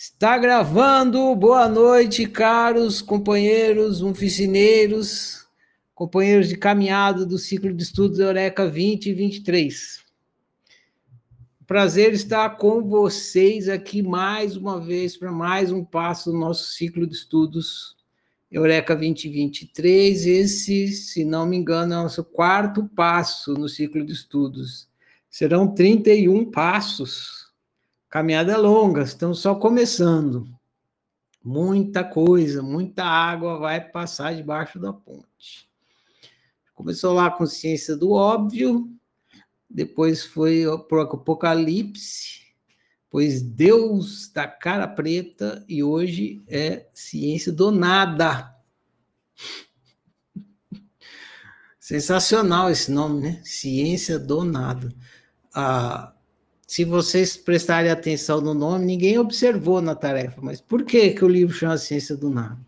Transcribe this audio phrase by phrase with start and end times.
[0.00, 1.34] Está gravando.
[1.34, 5.44] Boa noite, caros companheiros, oficineiros,
[5.92, 10.04] companheiros de caminhada do ciclo de estudos Eureka 2023.
[11.66, 17.04] Prazer estar com vocês aqui mais uma vez para mais um passo do nosso ciclo
[17.04, 17.96] de estudos
[18.52, 20.26] Eureka 2023.
[20.26, 24.88] Esse, se não me engano, é o nosso quarto passo no ciclo de estudos.
[25.28, 27.47] Serão 31 passos
[28.10, 30.48] Caminhada é longa, estamos só começando.
[31.44, 35.68] Muita coisa, muita água vai passar debaixo da ponte.
[36.74, 38.90] Começou lá com ciência do óbvio,
[39.68, 42.46] depois foi para o Apocalipse,
[43.10, 48.56] pois Deus da cara preta, e hoje é ciência do nada.
[51.78, 53.42] Sensacional esse nome, né?
[53.44, 54.94] Ciência do nada.
[55.54, 56.14] Ah,
[56.68, 61.28] se vocês prestarem atenção no nome, ninguém observou na tarefa, mas por que, que o
[61.28, 62.58] livro chama Ciência do Nada?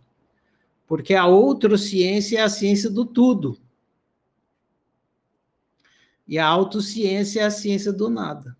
[0.87, 3.61] Porque a outra ciência é a ciência do tudo.
[6.27, 8.57] E a autociência é a ciência do nada.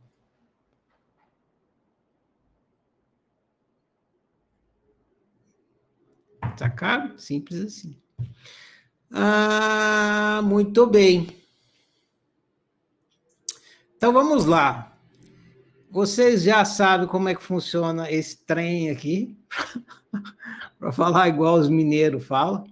[6.57, 7.17] Sacaram?
[7.17, 7.97] Simples assim.
[9.11, 11.29] Ah, muito bem.
[13.97, 14.90] Então vamos lá.
[15.91, 19.37] Vocês já sabem como é que funciona esse trem aqui?
[20.79, 22.65] Para falar igual os mineiros falam.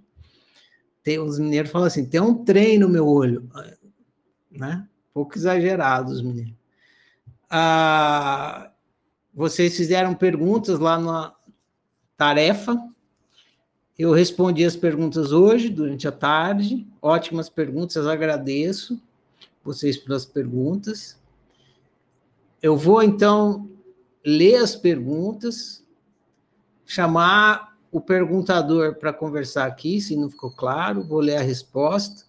[1.03, 3.51] Tem os mineiros falam assim: tem um trem no meu olho,
[4.51, 4.87] né?
[5.13, 6.55] Pouco exagerado os mineiros.
[7.51, 8.71] Ah,
[9.35, 11.35] vocês fizeram perguntas lá na
[12.17, 12.79] tarefa.
[13.99, 16.87] Eu respondi as perguntas hoje, durante a tarde.
[17.03, 19.01] Ótimas perguntas, agradeço
[19.65, 21.19] vocês pelas perguntas.
[22.61, 23.71] Eu vou então
[24.25, 25.87] ler as perguntas,
[26.85, 32.27] chamar o perguntador para conversar aqui, se não ficou claro, vou ler a resposta.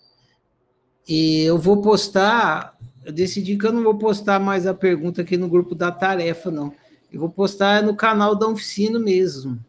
[1.08, 5.36] E eu vou postar, eu decidi que eu não vou postar mais a pergunta aqui
[5.36, 6.72] no grupo da tarefa, não.
[7.12, 9.60] Eu vou postar no canal da oficina mesmo.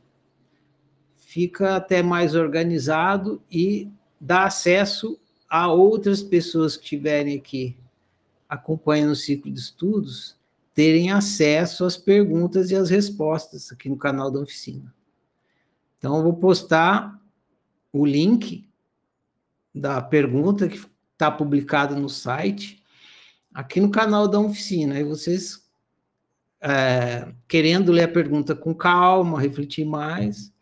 [1.14, 3.90] Fica até mais organizado e
[4.20, 5.18] dá acesso
[5.48, 7.78] a outras pessoas que estiverem aqui
[8.46, 10.38] acompanhando o ciclo de estudos
[10.74, 14.94] terem acesso às perguntas e às respostas aqui no canal da oficina.
[15.98, 17.20] Então, eu vou postar
[17.92, 18.68] o link
[19.74, 20.80] da pergunta que
[21.12, 22.82] está publicada no site
[23.52, 24.94] aqui no canal da oficina.
[24.94, 25.68] Aí vocês,
[26.60, 30.52] é, querendo ler a pergunta com calma, refletir mais,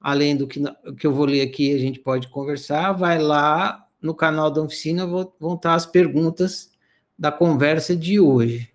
[0.00, 0.60] além do que,
[0.98, 5.06] que eu vou ler aqui, a gente pode conversar, vai lá no canal da oficina,
[5.06, 6.72] vão estar as perguntas
[7.16, 8.71] da conversa de hoje.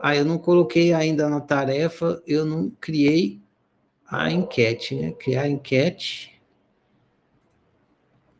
[0.00, 3.40] Ah, eu não coloquei ainda na tarefa, eu não criei
[4.06, 5.12] a enquete, né?
[5.12, 6.40] Criar a enquete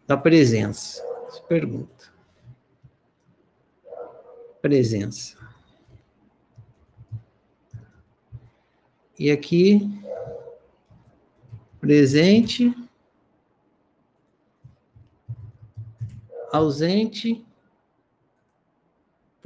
[0.06, 1.03] da presença.
[1.49, 2.12] Pergunta.
[4.61, 5.37] Presença.
[9.19, 9.89] E aqui,
[11.81, 12.75] presente,
[16.53, 17.46] ausente,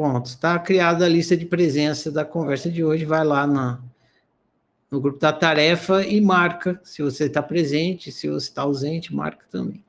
[0.00, 0.30] Pontos.
[0.30, 3.04] Está criada a lista de presença da conversa de hoje.
[3.04, 3.82] Vai lá na,
[4.90, 9.44] no grupo da tarefa e marca se você está presente, se você está ausente, marca
[9.50, 9.84] também.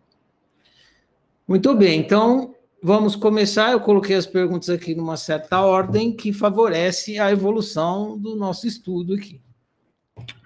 [1.47, 3.71] Muito bem, então vamos começar.
[3.71, 9.13] Eu coloquei as perguntas aqui numa certa ordem que favorece a evolução do nosso estudo
[9.13, 9.39] aqui,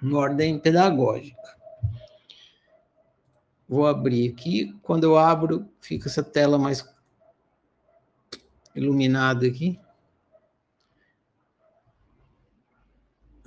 [0.03, 1.41] em ordem pedagógica.
[3.67, 4.75] Vou abrir aqui.
[4.83, 6.83] Quando eu abro, fica essa tela mais
[8.75, 9.79] iluminado aqui.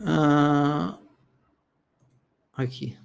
[0.00, 0.98] Ah,
[2.54, 2.96] aqui.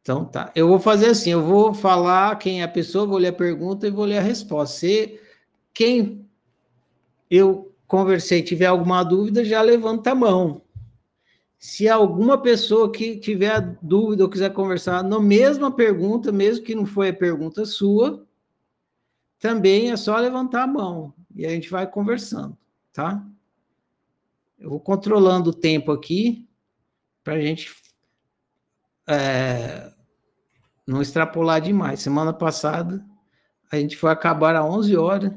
[0.00, 0.50] Então tá.
[0.54, 3.86] Eu vou fazer assim, eu vou falar quem é a pessoa, vou ler a pergunta
[3.86, 4.78] e vou ler a resposta.
[4.78, 5.20] Se
[5.74, 6.26] quem
[7.30, 10.62] eu conversei tiver alguma dúvida, já levanta a mão.
[11.58, 16.86] Se alguma pessoa que tiver dúvida ou quiser conversar na mesma pergunta, mesmo que não
[16.86, 18.27] foi a pergunta sua,
[19.38, 22.56] também é só levantar a mão e a gente vai conversando,
[22.92, 23.24] tá?
[24.58, 26.48] Eu vou controlando o tempo aqui
[27.22, 27.72] para a gente
[29.06, 29.92] é,
[30.86, 32.00] não extrapolar demais.
[32.00, 33.04] Semana passada
[33.70, 35.32] a gente foi acabar às 11 horas.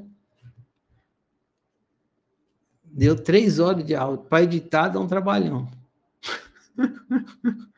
[2.83, 4.17] Deu três horas de aula.
[4.17, 5.69] Para editar, dá um trabalhão.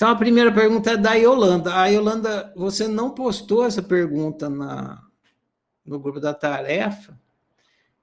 [0.00, 1.74] Então, a primeira pergunta é da Yolanda.
[1.74, 4.98] A Yolanda, você não postou essa pergunta na,
[5.84, 7.20] no grupo da tarefa?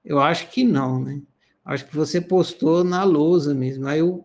[0.04, 1.20] Eu acho que não, né?
[1.64, 3.88] Acho que você postou na lousa mesmo.
[3.88, 4.24] Aí eu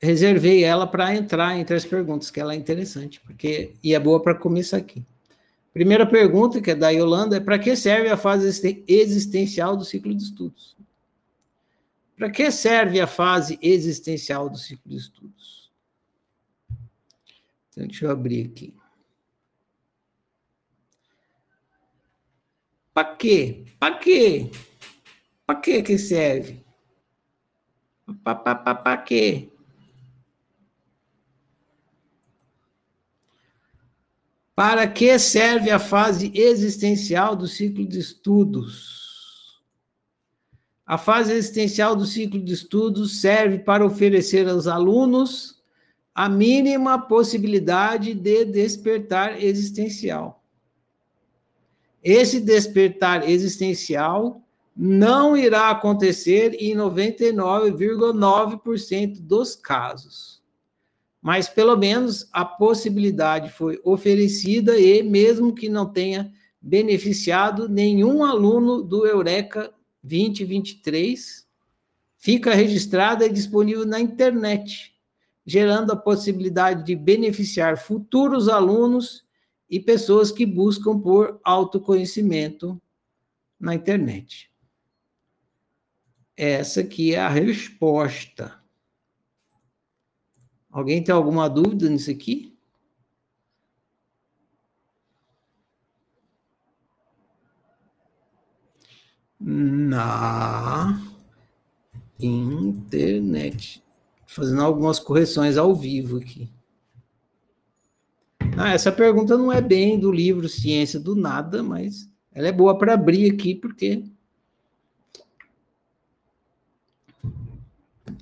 [0.00, 4.22] reservei ela para entrar entre as perguntas, que ela é interessante, porque e é boa
[4.22, 5.04] para começar aqui.
[5.74, 10.14] Primeira pergunta, que é da Yolanda, é para que serve a fase existencial do ciclo
[10.14, 10.74] de estudos?
[12.16, 15.57] Para que serve a fase existencial do ciclo de estudos?
[17.78, 18.74] Então, deixa eu abrir aqui.
[22.92, 23.64] Para quê?
[23.78, 24.50] Para quê?
[25.46, 26.60] Para que que serve?
[28.24, 29.48] Para quê?
[34.56, 39.62] Para que serve a fase existencial do ciclo de estudos?
[40.84, 45.57] A fase existencial do ciclo de estudos serve para oferecer aos alunos
[46.18, 50.42] a mínima possibilidade de despertar existencial.
[52.02, 54.42] Esse despertar existencial
[54.76, 60.38] não irá acontecer em 99,9% dos casos
[61.20, 68.82] mas pelo menos a possibilidade foi oferecida e, mesmo que não tenha beneficiado nenhum aluno
[68.82, 69.72] do Eureka
[70.02, 71.44] 2023,
[72.16, 74.94] fica registrada e disponível na internet,
[75.48, 79.26] gerando a possibilidade de beneficiar futuros alunos
[79.70, 82.78] e pessoas que buscam por autoconhecimento
[83.58, 84.52] na internet.
[86.36, 88.62] Essa aqui é a resposta.
[90.70, 92.54] Alguém tem alguma dúvida nisso aqui?
[99.40, 101.00] Na
[102.20, 103.82] internet.
[104.30, 106.50] Fazendo algumas correções ao vivo aqui.
[108.58, 112.76] Ah, essa pergunta não é bem do livro Ciência do Nada, mas ela é boa
[112.76, 114.04] para abrir aqui, porque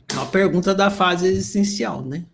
[0.08, 2.24] é uma pergunta da fase existencial, né?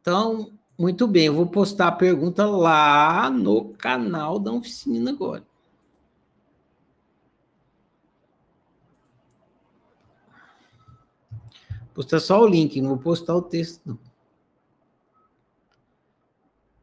[0.00, 5.44] Então, muito bem, eu vou postar a pergunta lá no canal da oficina agora.
[11.94, 13.98] Postar só o link, não vou postar o texto, não.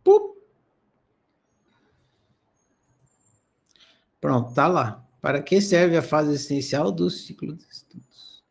[0.03, 0.37] Pup.
[4.21, 5.05] Pronto, tá lá.
[5.21, 8.43] Para que serve a fase essencial do ciclo de estudos?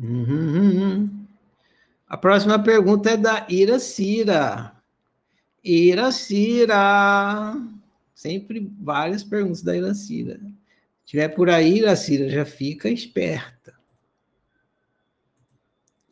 [0.00, 0.82] Uhum, uhum.
[0.82, 1.26] uhum.
[2.08, 4.72] A próxima pergunta é da Iracira.
[5.64, 6.76] Iracira.
[8.14, 10.38] Sempre várias perguntas da Iracira.
[10.38, 13.53] Se tiver por aí, Iracira, já fica esperta.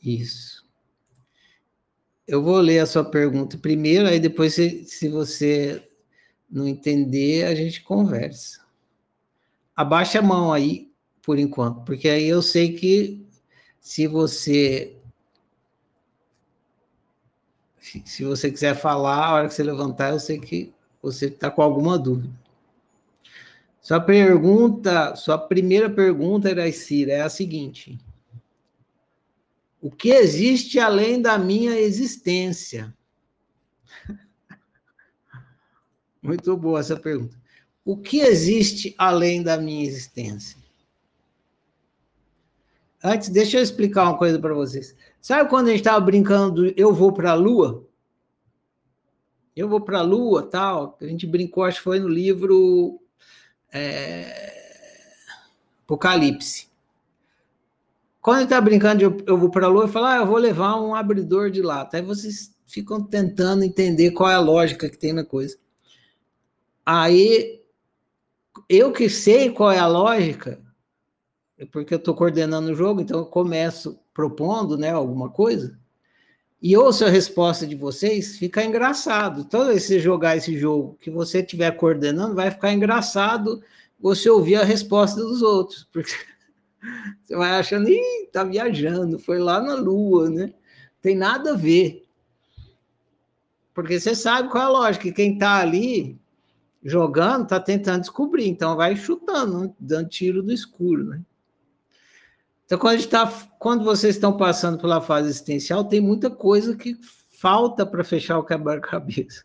[0.02, 0.66] Isso.
[2.26, 5.82] Eu vou ler a sua pergunta primeiro, aí depois, se, se você
[6.50, 8.60] não entender, a gente conversa.
[9.74, 10.90] Abaixa a mão aí,
[11.22, 13.26] por enquanto, porque aí eu sei que
[13.80, 14.96] se você
[18.04, 20.72] se você quiser falar, a hora que você levantar, eu sei que
[21.02, 22.32] você está com alguma dúvida.
[23.80, 27.98] Sua pergunta, sua primeira pergunta, Cira, é a seguinte:
[29.82, 32.96] O que existe além da minha existência?
[36.22, 37.36] Muito boa essa pergunta.
[37.84, 40.56] O que existe além da minha existência?
[43.02, 44.96] Antes, deixa eu explicar uma coisa para vocês.
[45.20, 47.84] Sabe quando a gente estava brincando do eu vou para a Lua?
[49.56, 50.96] Eu vou para a Lua, tal.
[51.00, 53.02] A gente brincou, acho que foi no livro
[53.72, 54.62] é,
[55.82, 56.71] Apocalipse.
[58.22, 60.80] Quando gente está brincando eu, vou para a Lua, eu falo, ah, eu vou levar
[60.80, 61.96] um abridor de lata.
[61.96, 65.58] Aí vocês ficam tentando entender qual é a lógica que tem na coisa.
[66.86, 67.60] Aí,
[68.68, 70.62] eu que sei qual é a lógica,
[71.72, 75.76] porque eu estou coordenando o jogo, então eu começo propondo né, alguma coisa,
[76.60, 79.44] e ouço a resposta de vocês, fica engraçado.
[79.46, 83.60] Toda vez que jogar esse jogo que você estiver coordenando, vai ficar engraçado
[83.98, 86.12] você ouvir a resposta dos outros, porque
[87.22, 90.52] você vai achando, ih, tá viajando, foi lá na Lua, né?
[91.00, 92.04] Tem nada a ver.
[93.74, 96.18] Porque você sabe qual é a lógica, que quem está ali
[96.84, 101.22] jogando está tentando descobrir, então vai chutando, dando tiro do escuro, né?
[102.64, 106.98] Então, quando, tá, quando vocês estão passando pela fase existencial, tem muita coisa que
[107.38, 109.44] falta para fechar o quebra-cabeça.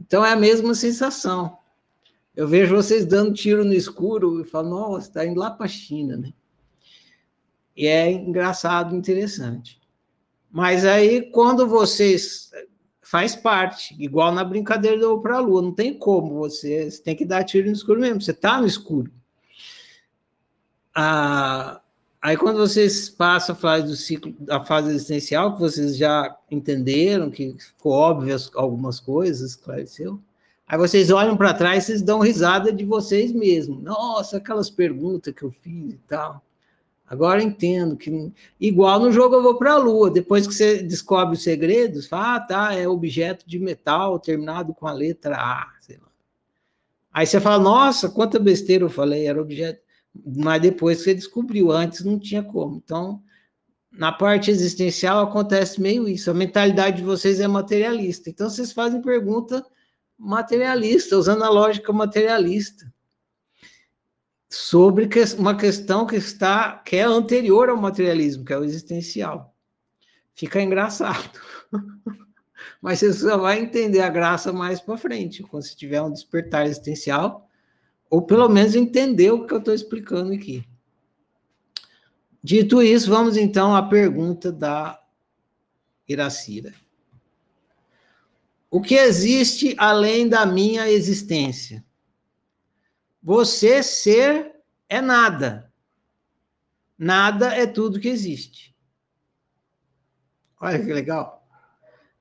[0.00, 1.59] Então, é a mesma sensação.
[2.34, 5.68] Eu vejo vocês dando tiro no escuro e falo, nossa, está indo lá para a
[5.68, 6.32] China, né?
[7.76, 9.80] E é engraçado, interessante.
[10.50, 12.50] Mas aí, quando vocês
[13.00, 17.16] faz parte, igual na brincadeira do para a lua, não tem como você, você tem
[17.16, 19.10] que dar tiro no escuro mesmo, você está no escuro.
[20.94, 21.80] a,
[22.22, 27.30] aí quando vocês passam a fase do ciclo, a fase existencial, que vocês já entenderam,
[27.30, 30.20] que ficou óbvio algumas coisas, esclareceu.
[30.70, 33.82] Aí vocês olham para trás, vocês dão risada de vocês mesmos.
[33.82, 36.40] Nossa, aquelas perguntas que eu fiz e tal.
[37.04, 41.34] Agora entendo que igual no jogo eu vou para a lua, depois que você descobre
[41.34, 45.72] os segredos, fala, ah, tá, é objeto de metal terminado com a letra A.
[47.12, 49.82] Aí você fala, nossa, quanta besteira eu falei, era objeto.
[50.24, 52.76] Mas depois que você descobriu, antes não tinha como.
[52.76, 53.20] Então,
[53.90, 56.30] na parte existencial acontece meio isso.
[56.30, 58.30] A mentalidade de vocês é materialista.
[58.30, 59.66] Então, vocês fazem pergunta
[60.20, 62.92] materialista, usando a lógica materialista,
[64.46, 65.08] sobre
[65.38, 69.54] uma questão que está que é anterior ao materialismo, que é o existencial.
[70.34, 71.40] Fica engraçado.
[72.82, 76.66] Mas você só vai entender a graça mais para frente, quando você tiver um despertar
[76.66, 77.48] existencial,
[78.10, 80.64] ou pelo menos entender o que eu estou explicando aqui.
[82.42, 85.00] Dito isso, vamos então à pergunta da
[86.08, 86.74] Iracira.
[88.70, 91.84] O que existe além da minha existência?
[93.20, 94.54] Você ser
[94.88, 95.72] é nada.
[96.96, 98.76] Nada é tudo que existe.
[100.60, 101.44] Olha que legal.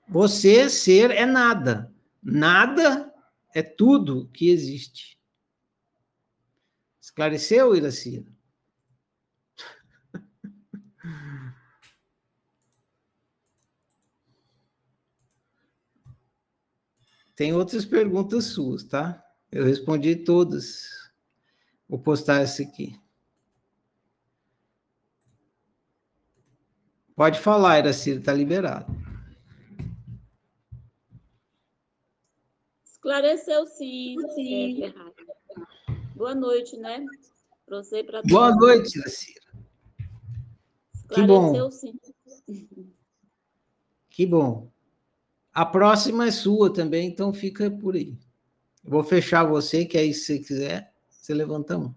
[0.07, 1.93] Você ser é nada.
[2.21, 3.13] Nada
[3.53, 5.19] é tudo que existe.
[6.99, 8.38] Esclareceu, Iracira?
[17.39, 19.25] Tem outras perguntas suas, tá?
[19.49, 21.09] Eu respondi todas.
[21.87, 22.99] Vou postar essa aqui.
[27.15, 28.93] Pode falar, Iracira, está liberado.
[32.83, 34.83] Esclareceu sim, sim.
[34.83, 34.93] É,
[36.15, 37.05] Boa noite, né?
[37.65, 39.41] Para você para Boa noite, Iracira.
[41.07, 41.71] Que bom.
[41.71, 41.97] sim.
[44.09, 44.69] Que bom.
[45.59, 48.17] A próxima é sua também, então fica por aí.
[48.81, 51.95] Eu vou fechar você, que aí, se quiser, você levanta a mão.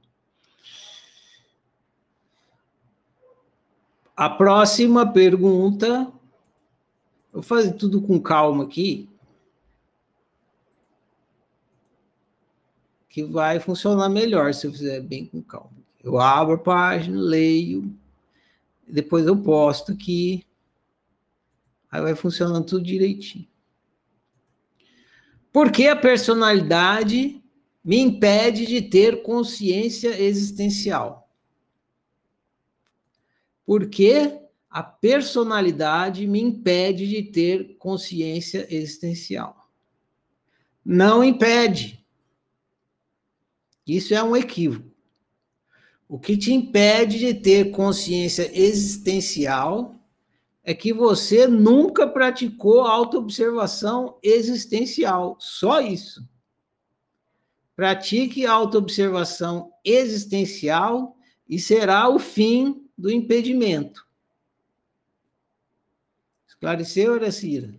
[4.16, 6.12] A próxima pergunta.
[7.32, 9.08] Vou fazer tudo com calma aqui.
[13.08, 15.70] Que vai funcionar melhor se eu fizer bem com calma.
[16.02, 17.96] Eu abro a página, leio,
[18.88, 20.44] depois eu posto aqui
[21.92, 23.46] Aí vai funcionando tudo direitinho.
[25.52, 27.42] Porque a personalidade
[27.84, 31.28] me impede de ter consciência existencial?
[33.66, 34.40] Porque
[34.70, 39.68] a personalidade me impede de ter consciência existencial?
[40.84, 42.02] Não impede.
[43.86, 44.90] Isso é um equívoco.
[46.08, 49.94] O que te impede de ter consciência existencial
[50.64, 55.36] é que você nunca praticou autoobservação existencial.
[55.40, 56.28] Só isso.
[57.74, 61.16] Pratique autoobservação existencial
[61.48, 64.06] e será o fim do impedimento.
[66.46, 67.74] Esclareceu, Aracira?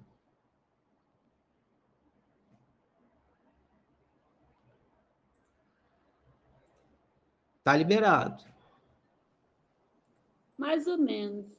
[7.60, 8.44] Está liberado.
[10.58, 11.53] Mais ou menos.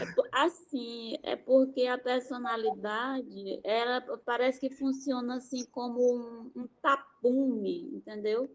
[0.00, 7.90] É, assim, é porque a personalidade, ela parece que funciona assim como um, um tapume,
[7.92, 8.54] entendeu?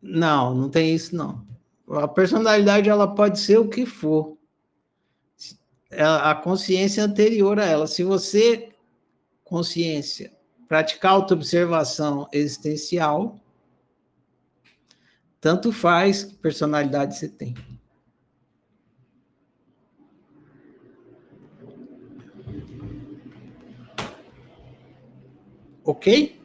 [0.00, 1.44] Não, não tem isso não.
[1.88, 4.36] A personalidade ela pode ser o que for.
[5.90, 7.86] A consciência anterior a ela.
[7.86, 8.72] Se você
[9.44, 13.38] consciência praticar autoobservação existencial,
[15.40, 17.54] tanto faz que personalidade você tem.
[25.84, 26.40] Ok?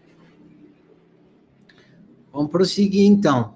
[2.31, 3.55] Vamos prosseguir então.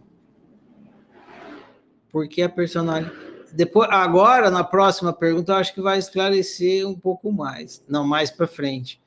[2.11, 3.15] Porque a personalidade.
[3.53, 7.83] Depois, agora, na próxima pergunta, eu acho que vai esclarecer um pouco mais.
[7.87, 9.01] Não, mais para frente.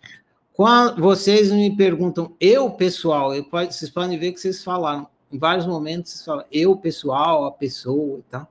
[0.54, 5.38] Quando vocês me perguntam, eu, pessoal, eu pode, vocês podem ver que vocês falaram, em
[5.38, 8.48] vários momentos você fala eu, pessoal, a pessoa e tal.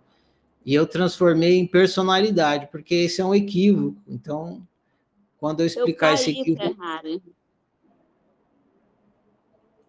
[0.66, 4.02] E eu transformei em personalidade, porque esse é um equívoco.
[4.08, 4.62] Então,
[5.40, 6.76] quando eu explicar eu caí, esse equívoco.
[6.76, 7.24] Ferrari.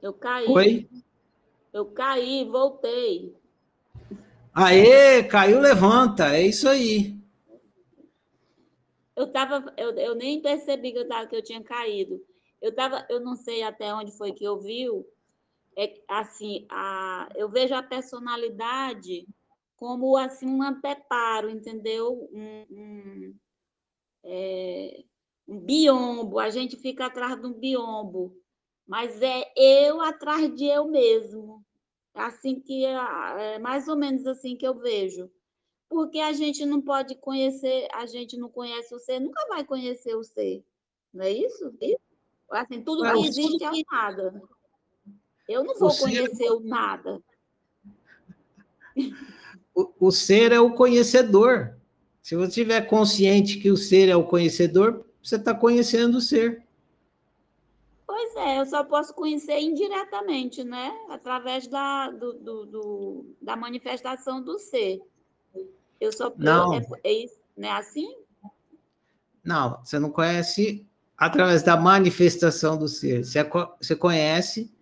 [0.00, 0.46] Eu caí.
[0.46, 0.88] Oi?
[1.72, 3.34] Eu caí, voltei.
[4.54, 6.34] Aê, caiu, levanta.
[6.34, 7.18] É isso aí.
[9.14, 12.24] Eu tava, eu, eu nem percebi que eu, tava, que eu tinha caído.
[12.62, 15.04] Eu tava, eu não sei até onde foi que eu viu,
[15.78, 19.24] é assim, a, eu vejo a personalidade
[19.76, 22.28] como assim um anteparo, entendeu?
[22.32, 23.34] Um, um,
[24.24, 25.04] é,
[25.46, 28.36] um biombo, a gente fica atrás de um biombo,
[28.88, 31.64] mas é eu atrás de eu mesmo.
[32.12, 35.30] Assim que é, é mais ou menos assim que eu vejo.
[35.88, 40.16] Porque a gente não pode conhecer, a gente não conhece o ser, nunca vai conhecer
[40.16, 40.64] o ser.
[41.14, 41.72] Não é isso?
[42.50, 44.42] Assim, tudo que existe é o nada.
[45.48, 47.20] Eu não vou o conhecer o nada.
[49.74, 51.78] O, o ser é o conhecedor.
[52.20, 56.66] Se você estiver consciente que o ser é o conhecedor, você está conhecendo o ser.
[58.04, 60.92] Pois é, eu só posso conhecer indiretamente, né?
[61.08, 65.00] Através da, do, do, do da manifestação do ser.
[66.00, 66.74] Eu só não.
[66.74, 67.26] É, é,
[67.56, 68.16] não é assim?
[69.44, 70.84] Não, você não conhece
[71.16, 73.24] através da manifestação do ser.
[73.24, 73.48] Você,
[73.80, 74.76] você conhece.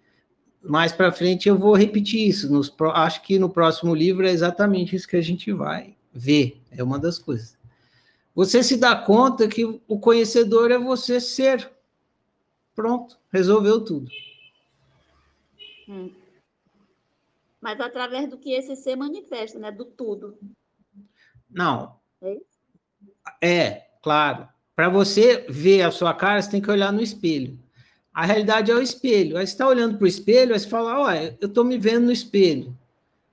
[0.69, 2.53] Mais para frente eu vou repetir isso.
[2.53, 6.61] Nos, acho que no próximo livro é exatamente isso que a gente vai ver.
[6.71, 7.57] É uma das coisas.
[8.35, 11.71] Você se dá conta que o conhecedor é você ser.
[12.75, 14.11] Pronto, resolveu tudo.
[15.89, 16.13] Hum.
[17.61, 19.73] Mas através do que esse ser manifesta, né?
[19.73, 20.39] Do tudo.
[21.51, 21.99] Não.
[22.21, 22.39] É,
[23.41, 24.49] é claro.
[24.75, 27.59] Para você ver a sua cara, você tem que olhar no espelho.
[28.17, 29.37] A realidade é o espelho.
[29.37, 32.07] Aí você está olhando para o espelho, aí você fala, olha, eu estou me vendo
[32.07, 32.75] no espelho.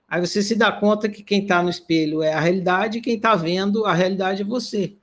[0.06, 3.16] Aí você se dá conta que quem está no espelho é a realidade e quem
[3.16, 4.98] está vendo a realidade é você.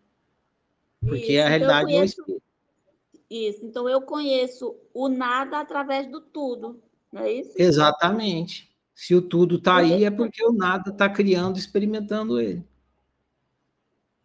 [1.00, 2.20] Porque Isso, a então realidade então conheço...
[2.20, 2.42] é o espelho.
[3.30, 6.78] Isso, então eu conheço o nada através do tudo,
[7.10, 7.52] não é isso?
[7.56, 8.70] Exatamente.
[8.94, 12.62] Se o tudo está aí, é porque o nada está criando, experimentando ele.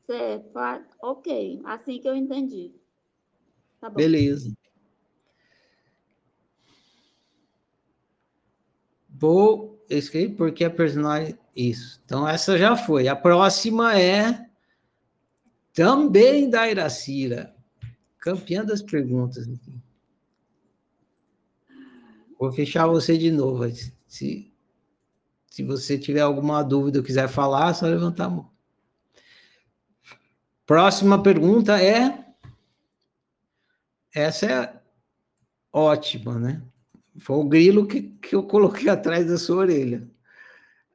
[0.05, 0.51] Certo,
[1.01, 2.73] ok, assim que eu entendi.
[3.79, 4.53] Tá Beleza.
[9.17, 11.37] Vou escrever porque a personagem.
[11.55, 12.01] Isso.
[12.03, 13.07] Então, essa já foi.
[13.07, 14.49] A próxima é
[15.73, 17.55] também da Iracira.
[18.19, 19.47] Campeã das perguntas.
[22.37, 23.63] Vou fechar você de novo.
[24.07, 24.51] Se,
[25.49, 28.51] se você tiver alguma dúvida ou quiser falar, é só levantar a mão.
[30.65, 32.25] Próxima pergunta é.
[34.13, 34.81] Essa é
[35.71, 36.61] ótima, né?
[37.17, 40.07] Foi o grilo que, que eu coloquei atrás da sua orelha.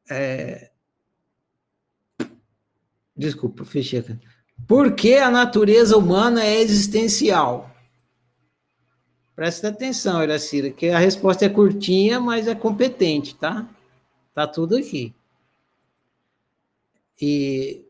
[0.09, 0.70] É...
[3.16, 4.18] Desculpa, fechei aqui.
[4.66, 7.70] Por que a natureza humana é existencial?
[9.35, 13.66] Presta atenção, Iracira, que a resposta é curtinha, mas é competente, tá?
[14.35, 15.14] Tá tudo aqui.
[17.20, 17.87] E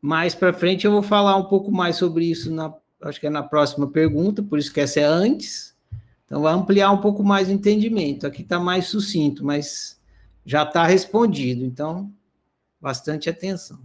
[0.00, 3.30] mais para frente eu vou falar um pouco mais sobre isso na, acho que é
[3.30, 5.73] na próxima pergunta, por isso que essa é antes.
[6.34, 8.26] Então vai ampliar um pouco mais o entendimento.
[8.26, 10.02] Aqui está mais sucinto, mas
[10.44, 11.64] já está respondido.
[11.64, 12.12] Então,
[12.80, 13.80] bastante atenção.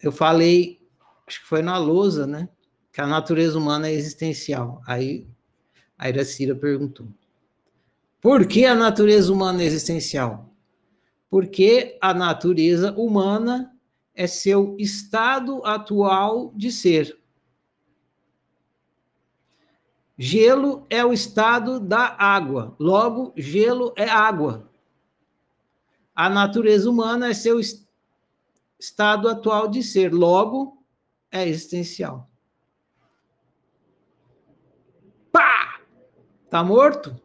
[0.00, 0.80] Eu falei,
[1.26, 2.48] acho que foi na lousa, né?
[2.90, 4.80] Que a natureza humana é existencial.
[4.86, 5.26] Aí
[5.98, 7.06] a Iracira perguntou:
[8.18, 10.48] por que a natureza humana é existencial?
[11.28, 13.74] porque a natureza humana
[14.14, 17.18] é seu estado atual de ser.
[20.24, 24.70] Gelo é o estado da água, logo, gelo é água.
[26.14, 27.58] A natureza humana é seu
[28.78, 30.80] estado atual de ser, logo,
[31.28, 32.30] é existencial.
[35.32, 35.80] Pá!
[36.48, 37.20] Tá morto?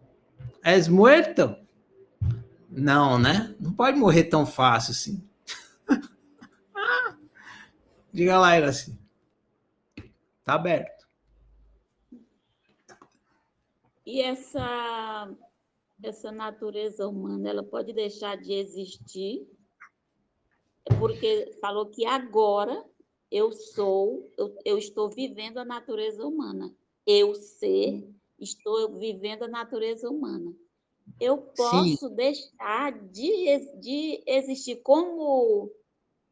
[0.63, 1.55] És muerto?
[2.67, 3.55] Não, né?
[3.59, 5.23] Não pode morrer tão fácil assim.
[8.11, 8.97] Diga lá, Iraci.
[10.43, 10.96] Tá aberto.
[14.07, 15.29] E essa
[16.01, 19.47] essa natureza humana, ela pode deixar de existir?
[20.99, 22.85] Porque falou que agora
[23.31, 26.73] eu sou, eu, eu estou vivendo a natureza humana.
[27.05, 28.07] Eu ser,
[28.39, 30.55] estou vivendo a natureza humana
[31.19, 32.15] eu posso Sim.
[32.15, 35.71] deixar de, de existir como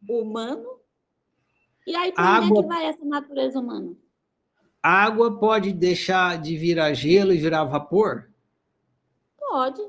[0.07, 0.79] humano?
[1.87, 3.95] E aí, para onde é que vai essa natureza humana?
[4.87, 8.29] Água pode deixar de virar gelo e virar vapor?
[9.35, 9.81] Pode.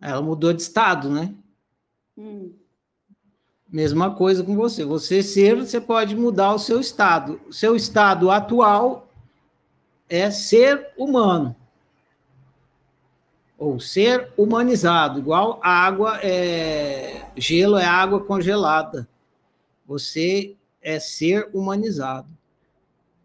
[0.00, 1.32] Ela mudou de estado, né?
[2.18, 2.52] Hum.
[3.68, 4.84] Mesma coisa com você.
[4.84, 7.40] Você ser, você pode mudar o seu estado.
[7.46, 9.06] O seu estado atual
[10.08, 11.54] é ser humano
[13.56, 19.08] ou ser humanizado, igual água é gelo é água congelada.
[19.86, 22.39] Você é ser humanizado.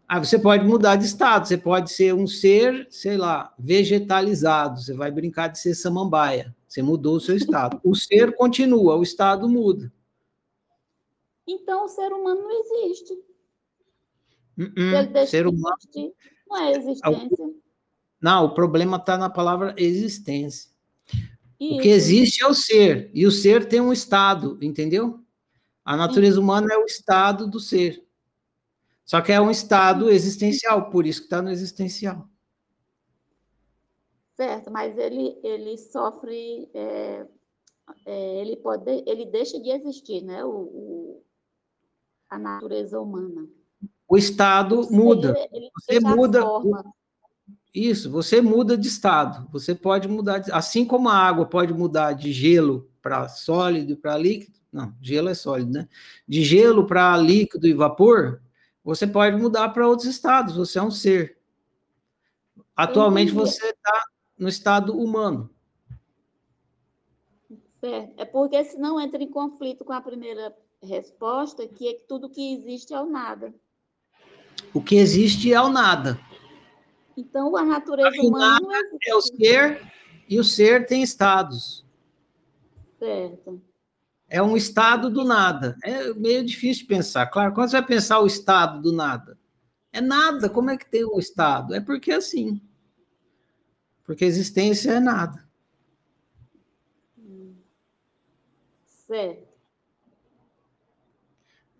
[0.08, 4.94] Ah, você pode mudar de estado, você pode ser um ser, sei lá, vegetalizado, você
[4.94, 7.80] vai brincar de ser samambaia, você mudou o seu estado.
[7.82, 9.92] O ser continua, o estado muda.
[11.46, 13.12] Então o ser humano não existe.
[14.58, 16.14] Uh -uh, ser humano existir,
[16.48, 17.50] não é existência.
[18.20, 20.70] Não, o problema está na palavra existência.
[21.58, 21.78] Isso.
[21.78, 25.20] O que existe é o ser, e o ser tem um estado, entendeu?
[25.84, 28.05] A natureza humana é o estado do ser.
[29.06, 32.28] Só que é um estado existencial, por isso que está no existencial.
[34.36, 37.26] Certo, mas ele, ele sofre, é,
[38.04, 40.44] é, ele pode, ele deixa de existir, né?
[40.44, 41.22] O, o
[42.28, 43.48] a natureza humana.
[44.08, 45.34] O estado muda.
[45.52, 46.44] Ele, você muda.
[47.72, 49.48] Isso, você muda de estado.
[49.52, 53.96] Você pode mudar, de, assim como a água pode mudar de gelo para sólido e
[53.96, 54.58] para líquido.
[54.72, 55.88] Não, gelo é sólido, né?
[56.26, 58.42] De gelo para líquido e vapor,
[58.86, 61.36] você pode mudar para outros estados, você é um ser.
[62.76, 64.04] Atualmente você está
[64.38, 65.50] no estado humano.
[67.82, 72.30] É, é porque senão entra em conflito com a primeira resposta, que é que tudo
[72.30, 73.52] que existe é o nada.
[74.72, 76.16] O que existe é o nada.
[77.16, 79.08] Então a natureza humana não existe.
[79.08, 79.92] É o ser
[80.28, 81.84] e o ser tem estados.
[83.00, 83.60] Certo.
[84.28, 85.76] É um estado do nada.
[85.82, 87.26] É meio difícil de pensar.
[87.26, 89.38] Claro, quando você vai pensar o estado do nada,
[89.92, 90.48] é nada.
[90.48, 91.74] Como é que tem um estado?
[91.74, 92.60] É porque é assim.
[94.04, 95.46] Porque existência é nada.
[99.06, 99.46] Certo.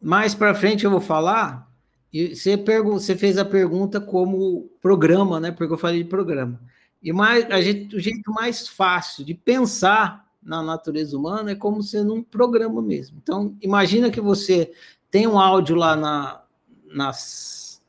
[0.00, 1.68] Mais para frente eu vou falar.
[2.12, 5.50] E você, você fez a pergunta como programa, né?
[5.50, 6.60] Porque eu falei de programa.
[7.02, 11.82] E mais, a gente, o jeito mais fácil de pensar na natureza humana é como
[11.82, 13.18] sendo um programa mesmo.
[13.20, 14.72] Então, imagina que você
[15.10, 16.42] tem um áudio lá na,
[16.86, 17.82] nas,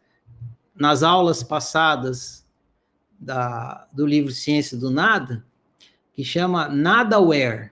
[0.76, 2.46] nas aulas passadas
[3.20, 5.46] da, do livro Ciência do Nada,
[6.14, 7.72] que chama Nadaware.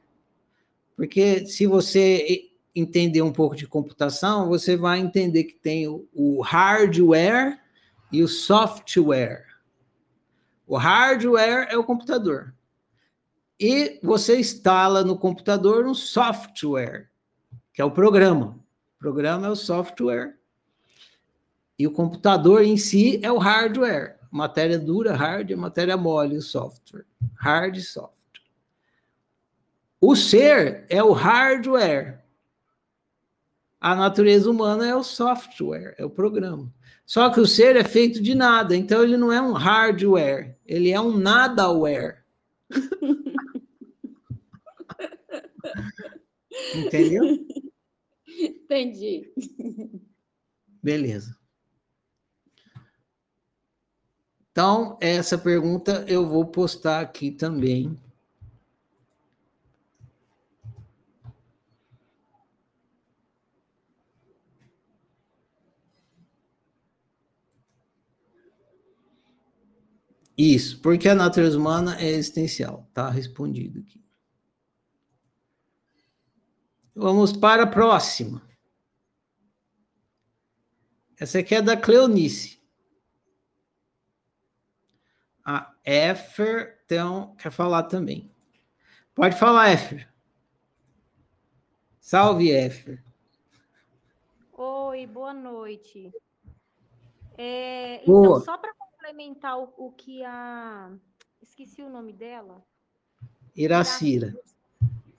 [0.96, 6.42] Porque se você entender um pouco de computação, você vai entender que tem o, o
[6.42, 7.60] hardware
[8.12, 9.46] e o software.
[10.68, 12.55] O hardware é o computador.
[13.60, 17.10] E você instala no computador um software,
[17.74, 18.60] que é o programa.
[18.96, 20.36] O programa é o software.
[21.78, 24.20] E o computador em si é o hardware.
[24.32, 27.06] Matéria dura, hard, matéria mole, o software.
[27.36, 28.16] Hard software.
[30.02, 32.24] O ser é o hardware.
[33.80, 36.74] A natureza humana é o software, é o programa.
[37.06, 40.92] Só que o ser é feito de nada, então ele não é um hardware, ele
[40.92, 42.18] é um nadaware.
[46.76, 47.24] Entendeu?
[48.28, 49.32] Entendi.
[50.82, 51.38] Beleza.
[54.52, 58.00] Então, essa pergunta eu vou postar aqui também.
[70.38, 74.05] Isso, porque a natureza humana é existencial, tá respondido aqui.
[76.98, 78.42] Vamos para a próxima.
[81.20, 82.64] Essa aqui é da Cleonice.
[85.44, 88.34] A Éfer, então, quer falar também.
[89.14, 90.10] Pode falar, Éfer.
[92.00, 93.04] Salve, Éfer.
[94.54, 96.14] Oi, boa noite.
[97.38, 100.94] É, então, só para complementar o, o, que a.
[101.42, 102.66] Esqueci o nome dela.
[103.54, 104.34] Iracira.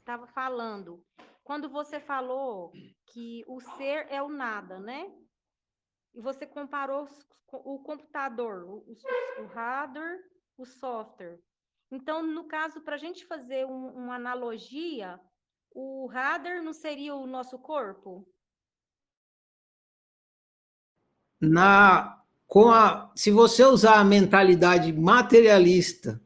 [0.00, 1.04] Estava falando
[1.46, 2.72] quando você falou
[3.06, 5.09] que o ser é o nada, né?
[6.12, 7.09] E você comparou
[7.52, 8.85] o computador, o,
[9.38, 10.18] o hardware,
[10.59, 11.38] o software.
[11.88, 15.20] Então, no caso, para a gente fazer um, uma analogia,
[15.70, 18.28] o hardware não seria o nosso corpo?
[21.40, 26.20] Na, com a, se você usar a mentalidade materialista,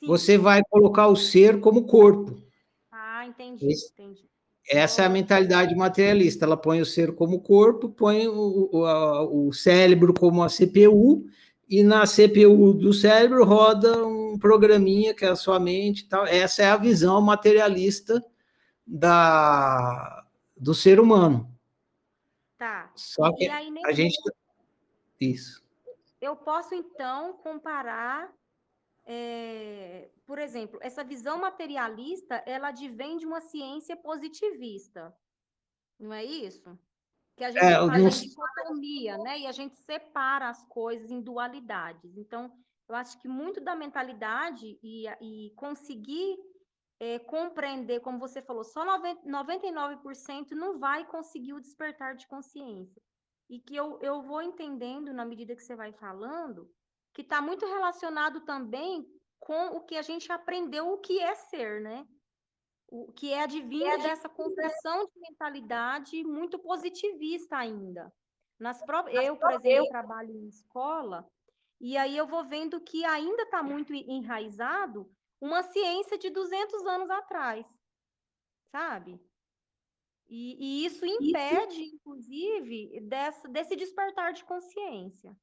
[0.00, 0.06] Sim.
[0.08, 2.42] você vai colocar o ser como corpo.
[2.90, 4.31] Ah, entendi, Esse, entendi.
[4.68, 6.44] Essa é a mentalidade materialista.
[6.44, 11.26] Ela põe o ser como corpo, põe o, o, o cérebro como a CPU,
[11.68, 16.26] e na CPU do cérebro roda um programinha que é a sua mente tal.
[16.26, 18.22] Essa é a visão materialista
[18.86, 20.24] da,
[20.56, 21.50] do ser humano.
[22.58, 22.90] Tá.
[22.94, 24.16] Só que aí, a gente.
[25.20, 25.62] Isso.
[26.20, 28.30] Eu posso, então, comparar
[29.04, 35.14] é, por exemplo, essa visão materialista, ela advém de uma ciência positivista,
[35.98, 36.78] não é isso?
[37.36, 39.40] Que a gente é, faz a dicotomia, né?
[39.40, 42.16] E a gente separa as coisas em dualidades.
[42.16, 42.52] Então,
[42.88, 46.36] eu acho que muito da mentalidade e, e conseguir
[47.00, 53.02] é, compreender, como você falou, só 90, 99% não vai conseguir o despertar de consciência.
[53.48, 56.70] E que eu, eu vou entendendo, na medida que você vai falando,
[57.12, 59.06] que está muito relacionado também
[59.38, 62.06] com o que a gente aprendeu o que é ser, né?
[62.88, 68.12] O que é advindo é dessa construção de mentalidade muito positivista ainda.
[68.58, 71.26] Nas próprias, eu, por exemplo, trabalho em escola,
[71.80, 77.10] e aí eu vou vendo que ainda está muito enraizado uma ciência de 200 anos
[77.10, 77.66] atrás,
[78.70, 79.20] sabe?
[80.28, 81.96] E, e isso impede, isso...
[81.96, 85.36] inclusive, dessa, desse despertar de consciência.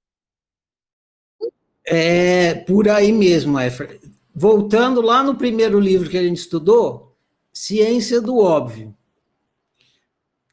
[1.92, 4.00] É por aí mesmo, Efra.
[4.36, 7.18] Voltando lá no primeiro livro que a gente estudou,
[7.52, 8.96] Ciência do Óbvio.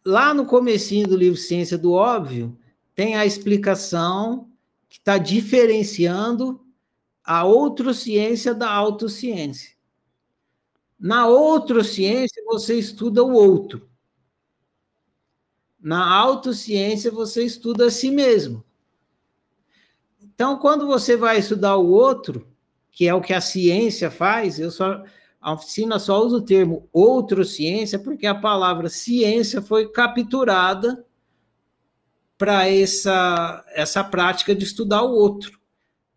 [0.02, 2.58] Lá no comecinho do livro Ciência do Óbvio,
[2.94, 4.50] tem a explicação
[4.88, 6.58] que está diferenciando
[7.22, 9.76] a outrociência da autociência.
[10.98, 13.86] Na outrociência, você estuda o outro.
[15.78, 18.64] Na autociência, você estuda a si mesmo.
[20.36, 22.46] Então, quando você vai estudar o outro,
[22.92, 25.02] que é o que a ciência faz, eu só
[25.40, 31.06] a oficina só usa o termo outrociência porque a palavra ciência foi capturada
[32.36, 35.58] para essa essa prática de estudar o outro.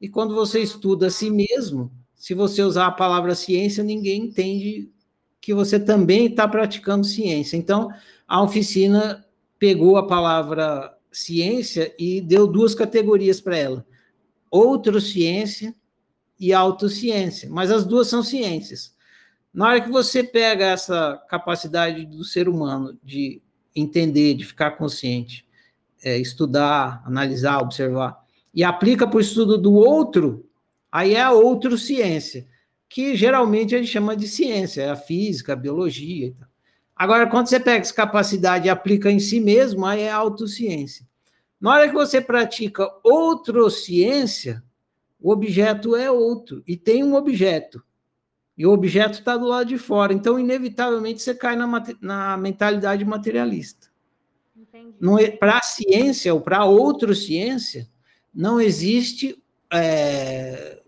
[0.01, 4.91] E quando você estuda a si mesmo, se você usar a palavra ciência, ninguém entende
[5.39, 7.55] que você também está praticando ciência.
[7.55, 7.89] Então,
[8.27, 9.25] a oficina
[9.57, 13.85] pegou a palavra ciência e deu duas categorias para ela:
[14.51, 15.75] outrociência
[16.39, 17.49] e autociência.
[17.49, 18.95] Mas as duas são ciências.
[19.53, 23.41] Na hora que você pega essa capacidade do ser humano de
[23.75, 25.45] entender, de ficar consciente,
[26.03, 28.17] é, estudar, analisar, observar,
[28.53, 30.45] e aplica para o estudo do outro,
[30.91, 32.47] aí é a outro ciência,
[32.87, 36.33] que geralmente a gente chama de ciência, é a física, a biologia.
[36.95, 41.07] Agora, quando você pega essa capacidade e aplica em si mesmo, aí é autociência.
[41.59, 44.63] Na hora que você pratica outrociência,
[45.19, 47.83] o objeto é outro, e tem um objeto.
[48.57, 50.13] E o objeto está do lado de fora.
[50.13, 51.65] Então, inevitavelmente, você cai na,
[52.01, 53.87] na mentalidade materialista.
[55.21, 57.87] É, para a ciência ou para outra ciência,
[58.33, 59.41] não existe.
[59.71, 60.81] É,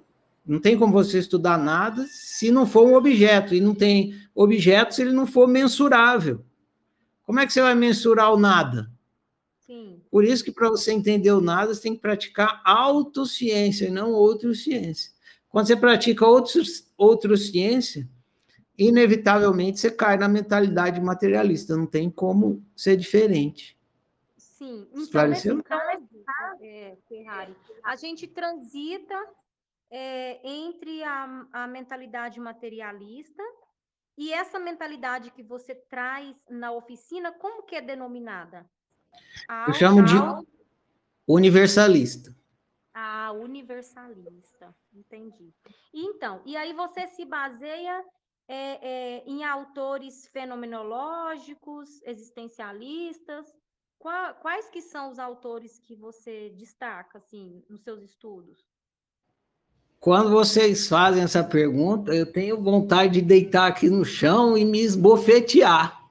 [0.46, 3.56] não tem como você estudar nada se não for um objeto.
[3.56, 6.44] E não tem objeto se ele não for mensurável.
[7.24, 8.91] Como é que você vai mensurar o nada?
[9.72, 10.02] Sim.
[10.12, 14.12] Por isso que para você entender o nada, você tem que praticar autociência e não
[14.12, 15.14] outra ciência.
[15.48, 18.06] Quando você pratica outra ciência,
[18.78, 23.80] inevitavelmente você cai na mentalidade materialista, não tem como ser diferente.
[24.36, 26.10] Sim, então nesse caso,
[26.62, 29.16] é, Ferrari, a gente transita
[29.90, 33.42] é, entre a, a mentalidade materialista
[34.18, 38.70] e essa mentalidade que você traz na oficina, como que é denominada?
[39.48, 40.16] A Eu chamo de
[41.28, 42.36] universalista.
[42.94, 45.54] Ah, universalista, entendi.
[45.94, 48.04] Então, e aí você se baseia
[48.48, 53.46] é, é, em autores fenomenológicos, existencialistas,
[53.98, 58.66] quais que são os autores que você destaca, assim, nos seus estudos?
[60.00, 64.82] Quando vocês fazem essa pergunta, eu tenho vontade de deitar aqui no chão e me
[64.82, 66.02] esbofetear.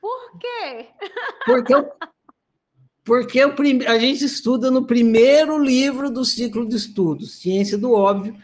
[0.00, 0.88] Por quê?
[1.46, 1.92] Porque, eu,
[3.04, 3.54] porque eu,
[3.88, 8.36] a gente estuda no primeiro livro do ciclo de estudos, Ciência do Óbvio.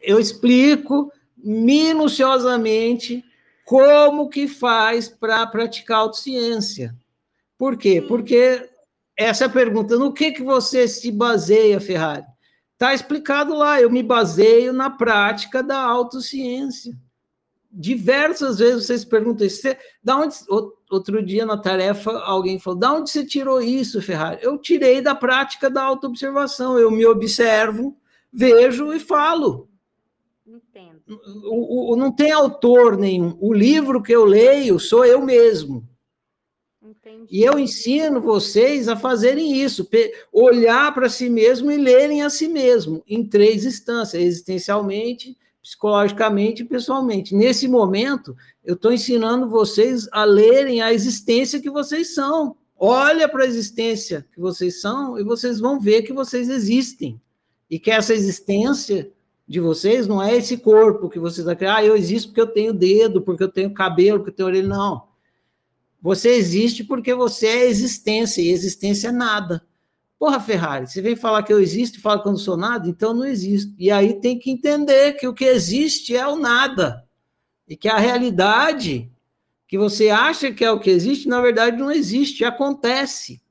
[0.00, 3.24] Eu explico minuciosamente
[3.64, 6.94] como que faz para praticar autociência.
[7.58, 8.00] Por quê?
[8.00, 8.06] Sim.
[8.06, 8.68] Porque
[9.16, 12.24] essa pergunta, no que, que você se baseia, Ferrari?
[12.74, 16.94] Está explicado lá, eu me baseio na prática da autociência.
[17.70, 19.60] Diversas vezes vocês perguntam isso.
[19.60, 20.36] Você, da onde,
[20.90, 24.38] outro dia na tarefa, alguém falou: da onde você tirou isso, Ferrari?
[24.42, 26.78] Eu tirei da prática da autoobservação.
[26.78, 27.96] Eu me observo,
[28.32, 29.68] vejo e falo.
[30.46, 31.02] Entendo.
[31.44, 33.36] O, o, não tem autor nenhum.
[33.40, 35.86] O livro que eu leio sou eu mesmo.
[36.82, 37.26] Entendi.
[37.30, 39.88] E eu ensino vocês a fazerem isso,
[40.32, 46.64] olhar para si mesmo e lerem a si mesmo, em três instâncias, existencialmente, psicologicamente e
[46.64, 47.34] pessoalmente.
[47.34, 52.56] Nesse momento, eu estou ensinando vocês a lerem a existência que vocês são.
[52.78, 57.20] Olha para a existência que vocês são e vocês vão ver que vocês existem.
[57.68, 59.10] E que essa existência
[59.48, 62.72] de vocês não é esse corpo que vocês acreditam, ah, eu existo porque eu tenho
[62.72, 65.08] dedo, porque eu tenho cabelo, porque eu tenho orelha, não
[66.00, 69.66] Você existe porque você é existência, e existência é nada.
[70.18, 72.88] Porra, Ferrari, você vem falar que eu existo e fala que eu não sou nada,
[72.88, 73.74] então não existo.
[73.78, 77.04] E aí tem que entender que o que existe é o nada.
[77.68, 79.10] E que a realidade
[79.68, 83.42] que você acha que é o que existe, na verdade não existe, acontece.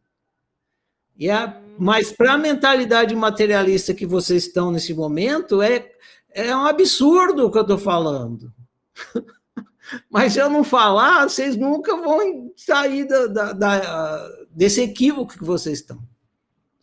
[1.17, 5.91] E a, mas para a mentalidade materialista que vocês estão nesse momento, é,
[6.31, 8.53] é um absurdo o que eu estou falando.
[10.09, 15.43] mas se eu não falar, vocês nunca vão sair da, da, da, desse equívoco que
[15.43, 16.01] vocês estão.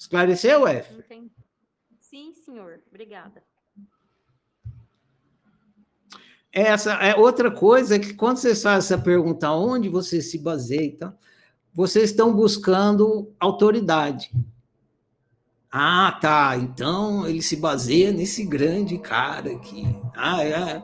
[0.03, 0.99] Esclareceu, F?
[0.99, 1.31] Entendi.
[2.01, 2.81] Sim, senhor.
[2.91, 3.41] Obrigada.
[6.51, 11.15] Essa é outra coisa que quando vocês fazem essa pergunta, onde você se baseia, então,
[11.73, 14.33] vocês estão buscando autoridade.
[15.71, 16.57] Ah, tá.
[16.57, 19.85] Então ele se baseia nesse grande cara aqui.
[20.17, 20.83] Ah, é.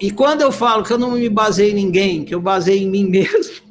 [0.00, 2.90] E quando eu falo que eu não me baseio em ninguém, que eu baseio em
[2.90, 3.69] mim mesmo,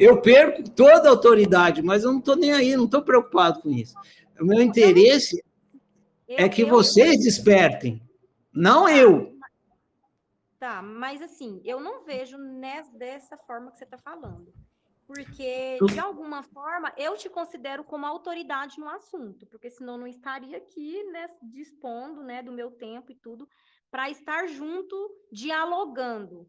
[0.00, 3.70] eu perco toda a autoridade, mas eu não estou nem aí, não estou preocupado com
[3.70, 3.94] isso.
[4.40, 5.44] O meu interesse
[6.26, 8.00] é que vocês despertem,
[8.50, 9.38] não eu.
[10.58, 14.50] Tá, mas assim, eu não vejo nessa, dessa forma que você está falando.
[15.06, 20.56] Porque, de alguma forma, eu te considero como autoridade no assunto, porque senão não estaria
[20.56, 23.46] aqui né, dispondo né, do meu tempo e tudo
[23.90, 24.96] para estar junto,
[25.32, 26.48] dialogando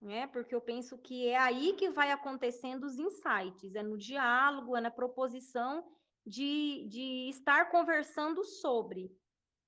[0.00, 0.26] né?
[0.28, 4.80] Porque eu penso que é aí que vai acontecendo os insights, é no diálogo, é
[4.80, 5.84] na proposição
[6.24, 9.10] de, de estar conversando sobre,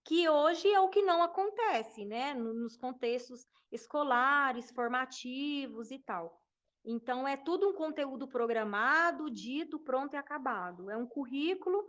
[0.04, 2.34] que hoje é o que não acontece, né?
[2.34, 6.40] Nos contextos escolares, formativos e tal.
[6.84, 10.90] Então, é tudo um conteúdo programado, dito, pronto e acabado.
[10.90, 11.86] É um currículo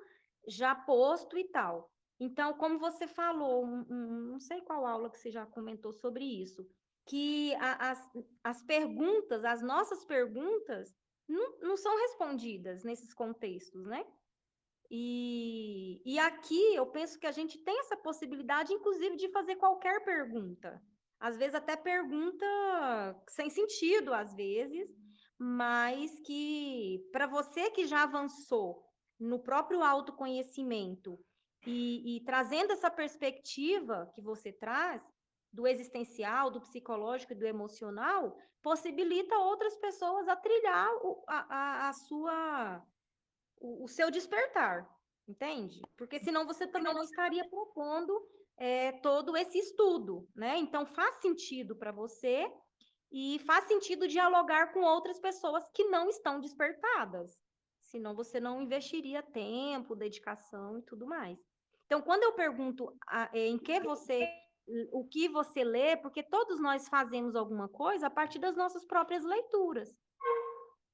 [0.47, 1.89] já posto e tal.
[2.19, 6.23] Então, como você falou, um, um, não sei qual aula que você já comentou sobre
[6.23, 6.67] isso,
[7.11, 8.09] que a, as,
[8.41, 10.95] as perguntas, as nossas perguntas,
[11.27, 14.05] não, não são respondidas nesses contextos, né?
[14.89, 20.05] E, e aqui eu penso que a gente tem essa possibilidade, inclusive, de fazer qualquer
[20.05, 20.81] pergunta.
[21.19, 22.45] Às vezes até pergunta
[23.27, 24.89] sem sentido, às vezes,
[25.37, 28.85] mas que para você que já avançou
[29.19, 31.19] no próprio autoconhecimento
[31.67, 35.03] e, e trazendo essa perspectiva que você traz,
[35.51, 41.93] do existencial, do psicológico e do emocional, possibilita outras pessoas a trilhar o, a, a,
[41.93, 42.83] sua,
[43.57, 44.87] o, o, seu despertar,
[45.27, 45.81] entende?
[45.97, 48.13] Porque senão você também não estaria propondo
[48.57, 50.57] é, todo esse estudo, né?
[50.57, 52.49] Então faz sentido para você
[53.11, 57.37] e faz sentido dialogar com outras pessoas que não estão despertadas,
[57.81, 61.37] senão você não investiria tempo, dedicação e tudo mais.
[61.85, 64.25] Então, quando eu pergunto a, é, em que você
[64.91, 69.23] o que você lê, porque todos nós fazemos alguma coisa a partir das nossas próprias
[69.23, 69.93] leituras.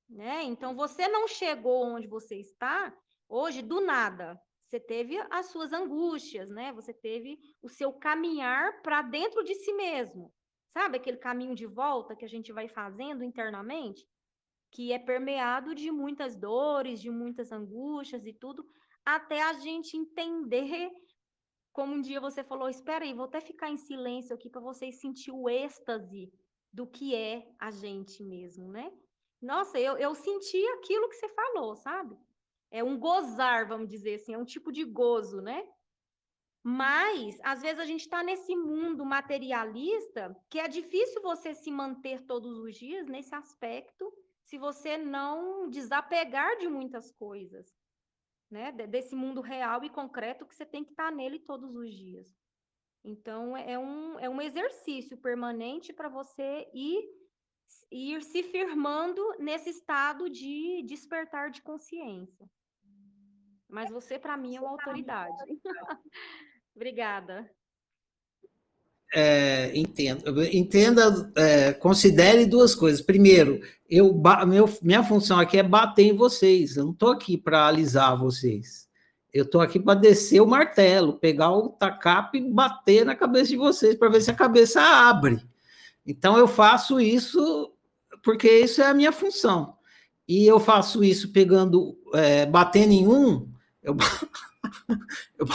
[0.10, 0.44] Né?
[0.44, 2.96] Então, você não chegou onde você está
[3.28, 4.40] hoje do nada.
[4.68, 6.74] Você teve as suas angústias, né?
[6.74, 10.34] Você teve o seu caminhar para dentro de si mesmo.
[10.74, 14.06] Sabe aquele caminho de volta que a gente vai fazendo internamente?
[14.72, 18.66] Que é permeado de muitas dores, de muitas angústias e tudo,
[19.06, 20.92] até a gente entender
[21.78, 25.00] como um dia você falou, espera aí, vou até ficar em silêncio aqui para vocês
[25.00, 26.34] sentir o êxtase
[26.74, 28.92] do que é a gente mesmo, né?
[29.40, 32.18] Nossa, eu, eu senti aquilo que você falou, sabe?
[32.72, 35.64] É um gozar, vamos dizer assim, é um tipo de gozo, né?
[36.64, 42.26] Mas, às vezes, a gente está nesse mundo materialista que é difícil você se manter
[42.26, 44.12] todos os dias nesse aspecto
[44.42, 47.77] se você não desapegar de muitas coisas
[48.50, 48.72] né?
[48.72, 52.38] Desse mundo real e concreto que você tem que estar nele todos os dias.
[53.04, 57.04] Então, é um, é um exercício permanente para você ir,
[57.92, 62.50] ir se firmando nesse estado de despertar de consciência.
[63.70, 65.38] Mas você, para mim, é uma autoridade.
[66.76, 67.50] Obrigada.
[69.14, 70.44] É, entendo.
[70.44, 73.02] Entenda, é, considere duas coisas.
[73.02, 74.14] Primeiro, eu,
[74.48, 76.76] meu, minha função aqui é bater em vocês.
[76.76, 78.88] Eu não estou aqui para alisar vocês.
[79.34, 83.58] Eu estou aqui para descer o martelo, pegar o tacape e bater na cabeça de
[83.58, 85.42] vocês para ver se a cabeça abre.
[86.06, 87.72] Então eu faço isso
[88.24, 89.76] porque isso é a minha função.
[90.28, 93.48] E eu faço isso pegando, é, batendo em um,
[93.82, 93.96] eu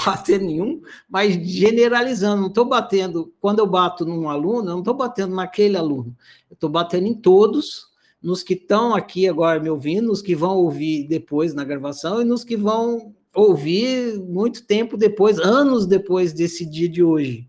[0.04, 4.94] bater nenhum, mas generalizando, não estou batendo, quando eu bato num aluno, eu não estou
[4.94, 6.16] batendo naquele aluno,
[6.50, 7.86] eu estou batendo em todos,
[8.22, 12.24] nos que estão aqui agora me ouvindo, nos que vão ouvir depois na gravação e
[12.24, 17.48] nos que vão ouvir muito tempo depois, anos depois desse dia de hoje,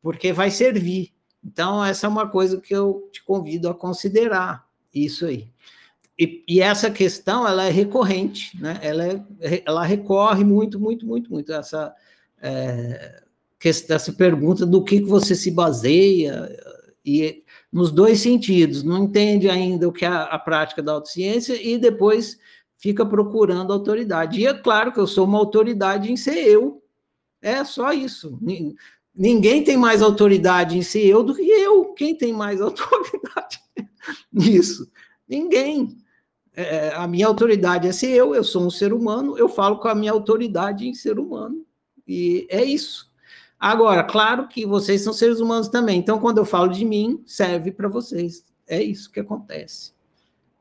[0.00, 1.12] porque vai servir.
[1.44, 5.48] Então, essa é uma coisa que eu te convido a considerar, isso aí.
[6.18, 8.78] E, e essa questão, ela é recorrente, né?
[8.82, 9.04] Ela,
[9.40, 11.94] é, ela recorre muito, muito, muito, muito, essa,
[12.40, 13.22] é,
[13.64, 16.48] essa pergunta do que, que você se baseia,
[17.04, 17.42] e
[17.72, 22.38] nos dois sentidos, não entende ainda o que é a, prática da autociência e depois
[22.76, 24.40] fica procurando autoridade.
[24.40, 26.82] E é claro que eu sou uma autoridade em ser eu,
[27.40, 28.38] é só isso.
[29.14, 31.92] Ninguém tem mais autoridade em ser eu do que eu.
[31.94, 33.58] Quem tem mais autoridade
[34.32, 34.88] nisso?
[35.32, 35.96] Ninguém.
[36.54, 39.88] É, a minha autoridade é ser eu, eu sou um ser humano, eu falo com
[39.88, 41.64] a minha autoridade em ser humano.
[42.06, 43.10] E é isso.
[43.58, 47.72] Agora, claro que vocês são seres humanos também, então quando eu falo de mim, serve
[47.72, 48.44] para vocês.
[48.66, 49.94] É isso que acontece.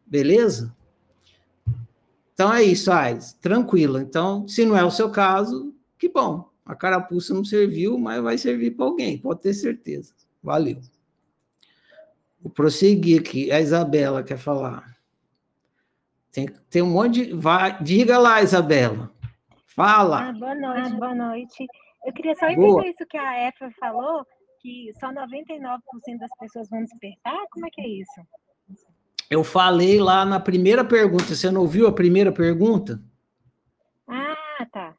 [0.06, 0.74] Beleza?
[2.34, 3.34] Então é isso, Ais.
[3.34, 4.00] Tranquilo.
[4.00, 6.50] Então, se não é o seu caso, que bom.
[6.66, 10.14] A carapuça não serviu, mas vai servir para alguém, pode ter certeza.
[10.42, 10.80] Valeu.
[12.42, 13.52] Vou prosseguir aqui.
[13.52, 14.98] A Isabela quer falar.
[16.32, 17.34] Tem, tem um monte de.
[17.34, 19.12] Vai, diga lá, Isabela.
[19.68, 20.30] Fala.
[20.30, 21.68] Ah, boa noite, boa noite.
[22.06, 22.88] Eu queria só entender boa.
[22.88, 24.26] isso que a Efa falou,
[24.60, 25.80] que só 99%
[26.20, 27.38] das pessoas vão despertar.
[27.52, 28.22] Como é que é isso?
[29.30, 31.36] Eu falei lá na primeira pergunta.
[31.36, 33.02] Você não ouviu a primeira pergunta?
[34.08, 34.96] Ah, tá.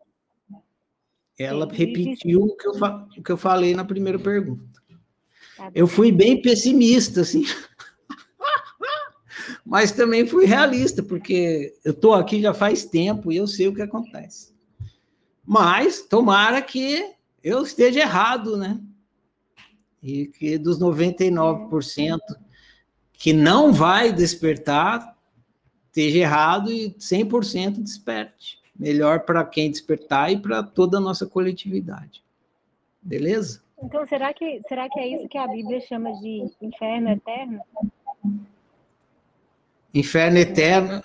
[1.39, 2.73] Ela repetiu o que, eu,
[3.19, 4.72] o que eu falei na primeira pergunta.
[5.75, 7.45] Eu fui bem pessimista, assim.
[9.65, 13.75] Mas também fui realista, porque eu estou aqui já faz tempo e eu sei o
[13.75, 14.53] que acontece.
[15.45, 18.81] Mas tomara que eu esteja errado, né?
[20.03, 22.19] E que dos 99%
[23.13, 25.17] que não vai despertar,
[25.87, 32.25] esteja errado e 100% desperte melhor para quem despertar e para toda a nossa coletividade.
[33.01, 33.63] Beleza?
[33.83, 37.61] Então, será que, será que é isso que a Bíblia chama de inferno eterno?
[39.93, 41.03] Inferno eterno.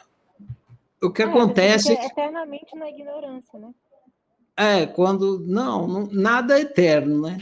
[1.02, 1.94] O que é, acontece.
[1.94, 3.74] É eternamente na ignorância, né?
[4.56, 5.40] É, quando.
[5.46, 7.38] Não, não, nada é eterno, né?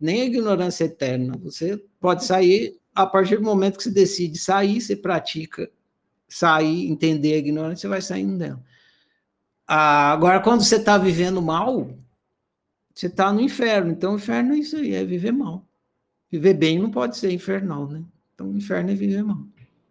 [0.00, 1.36] Nem a ignorância é eterna.
[1.42, 5.70] Você pode sair, a partir do momento que você decide sair, você pratica
[6.28, 8.62] sair, entender a ignorância, você vai saindo dela.
[9.66, 11.90] Ah, agora, quando você está vivendo mal,
[12.94, 13.92] você está no inferno.
[13.92, 15.66] Então, o inferno é isso aí, é viver mal.
[16.30, 18.04] Viver bem não pode ser infernal, né?
[18.34, 19.46] Então, o inferno é viver mal.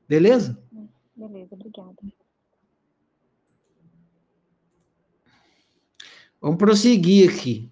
[0.07, 0.61] Beleza?
[1.15, 1.95] Beleza, obrigada.
[6.41, 7.71] Vamos prosseguir aqui.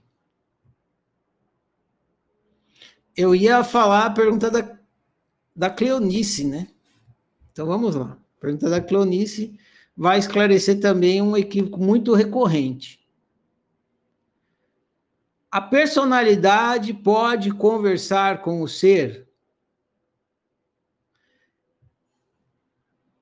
[3.18, 4.80] Eu ia falar a pergunta da,
[5.56, 6.68] da Cleonice, né?
[7.52, 8.18] Então vamos lá.
[8.40, 9.60] Pergunta da Cleonice
[9.98, 13.00] vai esclarecer também um equívoco muito recorrente.
[15.52, 19.28] A personalidade pode conversar com o ser?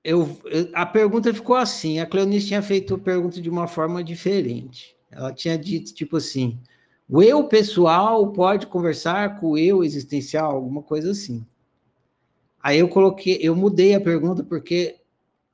[0.04, 0.40] Eu,
[0.74, 4.96] a pergunta ficou assim: a Cleonice tinha feito a pergunta de uma forma diferente.
[5.10, 6.60] Ela tinha dito, tipo assim:
[7.10, 11.46] o eu pessoal pode conversar com o eu existencial, alguma coisa assim.
[12.62, 14.98] Aí eu coloquei, eu mudei a pergunta porque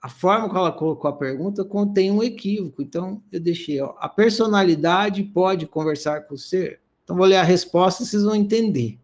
[0.03, 2.81] a forma que ela colocou a pergunta contém um equívoco.
[2.81, 6.81] Então, eu deixei, ó, a personalidade pode conversar com o ser?
[7.01, 8.99] Então, vou ler a resposta, vocês vão entender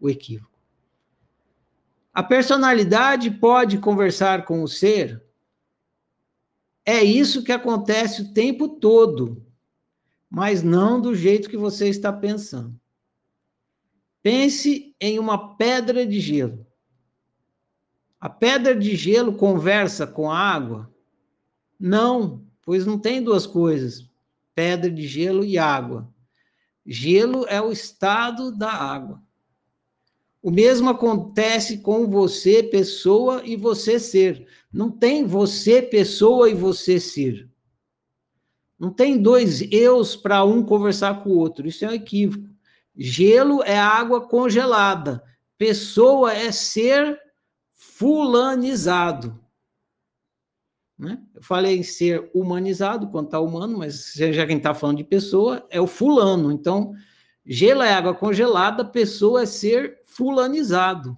[0.00, 0.58] o equívoco.
[2.12, 5.22] A personalidade pode conversar com o ser?
[6.84, 9.40] É isso que acontece o tempo todo,
[10.28, 12.74] mas não do jeito que você está pensando.
[14.20, 16.63] Pense em uma pedra de gelo.
[18.24, 20.90] A pedra de gelo conversa com a água?
[21.78, 24.10] Não, pois não tem duas coisas:
[24.54, 26.08] pedra de gelo e água.
[26.86, 29.22] Gelo é o estado da água.
[30.42, 34.46] O mesmo acontece com você, pessoa, e você ser.
[34.72, 37.46] Não tem você, pessoa, e você ser.
[38.78, 41.68] Não tem dois eus para um conversar com o outro.
[41.68, 42.48] Isso é um equívoco.
[42.96, 45.22] Gelo é água congelada.
[45.58, 47.22] Pessoa é ser
[47.96, 49.40] fulanizado.
[50.98, 51.22] Né?
[51.32, 55.64] Eu falei em ser humanizado, quando está humano, mas já quem está falando de pessoa
[55.70, 56.50] é o fulano.
[56.50, 56.92] Então,
[57.46, 61.16] gelo é água congelada, pessoa é ser fulanizado.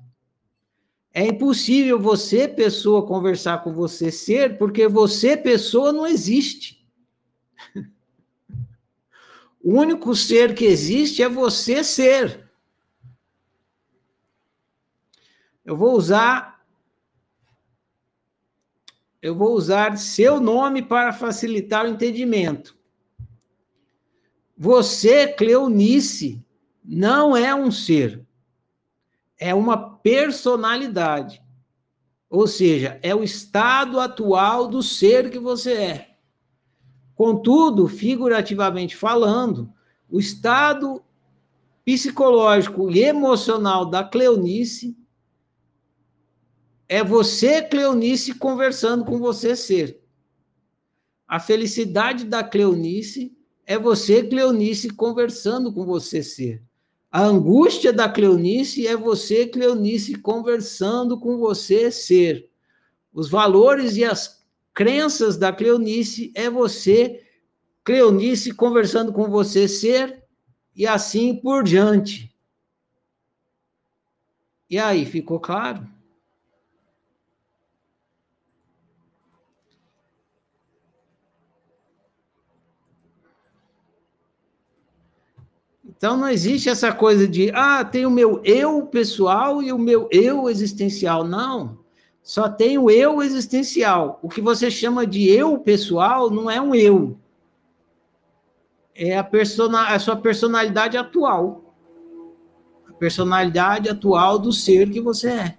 [1.15, 6.87] É impossível você, pessoa, conversar com você ser, porque você, pessoa, não existe.
[9.63, 12.51] O único ser que existe é você ser.
[15.65, 16.56] Eu vou usar
[19.27, 22.79] eu vou usar seu nome para facilitar o entendimento.
[24.57, 26.45] Você, Cleonice,
[26.85, 28.25] não é um ser.
[29.37, 31.43] é uma personalidade.
[32.31, 36.17] Ou seja, é o estado atual do ser que você é.
[37.17, 39.73] Contudo, figurativamente falando,
[40.09, 41.03] o estado
[41.85, 44.97] psicológico e emocional da Cleonice
[46.89, 50.01] é você, Cleonice, conversando com você ser.
[51.27, 56.63] A felicidade da Cleonice é você, Cleonice, conversando com você ser.
[57.11, 62.49] A angústia da Cleonice é você, Cleonice, conversando com você ser.
[63.13, 67.25] Os valores e as crenças da Cleonice é você,
[67.83, 70.23] Cleonice, conversando com você ser,
[70.75, 72.33] e assim por diante.
[74.69, 75.96] E aí, ficou claro?
[85.97, 90.09] Então não existe essa coisa de, ah, tem o meu eu pessoal e o meu
[90.11, 91.25] eu existencial.
[91.25, 91.79] Não.
[92.23, 94.19] Só tem o eu existencial.
[94.23, 97.17] O que você chama de eu pessoal não é um eu.
[98.95, 101.75] É a, persona, a sua personalidade atual.
[102.89, 105.59] A personalidade atual do ser que você é.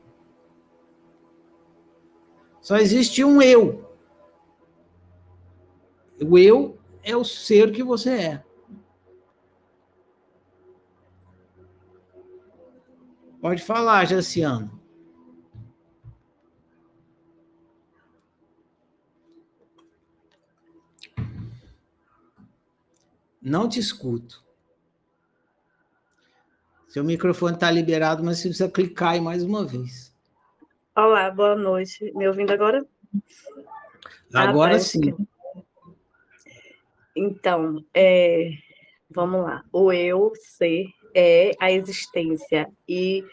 [2.62, 3.90] Só existe um eu.
[6.22, 8.47] O eu é o ser que você é.
[13.42, 14.78] Pode falar, Jaciano.
[23.42, 24.44] Não te escuto.
[26.88, 30.14] Seu microfone está liberado, mas você precisa clicar aí mais uma vez.
[30.96, 32.12] Olá, boa noite.
[32.16, 32.86] Me ouvindo agora?
[34.34, 35.16] Agora ah, sim.
[37.16, 38.50] Então, é,
[39.10, 39.64] vamos lá.
[39.72, 43.26] O eu ser é a existência e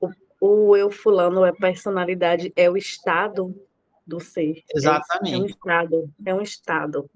[0.00, 0.10] o,
[0.40, 3.54] o eu fulano é personalidade, é o estado
[4.04, 4.64] do ser.
[4.74, 5.34] Exatamente.
[5.34, 7.10] É, é um estado, é um estado.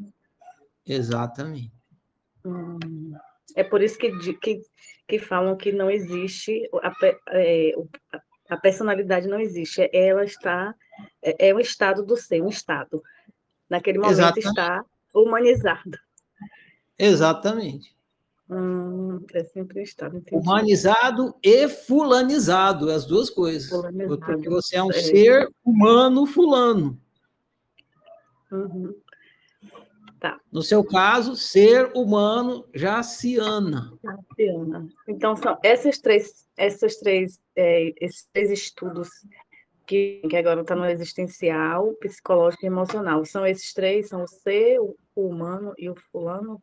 [0.86, 1.72] Exatamente.
[2.44, 2.78] Hum,
[3.56, 4.62] é por isso que, que,
[5.08, 6.92] que falam que não existe a,
[7.30, 7.72] é,
[8.48, 10.72] a personalidade não existe, ela está
[11.20, 13.02] é, é um estado do ser, um estado.
[13.68, 14.46] Naquele momento Exatamente.
[14.46, 15.98] está humanizado.
[16.96, 17.92] Exatamente.
[18.52, 20.18] Hum, é sempre estado.
[20.18, 20.36] Entendi.
[20.36, 23.70] Humanizado e fulanizado, as duas coisas.
[23.70, 24.18] Fulanizado.
[24.18, 24.94] Porque você é um é.
[24.94, 27.00] ser humano fulano.
[28.50, 28.94] Uhum.
[30.20, 30.38] Tá.
[30.52, 33.98] No seu caso, ser humano jaciana.
[34.04, 34.86] Jaciana.
[35.08, 39.08] Então, são essas três, essas três, é, esses três estudos
[39.86, 43.24] que, que agora está no existencial, psicológico e emocional.
[43.24, 46.62] São esses três, são o ser, o humano e o fulano?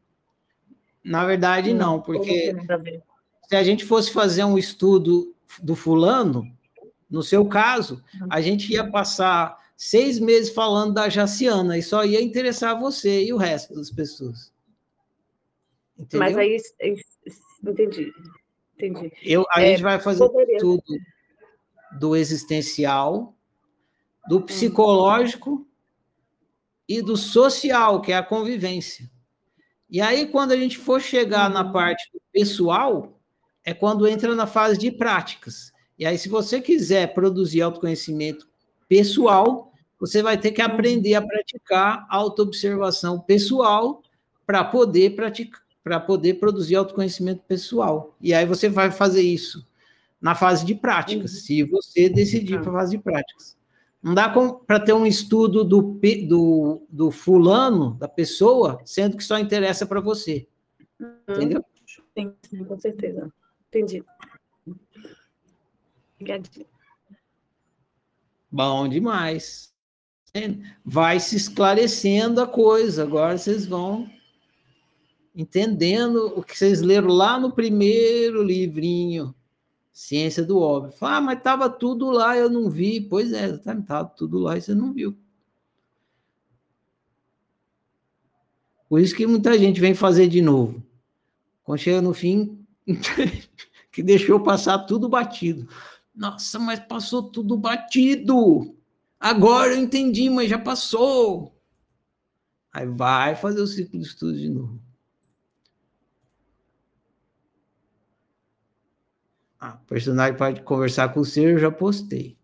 [1.09, 2.55] Na verdade, não, porque
[3.47, 6.45] se a gente fosse fazer um estudo do fulano,
[7.09, 12.21] no seu caso, a gente ia passar seis meses falando da Jaciana e só ia
[12.21, 14.53] interessar você e o resto das pessoas.
[15.97, 16.19] Entendeu?
[16.19, 16.57] Mas aí,
[17.63, 18.13] entendi,
[18.77, 19.11] entendi.
[19.23, 20.59] Eu, a é, gente vai fazer poderia...
[20.59, 20.83] tudo
[21.97, 23.35] do existencial,
[24.27, 24.41] do hum.
[24.43, 25.67] psicológico
[26.87, 29.09] e do social, que é a convivência.
[29.89, 31.71] E aí, quando a gente for chegar na uhum.
[31.71, 33.19] parte pessoal,
[33.63, 35.71] é quando entra na fase de práticas.
[35.97, 38.47] E aí, se você quiser produzir autoconhecimento
[38.87, 44.01] pessoal, você vai ter que aprender a praticar autoobservação pessoal
[44.45, 48.15] para poder praticar, para poder produzir autoconhecimento pessoal.
[48.21, 49.67] E aí você vai fazer isso
[50.21, 51.39] na fase de práticas, uhum.
[51.39, 52.61] se você decidir tá.
[52.61, 53.58] para a fase de práticas.
[54.01, 59.37] Não dá para ter um estudo do, do, do fulano, da pessoa, sendo que só
[59.37, 60.47] interessa para você.
[60.99, 61.11] Uhum.
[61.29, 61.65] Entendeu?
[62.17, 63.31] Sim, sim, com certeza.
[63.67, 64.03] Entendi.
[66.15, 66.65] Obrigadinha.
[68.51, 69.73] Bom demais.
[70.83, 73.03] Vai se esclarecendo a coisa.
[73.03, 74.09] Agora vocês vão
[75.35, 79.35] entendendo o que vocês leram lá no primeiro livrinho.
[79.99, 80.95] Ciência do óbvio.
[81.01, 83.01] Ah, mas estava tudo lá, eu não vi.
[83.01, 85.13] Pois é, estava tudo lá e você não viu.
[88.87, 90.81] Por isso que muita gente vem fazer de novo.
[91.65, 92.65] Quando chega no fim,
[93.91, 95.67] que deixou passar tudo batido.
[96.15, 98.73] Nossa, mas passou tudo batido.
[99.19, 101.61] Agora eu entendi, mas já passou.
[102.71, 104.81] Aí vai fazer o ciclo de estudo de novo.
[109.59, 112.37] A personagem pode conversar com o ser, eu já postei.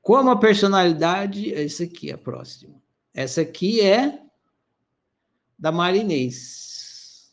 [0.00, 2.74] Como a personalidade, essa aqui é a próxima.
[3.12, 4.20] Essa aqui é
[5.58, 7.32] da Marinês.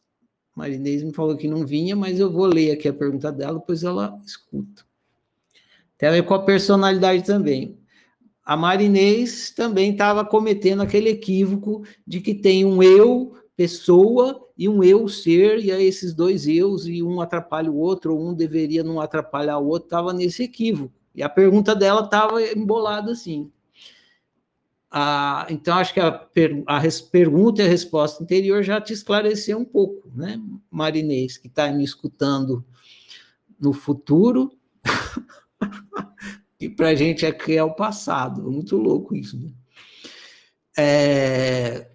[0.55, 3.83] Marinês me falou que não vinha, mas eu vou ler aqui a pergunta dela, depois
[3.83, 4.85] ela escuta.
[5.97, 7.77] Tem a ver com a personalidade também.
[8.43, 14.83] A Marinês também estava cometendo aquele equívoco de que tem um eu, pessoa, e um
[14.83, 18.83] eu ser, e aí esses dois eus, e um atrapalha o outro, ou um deveria
[18.83, 20.91] não atrapalhar o outro, estava nesse equívoco.
[21.13, 23.51] E a pergunta dela estava embolada assim.
[24.89, 26.81] Ah, então, acho que a, per, a
[27.11, 30.41] pergunta e a resposta anterior já te esclareceu um pouco, né,
[30.71, 32.65] Marinês, que está me escutando
[33.59, 34.51] no futuro,
[36.59, 38.51] e para a gente aqui é o passado.
[38.51, 39.37] Muito louco isso.
[39.37, 39.51] Né?
[40.75, 41.90] É...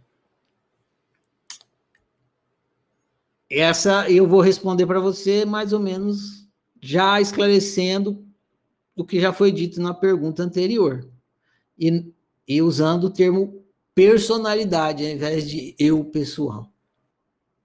[3.50, 6.48] Essa eu vou responder para você mais ou menos
[6.80, 8.24] já esclarecendo
[8.96, 11.08] o que já foi dito na pergunta anterior.
[11.78, 12.12] E,
[12.48, 16.72] e usando o termo personalidade ao invés de eu pessoal.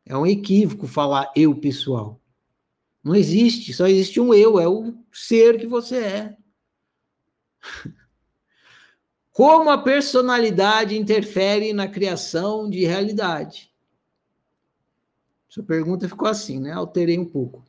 [0.05, 2.19] É um equívoco falar eu pessoal.
[3.03, 6.37] Não existe, só existe um eu, é o ser que você é.
[9.31, 13.70] Como a personalidade interfere na criação de realidade?
[15.51, 16.71] Sua pergunta ficou assim, né?
[16.71, 17.61] Alterei um pouco.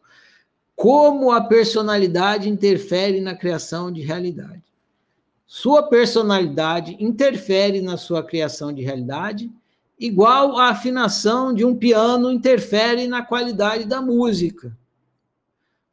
[0.76, 4.62] Como a personalidade interfere na criação de realidade?
[5.44, 9.50] Sua personalidade interfere na sua criação de realidade,
[9.98, 14.78] igual a afinação de um piano interfere na qualidade da música.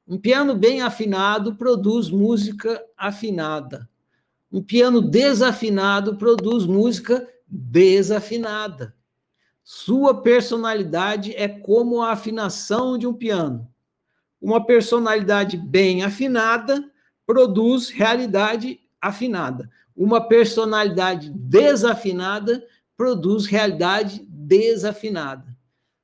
[0.08, 3.90] Um piano bem afinado produz música afinada.
[4.52, 8.94] Um piano desafinado produz música desafinada.
[9.72, 13.70] Sua personalidade é como a afinação de um piano.
[14.42, 16.92] Uma personalidade bem afinada
[17.24, 19.70] produz realidade afinada.
[19.96, 22.66] Uma personalidade desafinada
[22.98, 25.56] produz realidade desafinada.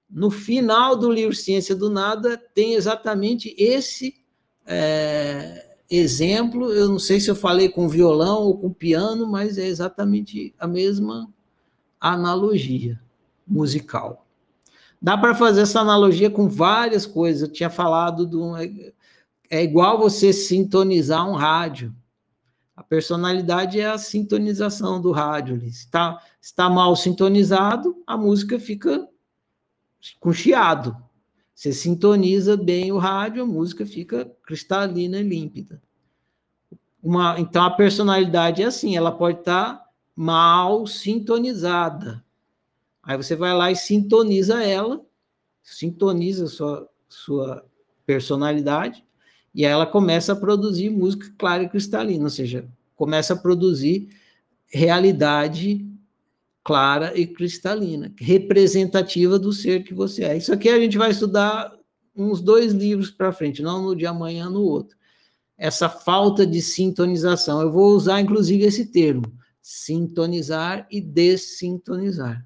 [0.08, 4.14] No final do livro Ciência do Nada, tem exatamente esse
[4.64, 6.72] é, exemplo.
[6.72, 10.68] Eu não sei se eu falei com violão ou com piano, mas é exatamente a
[10.68, 11.28] mesma
[12.00, 13.04] analogia
[13.48, 14.26] musical.
[15.02, 17.44] Dá para fazer essa analogia com várias coisas.
[17.44, 18.56] Eu tinha falado do.
[19.50, 21.96] É igual você sintonizar um rádio.
[22.76, 25.60] A personalidade é a sintonização do rádio.
[25.62, 29.08] Se está está mal sintonizado, a música fica
[30.20, 30.96] com chiado.
[31.54, 35.82] Você sintoniza bem o rádio, a música fica cristalina e límpida.
[37.02, 42.25] Uma, então a personalidade é assim, ela pode estar tá mal sintonizada.
[43.06, 45.00] Aí você vai lá e sintoniza ela,
[45.62, 47.66] sintoniza sua, sua
[48.06, 49.04] personalidade,
[49.54, 54.10] e aí ela começa a produzir música clara e cristalina, ou seja, começa a produzir
[54.66, 55.86] realidade
[56.64, 60.36] clara e cristalina, representativa do ser que você é.
[60.36, 61.72] Isso aqui a gente vai estudar
[62.16, 64.98] uns dois livros para frente, não no de amanhã, no outro.
[65.58, 67.62] Essa falta de sintonização.
[67.62, 69.32] Eu vou usar, inclusive, esse termo:
[69.62, 72.46] sintonizar e dessintonizar.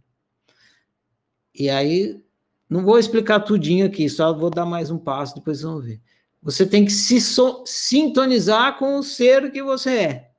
[1.60, 2.24] E aí,
[2.70, 6.02] não vou explicar tudinho aqui, só vou dar mais um passo, depois vamos ver.
[6.42, 10.32] Você tem que se so sintonizar com o ser que você é.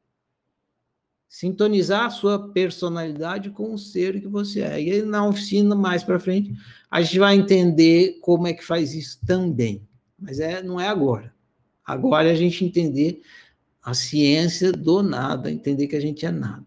[1.29, 4.83] Sintonizar a sua personalidade com o ser que você é.
[4.83, 6.55] E aí, na oficina, mais para frente,
[6.91, 9.87] a gente vai entender como é que faz isso também.
[10.19, 11.35] Mas é, não é agora.
[11.85, 13.21] Agora é a gente entender
[13.83, 16.67] a ciência do nada, entender que a gente é nada.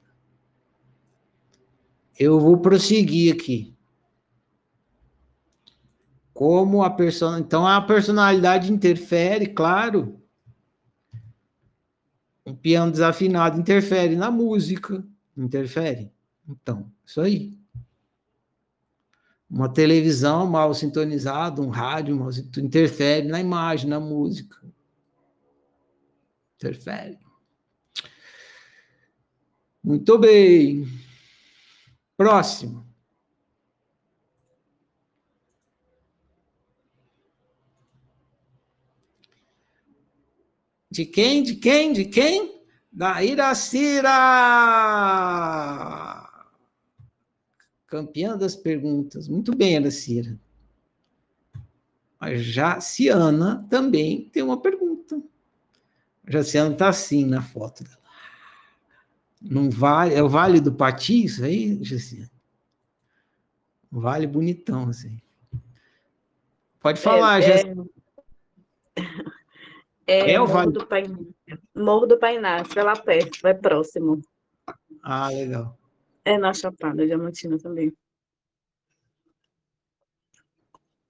[2.19, 3.72] Eu vou prosseguir aqui.
[6.33, 7.39] Como a persona.
[7.39, 10.19] Então, a personalidade interfere, claro.
[12.45, 15.05] Um piano desafinado interfere na música.
[15.37, 16.11] Interfere.
[16.47, 17.57] Então, isso aí.
[19.49, 24.57] Uma televisão mal sintonizada, um rádio mal sintonizado, interfere na imagem, na música.
[26.55, 27.19] Interfere.
[29.83, 30.87] Muito bem.
[32.17, 32.92] Próximo.
[40.93, 41.41] De quem?
[41.41, 41.91] De quem?
[41.91, 42.61] De quem?
[42.91, 44.11] Da Iracira!
[47.87, 49.27] Campeã das perguntas.
[49.27, 50.39] Muito bem, Iracira.
[52.19, 55.19] A Jaciana também tem uma pergunta.
[56.27, 57.97] A Jaciana está assim na foto dela.
[59.41, 62.29] Não vale, é o Vale do Pati, isso aí, Jaciana?
[63.91, 65.19] Vale bonitão, assim.
[66.79, 67.83] Pode falar, é, Jaciana.
[68.95, 69.01] É...
[70.05, 70.87] É, é o Morro, do.
[71.75, 74.21] Morro do Painácio, é lá perto, é próximo.
[75.01, 75.77] Ah, legal.
[76.25, 77.93] É na Chapada Diamantina também.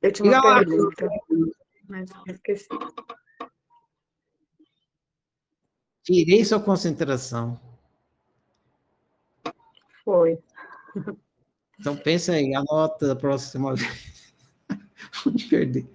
[0.01, 1.07] Eu tinha uma pergunta,
[1.87, 2.67] mas esqueci.
[6.03, 7.59] Tirei sua concentração.
[10.03, 10.37] Foi.
[11.79, 14.35] Então pensa aí, anota da próxima vez.
[15.23, 15.89] Vou me perder.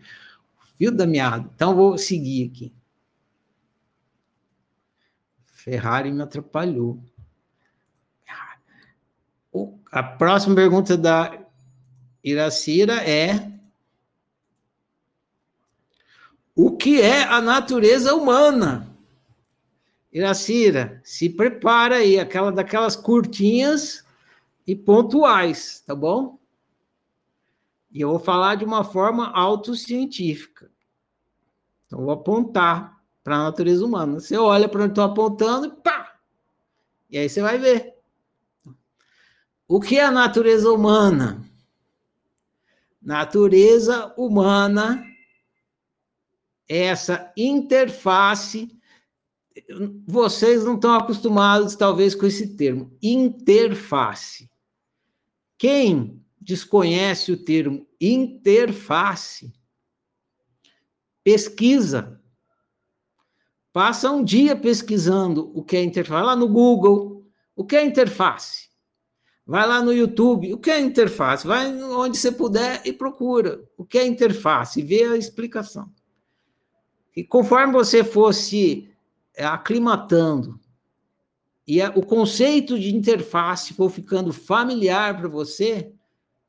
[0.76, 1.50] Fio da meada.
[1.54, 2.77] Então vou seguir aqui.
[5.68, 6.98] Ferrari me atrapalhou.
[9.92, 11.38] A próxima pergunta da
[12.24, 13.52] Iracira é:
[16.54, 18.96] O que é a natureza humana?
[20.10, 24.06] Iracira, se prepara aí, aquela daquelas curtinhas
[24.66, 26.38] e pontuais, tá bom?
[27.92, 30.70] E eu vou falar de uma forma autocientífica.
[31.86, 32.97] Então, vou apontar
[33.28, 34.18] para a natureza humana.
[34.18, 36.18] Você olha para onde estou apontando e pá!
[37.10, 37.94] E aí você vai ver.
[39.68, 41.46] O que é a natureza humana?
[43.02, 45.04] Natureza humana
[46.66, 48.74] é essa interface.
[50.06, 54.50] Vocês não estão acostumados, talvez, com esse termo, interface.
[55.58, 59.52] Quem desconhece o termo interface,
[61.22, 62.18] pesquisa.
[63.78, 66.10] Passa um dia pesquisando o que é interface.
[66.10, 67.24] Vai lá no Google,
[67.54, 68.70] o que é interface?
[69.46, 71.46] Vai lá no YouTube, o que é interface?
[71.46, 75.92] Vai onde você puder e procura o que é interface, e vê a explicação.
[77.14, 78.90] E conforme você fosse
[79.32, 80.58] é, aclimatando
[81.64, 85.92] e o conceito de interface for ficando familiar para você,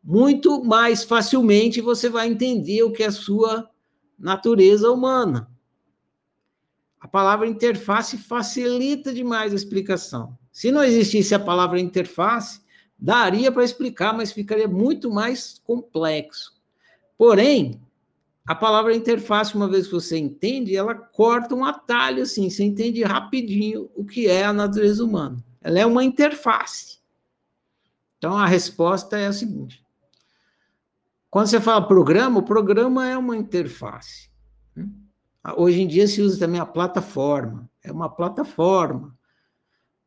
[0.03, 3.69] muito mais facilmente você vai entender o que é a sua
[4.17, 5.47] natureza humana.
[6.99, 10.37] A palavra interface facilita demais a explicação.
[10.51, 12.61] Se não existisse a palavra interface,
[12.97, 16.59] daria para explicar, mas ficaria muito mais complexo.
[17.17, 17.81] Porém,
[18.45, 23.03] a palavra interface, uma vez que você entende, ela corta um atalho assim, você entende
[23.03, 25.37] rapidinho o que é a natureza humana.
[25.61, 26.99] Ela é uma interface.
[28.17, 29.85] Então a resposta é a seguinte:
[31.29, 34.28] quando você fala programa, o programa é uma interface.
[35.43, 35.53] Né?
[35.57, 39.17] Hoje em dia se usa também a plataforma, é uma plataforma.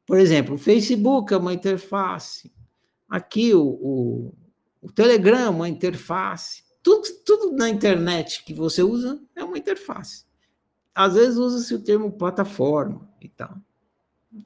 [0.07, 2.53] Por exemplo, o Facebook é uma interface.
[3.09, 4.35] Aqui o, o,
[4.83, 6.65] o Telegram é uma interface.
[6.83, 10.25] Tudo, tudo na internet que você usa é uma interface.
[10.95, 13.57] Às vezes usa-se o termo plataforma e tal.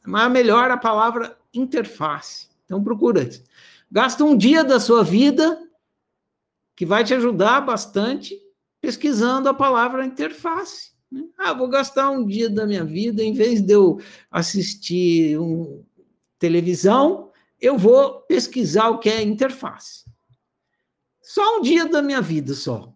[0.05, 2.49] Mas melhor a palavra interface.
[2.65, 3.29] Então procura.
[3.91, 5.63] Gasta um dia da sua vida
[6.75, 8.39] que vai te ajudar bastante
[8.87, 10.93] pesquisando a palavra interface.
[11.11, 11.25] né?
[11.37, 15.85] Ah, vou gastar um dia da minha vida, em vez de eu assistir um,
[16.39, 20.05] televisão, eu vou pesquisar o que é interface.
[21.21, 22.93] Só um dia da minha vida só.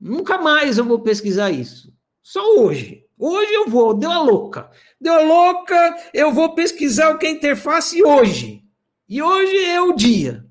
[0.00, 1.92] Nunca mais eu vou pesquisar isso.
[2.22, 3.04] Só hoje.
[3.18, 4.70] Hoje eu vou, deu a louca.
[5.00, 8.62] Deu a louca, eu vou pesquisar o que é interface hoje.
[9.08, 10.46] E hoje é o dia.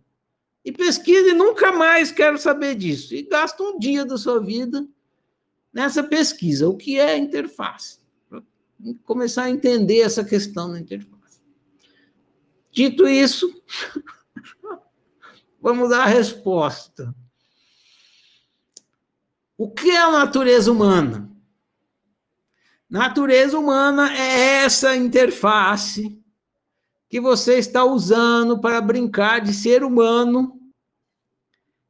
[0.63, 3.15] E pesquisa e nunca mais quero saber disso.
[3.15, 4.87] E gasta um dia da sua vida
[5.73, 6.69] nessa pesquisa.
[6.69, 7.99] O que é interface?
[9.03, 11.41] Começar a entender essa questão da interface.
[12.71, 13.53] Dito isso,
[15.59, 17.13] vamos dar a resposta.
[19.57, 21.29] O que é a natureza humana?
[22.89, 26.20] Natureza humana é essa interface
[27.11, 30.57] que você está usando para brincar de ser humano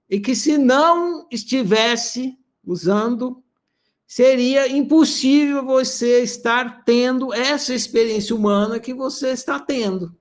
[0.10, 3.44] e que, se não estivesse usando,
[4.08, 10.18] seria impossível você estar tendo essa experiência humana que você está tendo.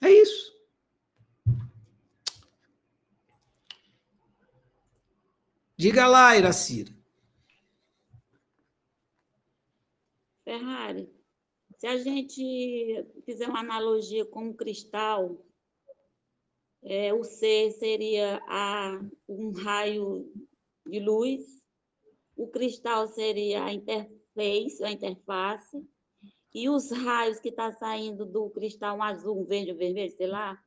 [0.00, 0.54] É isso.
[5.76, 6.92] Diga lá, Iracira.
[10.44, 11.19] Ferrari,
[11.80, 15.42] se a gente fizer uma analogia com o cristal,
[16.82, 20.30] é, o C seria a, um raio
[20.86, 21.40] de luz,
[22.36, 25.82] o cristal seria a interface, a interface,
[26.52, 30.14] e os raios que estão tá saindo do cristal um azul, um verde, um vermelho,
[30.14, 30.62] sei lá,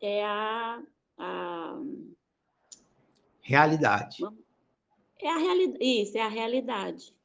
[0.00, 0.80] é a,
[1.18, 1.80] a
[3.42, 4.22] Realidade.
[5.20, 7.19] é a realidade, isso, é a realidade.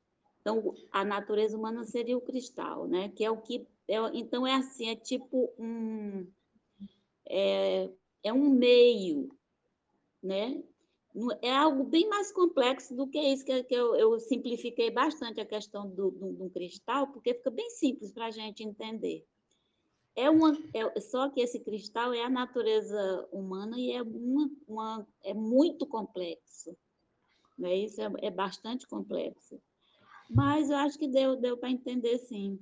[0.45, 3.09] Então, a natureza humana seria o cristal, né?
[3.09, 3.67] Que é o que.
[3.87, 6.27] É, então, é assim, é tipo um.
[7.27, 7.89] É,
[8.23, 9.35] é um meio,
[10.21, 10.63] né?
[11.41, 15.45] É algo bem mais complexo do que isso, que, que eu, eu, simplifiquei bastante a
[15.45, 19.25] questão do, do, do cristal, porque fica bem simples para a gente entender.
[20.15, 25.07] é uma, é, só que esse cristal é a natureza humana e é, uma, uma
[25.23, 26.77] é muito complexo.
[27.57, 27.75] Né?
[27.77, 29.59] Isso é, é bastante complexo.
[30.29, 32.59] Mas eu acho que deu, deu para entender, sim.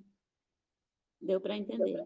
[1.21, 2.05] Deu para entender.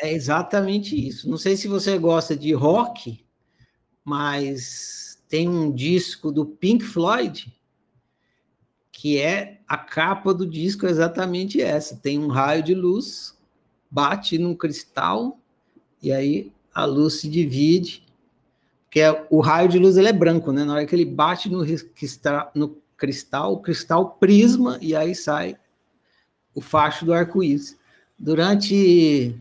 [0.00, 1.28] É exatamente isso.
[1.28, 3.24] Não sei se você gosta de rock,
[4.04, 7.52] mas tem um disco do Pink Floyd
[9.04, 11.96] que é a capa do disco é exatamente essa.
[11.96, 13.36] Tem um raio de luz,
[13.90, 15.38] bate num cristal
[16.00, 18.06] e aí a luz se divide.
[18.84, 20.64] Porque o raio de luz ele é branco, né?
[20.64, 21.64] Na hora que ele bate no,
[22.54, 25.58] no cristal, cristal prisma e aí sai
[26.54, 27.78] o facho do arco-íris.
[28.18, 29.38] Durante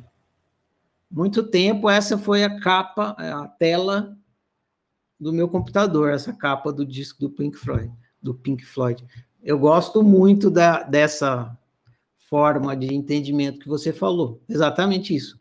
[1.10, 4.18] muito tempo, essa foi a capa, a tela
[5.18, 7.90] do meu computador, essa capa do disco do Pink Floyd.
[8.22, 9.06] Do Pink Floyd.
[9.42, 11.58] Eu gosto muito da, dessa
[12.30, 14.42] forma de entendimento que você falou.
[14.50, 15.40] Exatamente isso.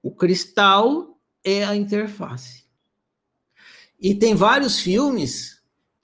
[0.00, 2.64] O cristal é a interface.
[3.98, 5.59] E tem vários filmes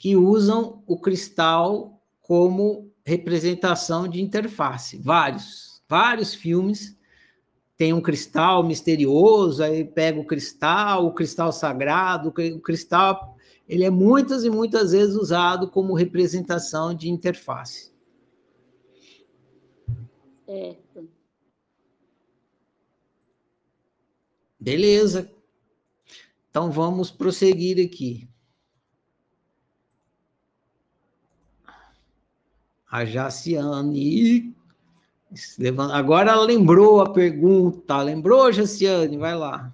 [0.07, 4.99] que usam o cristal como representação de interface.
[4.99, 5.83] Vários.
[5.89, 6.97] Vários filmes
[7.77, 13.37] tem um cristal misterioso, aí pega o cristal, o cristal sagrado, o cristal,
[13.69, 17.91] ele é muitas e muitas vezes usado como representação de interface.
[20.47, 21.09] Certo.
[24.61, 25.29] Beleza.
[26.49, 28.29] Então vamos prosseguir aqui.
[32.97, 34.57] A Jaciane
[35.93, 38.01] Agora ela lembrou a pergunta.
[38.01, 39.19] Lembrou, Jaciane?
[39.19, 39.71] Vai lá.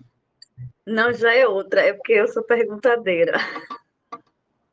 [0.85, 1.83] Não, já é outra.
[1.83, 3.39] É porque eu sou perguntadeira.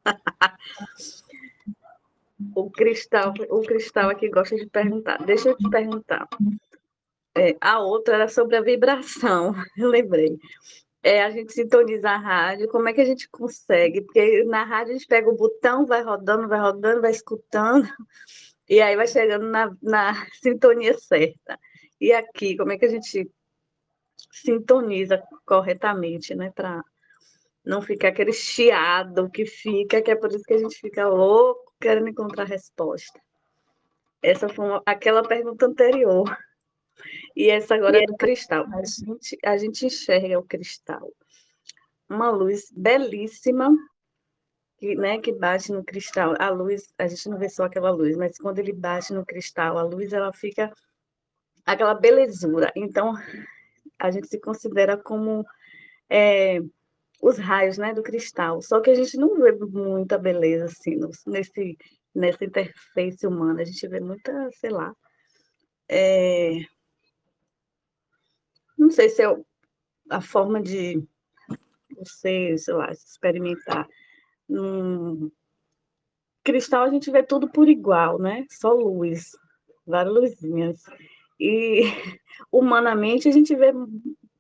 [2.56, 5.24] o cristal, o cristal aqui gosta de perguntar.
[5.24, 6.28] Deixa eu te perguntar.
[7.38, 9.54] É, a outra era sobre a vibração.
[9.78, 10.40] Eu lembrei.
[11.02, 14.02] É, a gente sintoniza a rádio, como é que a gente consegue?
[14.02, 17.88] Porque na rádio a gente pega o botão, vai rodando, vai rodando, vai escutando,
[18.68, 21.58] e aí vai chegando na, na sintonia certa.
[22.02, 23.32] E aqui, como é que a gente
[24.32, 26.52] sintoniza corretamente, né?
[26.52, 26.84] Para
[27.66, 31.74] não ficar aquele chiado que fica, que é por isso que a gente fica louco
[31.80, 33.20] querendo encontrar resposta.
[34.22, 36.38] Essa foi uma, aquela pergunta anterior.
[37.36, 38.66] E essa agora é do cristal.
[38.74, 41.12] A gente, a gente enxerga o cristal.
[42.10, 43.76] Uma luz belíssima,
[44.78, 48.16] que, né, que bate no cristal, a luz, a gente não vê só aquela luz,
[48.16, 50.74] mas quando ele bate no cristal, a luz ela fica
[51.66, 52.72] aquela belezura.
[52.76, 53.14] Então,
[54.00, 55.46] a gente se considera como
[56.10, 56.60] é,
[57.22, 58.62] os raios né, do cristal.
[58.62, 61.78] Só que a gente não vê muita beleza assim nesse,
[62.16, 63.62] nessa interface humana.
[63.62, 64.96] A gente vê muita, sei lá.
[65.88, 66.60] É...
[68.80, 69.28] Não sei se é
[70.10, 71.04] a forma de
[71.98, 73.88] você, sei lá, experimentar
[74.48, 75.32] no
[76.44, 78.46] cristal a gente vê tudo por igual, né?
[78.50, 79.38] Só luz,
[79.86, 80.84] várias luzinhas.
[81.38, 81.82] E
[82.50, 83.72] humanamente a gente vê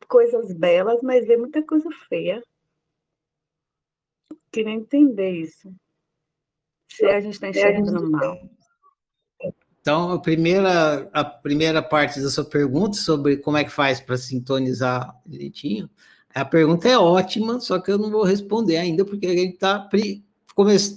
[0.08, 2.42] coisas belas, mas vê muita coisa feia.
[4.52, 5.72] Queria entender isso.
[6.90, 8.40] Se a gente está enxergando mal.
[9.82, 14.18] Então, a primeira, a primeira parte da sua pergunta sobre como é que faz para
[14.18, 15.90] sintonizar direitinho,
[16.34, 19.90] a pergunta é ótima, só que eu não vou responder ainda, porque a gente está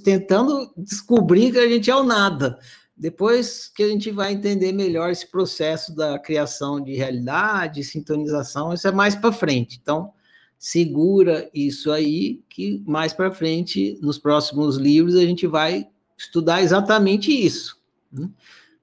[0.05, 2.59] tentando descobrir que a gente é o nada.
[2.97, 8.87] Depois que a gente vai entender melhor esse processo da criação de realidade, sintonização, isso
[8.87, 9.78] é mais para frente.
[9.80, 10.12] Então,
[10.59, 17.33] segura isso aí, que mais para frente, nos próximos livros, a gente vai estudar exatamente
[17.33, 17.76] isso.
[18.12, 18.28] Né?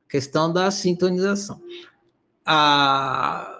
[0.10, 1.62] Questão da sintonização.
[2.46, 3.56] Ah,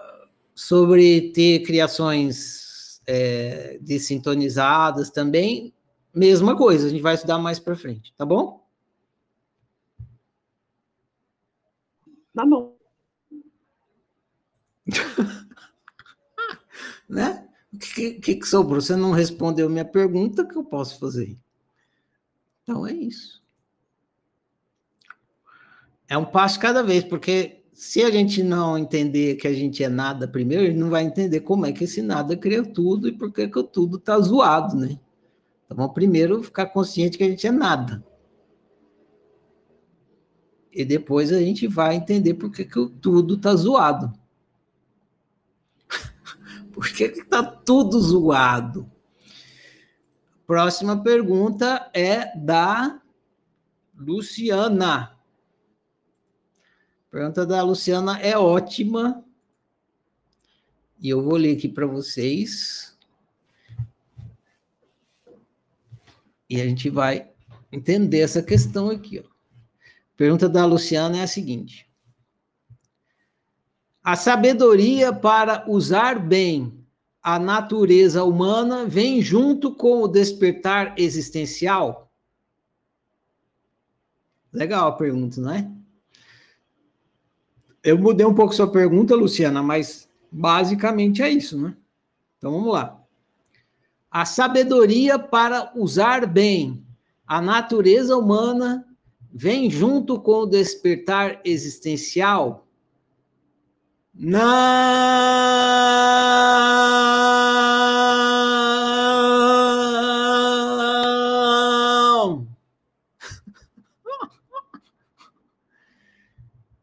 [0.54, 5.72] sobre ter criações é, desintonizadas também,
[6.14, 8.60] mesma coisa, a gente vai estudar mais para frente, tá bom?
[12.34, 12.76] Tá bom.
[17.08, 17.48] né?
[17.72, 18.80] O que, que, que sobrou?
[18.80, 21.38] Você não respondeu minha pergunta, que eu posso fazer?
[22.62, 23.39] Então é isso.
[26.10, 29.88] É um passo cada vez, porque se a gente não entender que a gente é
[29.88, 33.12] nada primeiro, a gente não vai entender como é que esse nada cria tudo e
[33.12, 34.98] por que, tudo está zoado, né?
[35.64, 38.04] Então, vamos primeiro ficar consciente que a gente é nada.
[40.72, 44.12] E depois a gente vai entender por que, que tudo está zoado.
[46.74, 48.90] por que está tudo zoado?
[50.44, 53.00] Próxima pergunta é da
[53.96, 55.19] Luciana.
[57.10, 59.24] Pergunta da Luciana é ótima.
[61.00, 62.96] E eu vou ler aqui para vocês.
[66.48, 67.28] E a gente vai
[67.72, 69.18] entender essa questão aqui.
[69.18, 69.28] Ó.
[70.16, 71.88] Pergunta da Luciana é a seguinte:
[74.04, 76.80] A sabedoria para usar bem
[77.22, 82.10] a natureza humana vem junto com o despertar existencial?
[84.52, 85.79] Legal a pergunta, não é?
[87.82, 91.74] Eu mudei um pouco sua pergunta, Luciana, mas basicamente é isso, né?
[92.38, 93.00] Então vamos lá.
[94.10, 96.84] A sabedoria para usar bem
[97.30, 98.84] a natureza humana
[99.32, 102.66] vem junto com o despertar existencial?
[104.12, 104.40] Não!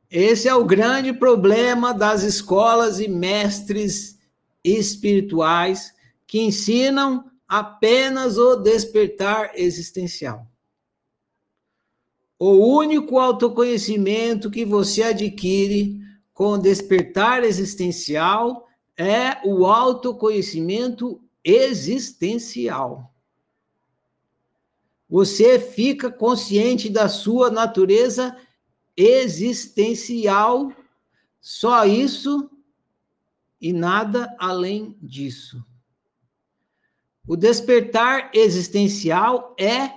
[0.10, 4.18] Esse é o grande problema das escolas e mestres
[4.64, 5.94] espirituais
[6.26, 10.48] que ensinam apenas o despertar existencial.
[12.40, 16.00] O único autoconhecimento que você adquire
[16.34, 23.12] com o despertar existencial é o autoconhecimento existencial.
[25.10, 28.47] Você fica consciente da sua natureza existencial,
[31.40, 32.50] só isso
[33.62, 35.64] e nada além disso.
[37.28, 39.92] O despertar existencial é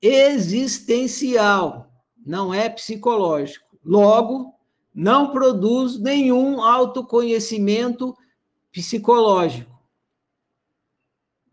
[0.00, 1.90] existencial,
[2.24, 3.66] não é psicológico.
[3.84, 4.54] Logo,
[4.94, 8.16] não produz nenhum autoconhecimento
[8.72, 9.78] psicológico,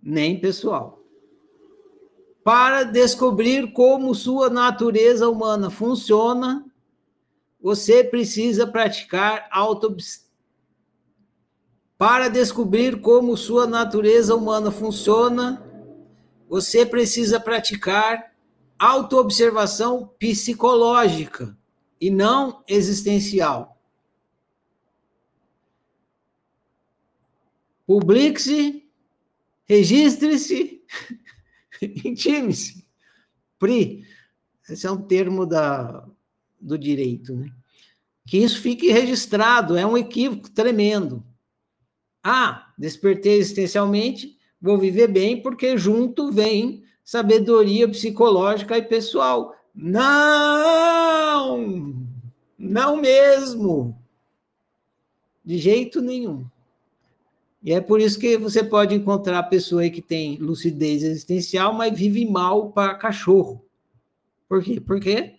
[0.02, 1.00] nem pessoal.
[2.44, 6.66] Para descobrir como sua natureza humana funciona,
[7.64, 9.96] você precisa praticar auto
[11.98, 15.66] para descobrir como sua natureza humana funciona,
[16.50, 18.36] você precisa praticar
[18.78, 21.58] autoobservação psicológica
[22.02, 23.82] e não existencial.
[27.88, 28.86] Publique-se,
[29.64, 30.84] registre-se,
[32.04, 32.86] intime-se.
[33.58, 34.06] PRI,
[34.70, 36.06] esse é um termo da,
[36.64, 37.52] do direito, né?
[38.26, 41.22] Que isso fique registrado, é um equívoco tremendo.
[42.24, 49.54] Ah, despertei existencialmente, vou viver bem, porque junto vem sabedoria psicológica e pessoal.
[49.76, 51.58] Não!
[52.58, 54.00] Não mesmo!
[55.44, 56.46] De jeito nenhum.
[57.62, 61.98] E é por isso que você pode encontrar a pessoa que tem lucidez existencial, mas
[61.98, 63.66] vive mal para cachorro.
[64.48, 64.80] Por quê?
[64.80, 65.36] Porque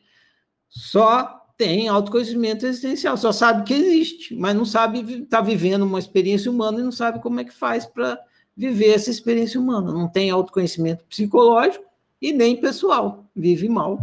[0.74, 6.50] só tem autoconhecimento existencial, só sabe que existe, mas não sabe está vivendo uma experiência
[6.50, 8.20] humana e não sabe como é que faz para
[8.56, 9.92] viver essa experiência humana.
[9.92, 11.84] Não tem autoconhecimento psicológico
[12.20, 14.00] e nem pessoal, vive mal.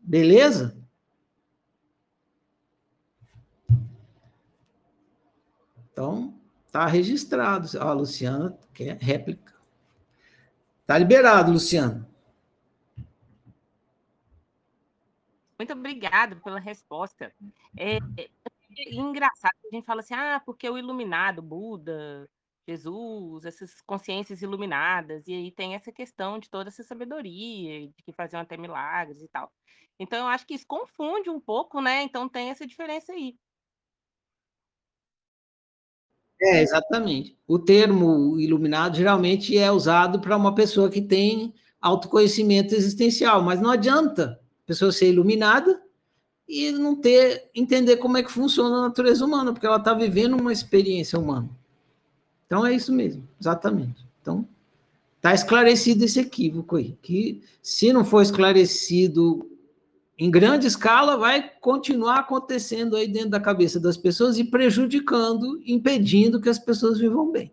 [0.00, 0.76] Beleza?
[5.92, 6.34] Então,
[6.70, 7.68] tá registrado.
[7.80, 9.54] A Luciana quer réplica.
[10.84, 12.05] Tá liberado, Luciana.
[15.58, 17.32] Muito obrigada pela resposta.
[17.76, 18.30] É, é,
[18.78, 22.28] é engraçado que a gente fala assim, ah, porque o iluminado, Buda,
[22.68, 28.12] Jesus, essas consciências iluminadas, e aí tem essa questão de toda essa sabedoria, de que
[28.12, 29.50] faziam até milagres e tal.
[29.98, 32.02] Então, eu acho que isso confunde um pouco, né?
[32.02, 33.34] Então, tem essa diferença aí.
[36.40, 37.38] É, exatamente.
[37.46, 43.70] O termo iluminado geralmente é usado para uma pessoa que tem autoconhecimento existencial, mas não
[43.70, 45.80] adianta pessoa ser iluminada
[46.48, 50.36] e não ter entender como é que funciona a natureza humana, porque ela está vivendo
[50.36, 51.48] uma experiência humana.
[52.46, 54.04] Então é isso mesmo, exatamente.
[54.20, 54.46] Então
[55.16, 59.50] está esclarecido esse equívoco aí, que se não for esclarecido
[60.18, 66.40] em grande escala, vai continuar acontecendo aí dentro da cabeça das pessoas e prejudicando, impedindo
[66.40, 67.50] que as pessoas vivam bem.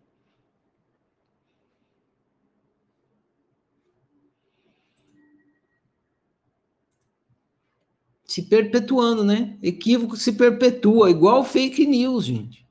[8.34, 9.56] Se perpetuando, né?
[9.62, 12.66] Equívoco se perpetua, igual fake news, gente.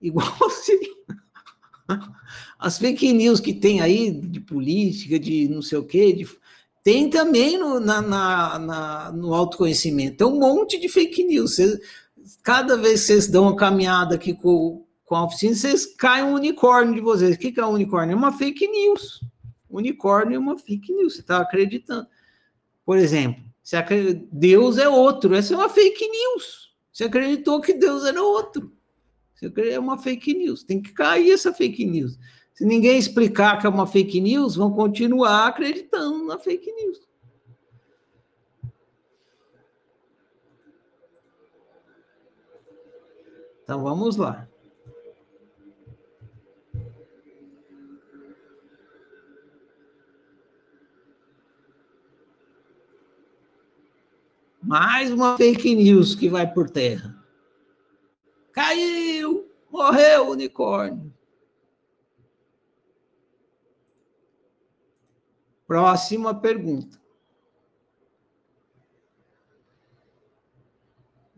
[0.00, 0.80] Igual assim.
[2.58, 6.26] As fake news que tem aí de política, de não sei o quê, de...
[6.82, 10.16] tem também no, na, na, na, no autoconhecimento.
[10.16, 11.56] Tem um monte de fake news.
[11.56, 11.78] Vocês,
[12.42, 16.32] cada vez que vocês dão uma caminhada aqui com, com a oficina, vocês caem um
[16.32, 17.36] unicórnio de vocês.
[17.36, 18.14] O que, que é um unicórnio?
[18.14, 19.20] É uma fake news.
[19.68, 21.16] Unicórnio é uma fake news.
[21.16, 22.06] Você está acreditando.
[22.82, 25.34] Por exemplo, você acredita, Deus é outro.
[25.34, 26.72] Essa é uma fake news.
[26.92, 28.72] Você acreditou que Deus era outro.
[29.34, 30.62] Você é uma fake news.
[30.62, 32.16] Tem que cair essa fake news.
[32.54, 37.00] Se ninguém explicar que é uma fake news, vão continuar acreditando na fake news.
[43.64, 44.48] Então vamos lá.
[54.66, 57.16] Mais uma fake news que vai por terra.
[58.50, 59.48] Caiu!
[59.70, 61.14] Morreu o unicórnio.
[65.68, 67.00] Próxima pergunta.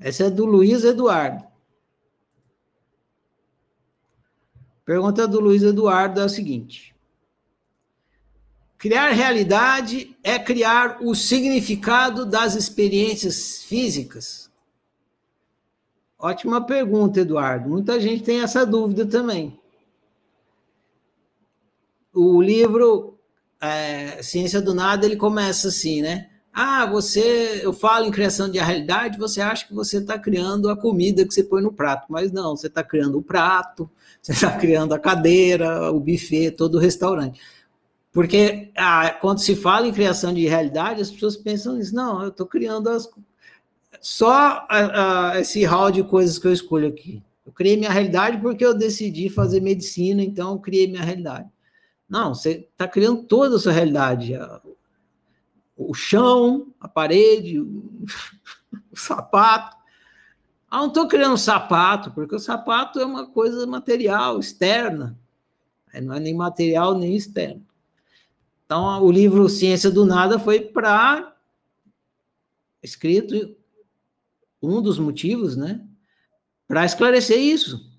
[0.01, 1.47] Essa é do Luiz Eduardo.
[4.87, 6.97] Pergunta do Luiz Eduardo é a seguinte:
[8.79, 14.49] Criar realidade é criar o significado das experiências físicas?
[16.17, 17.69] Ótima pergunta, Eduardo.
[17.69, 19.59] Muita gente tem essa dúvida também.
[22.15, 23.19] O livro
[23.61, 26.31] é, Ciência do Nada ele começa assim, né?
[26.53, 30.77] Ah, você, eu falo em criação de realidade, você acha que você está criando a
[30.77, 33.89] comida que você põe no prato, mas não, você está criando o prato,
[34.21, 37.41] você está criando a cadeira, o buffet, todo o restaurante.
[38.19, 41.95] Porque ah, quando se fala em criação de realidade, as pessoas pensam nisso.
[41.95, 43.09] Não, eu estou criando as,
[44.01, 47.23] só ah, ah, esse hall de coisas que eu escolho aqui.
[47.47, 51.49] Eu criei minha realidade porque eu decidi fazer medicina, então eu criei minha realidade.
[52.09, 54.33] Não, você está criando toda a sua realidade.
[55.77, 57.85] O chão, a parede, o,
[58.91, 59.77] o sapato.
[60.69, 65.17] Ah, não estou criando um sapato, porque o sapato é uma coisa material, externa.
[66.03, 67.68] Não é nem material nem externo.
[68.69, 71.35] Então, o livro Ciência do Nada foi para
[72.83, 73.57] escrito
[74.63, 75.81] um dos motivos, né?
[76.67, 77.91] Para esclarecer isso.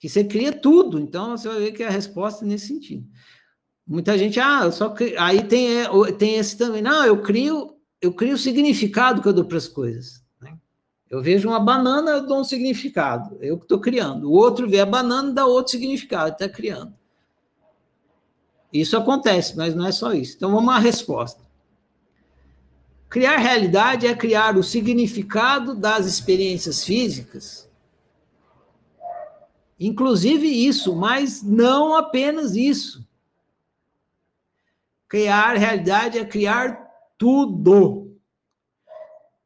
[0.00, 0.98] Que você cria tudo.
[0.98, 3.06] Então, você vai ver que a resposta é nesse sentido.
[3.86, 6.82] Muita gente, ah, só que aí tem, é, tem esse também.
[6.82, 10.24] Não, eu crio, eu crio o significado que eu dou para as coisas.
[10.40, 10.58] Né?
[11.08, 13.38] Eu vejo uma banana, eu dou um significado.
[13.40, 14.28] Eu que estou criando.
[14.28, 16.97] O outro vê a banana, dá outro significado, está criando.
[18.72, 20.36] Isso acontece, mas não é só isso.
[20.36, 21.40] Então vamos à resposta.
[23.08, 27.66] Criar realidade é criar o significado das experiências físicas,
[29.80, 33.06] inclusive isso, mas não apenas isso.
[35.08, 38.14] Criar realidade é criar tudo.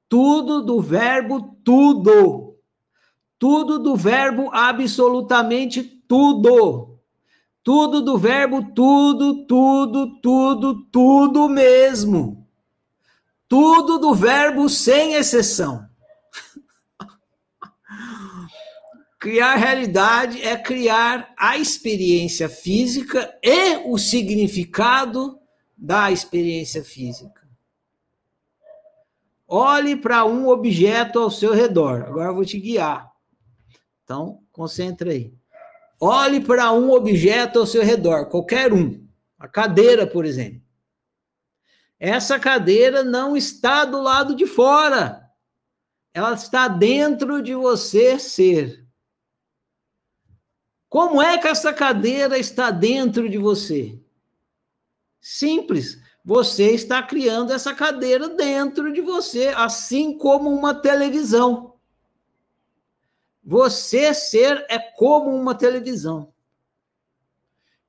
[0.09, 2.57] Tudo do verbo tudo.
[3.39, 6.91] Tudo do verbo absolutamente tudo.
[7.62, 12.48] Tudo do verbo tudo, tudo, tudo, tudo mesmo.
[13.48, 15.88] Tudo do verbo sem exceção.
[19.20, 25.38] criar realidade é criar a experiência física e o significado
[25.76, 27.40] da experiência física.
[29.46, 32.04] Olhe para um objeto ao seu redor.
[32.06, 33.12] Agora eu vou te guiar.
[34.02, 35.41] Então, concentre aí.
[36.05, 39.07] Olhe para um objeto ao seu redor, qualquer um.
[39.38, 40.61] A cadeira, por exemplo.
[41.96, 45.30] Essa cadeira não está do lado de fora.
[46.12, 48.84] Ela está dentro de você ser.
[50.88, 53.97] Como é que essa cadeira está dentro de você?
[55.20, 56.02] Simples.
[56.24, 61.72] Você está criando essa cadeira dentro de você, assim como uma televisão.
[63.44, 66.32] Você ser é como uma televisão.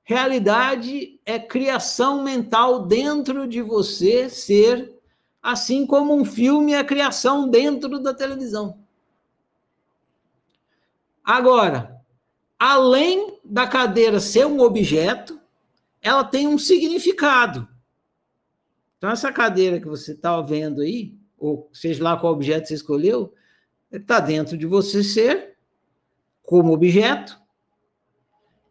[0.04, 4.92] Realidade é criação mental dentro de você ser,
[5.42, 8.80] assim como um filme é criação dentro da televisão.
[11.24, 12.02] Agora,
[12.60, 15.40] além da cadeira ser um objeto,
[16.02, 17.68] ela tem um significado.
[18.98, 23.34] Então, essa cadeira que você está vendo aí, ou seja lá qual objeto você escolheu,
[23.98, 25.56] está dentro de você ser
[26.42, 27.40] como objeto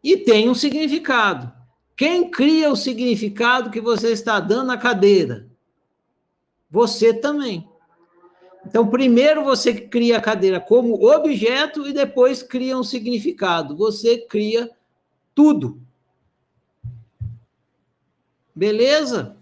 [0.03, 1.51] e tem um significado.
[1.95, 5.47] Quem cria o significado que você está dando à cadeira?
[6.69, 7.69] Você também.
[8.65, 13.75] Então, primeiro você cria a cadeira como objeto e depois cria um significado.
[13.75, 14.69] Você cria
[15.35, 15.81] tudo.
[18.55, 19.37] Beleza?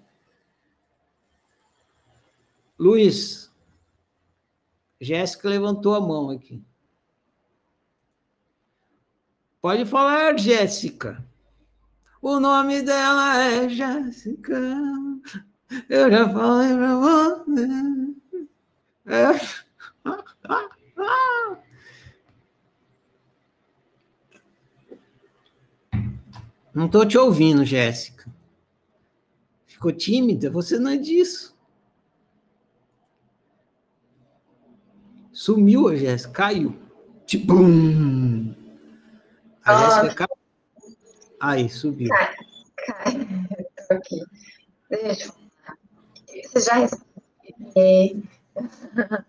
[2.78, 3.51] Luiz.
[5.02, 6.64] Jéssica levantou a mão aqui.
[9.60, 11.26] Pode falar, Jéssica.
[12.22, 14.60] O nome dela é Jéssica.
[15.90, 17.68] Eu já falei pra você.
[19.08, 19.32] É.
[26.76, 28.32] Não estou te ouvindo, Jéssica.
[29.66, 30.52] Ficou tímida?
[30.52, 31.58] Você não é disso.
[35.46, 36.76] Sumiu a Jéssica, caiu.
[37.26, 37.54] Tipo.
[39.66, 40.04] A Ah.
[40.04, 40.42] Jéssica caiu.
[41.40, 42.10] Aí, subiu.
[42.10, 42.36] Cai,
[42.86, 43.14] cai.
[43.88, 44.20] Tô aqui.
[44.88, 45.78] Deixa eu falar.
[46.54, 47.06] Você já, res-
[47.76, 48.14] é,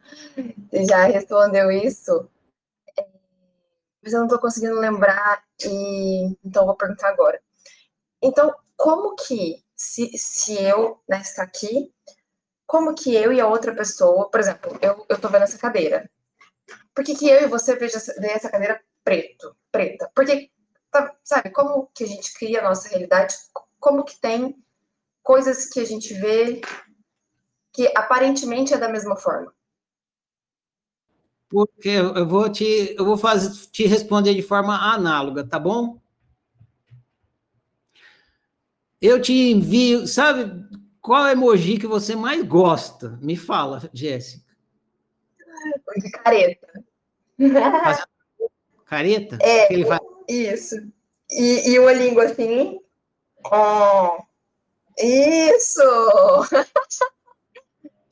[0.71, 2.29] Você já respondeu isso?
[2.99, 3.07] É,
[4.05, 7.41] Mas eu não estou conseguindo lembrar, e então eu vou perguntar agora.
[8.21, 11.91] Então, como que, se, se eu né, está aqui,
[12.73, 16.11] como que eu e a outra pessoa, por exemplo, eu, eu tô vendo essa cadeira.
[16.95, 20.11] Por que, que eu e você vê essa cadeira preto, preta?
[20.15, 20.51] Porque,
[20.91, 23.35] tá- sabe, como que a gente cria a nossa realidade?
[23.79, 24.57] Como que tem
[25.23, 26.63] coisas que a gente vê
[27.75, 29.53] que aparentemente é da mesma forma?
[31.51, 36.01] Porque eu vou te, eu vou fazer, te responder de forma análoga, tá bom?
[38.99, 43.19] Eu te envio, sabe qual emoji que você mais gosta?
[43.21, 44.51] Me fala, Jéssica.
[45.89, 46.85] O de careta.
[48.87, 49.39] Careta?
[49.43, 49.67] É.
[49.67, 49.99] Que ele vai-
[50.29, 50.77] Isso.
[51.31, 52.81] E, e uma língua assim.
[53.45, 54.23] Oh.
[54.99, 55.83] Isso!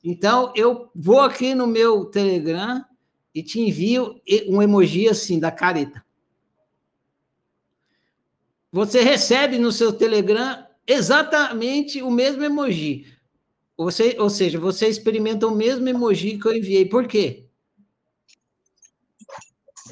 [0.02, 2.84] Então, eu vou aqui no meu Telegram
[3.34, 6.02] e te envio um emoji assim, da careta.
[8.72, 13.06] Você recebe no seu Telegram exatamente o mesmo emoji.
[13.78, 16.86] Você, ou seja, você experimenta o mesmo emoji que eu enviei.
[16.88, 17.48] Por quê?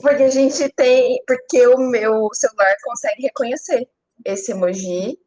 [0.01, 1.23] Porque a gente tem.
[1.27, 3.89] Porque o meu celular consegue reconhecer
[4.25, 5.19] esse emoji.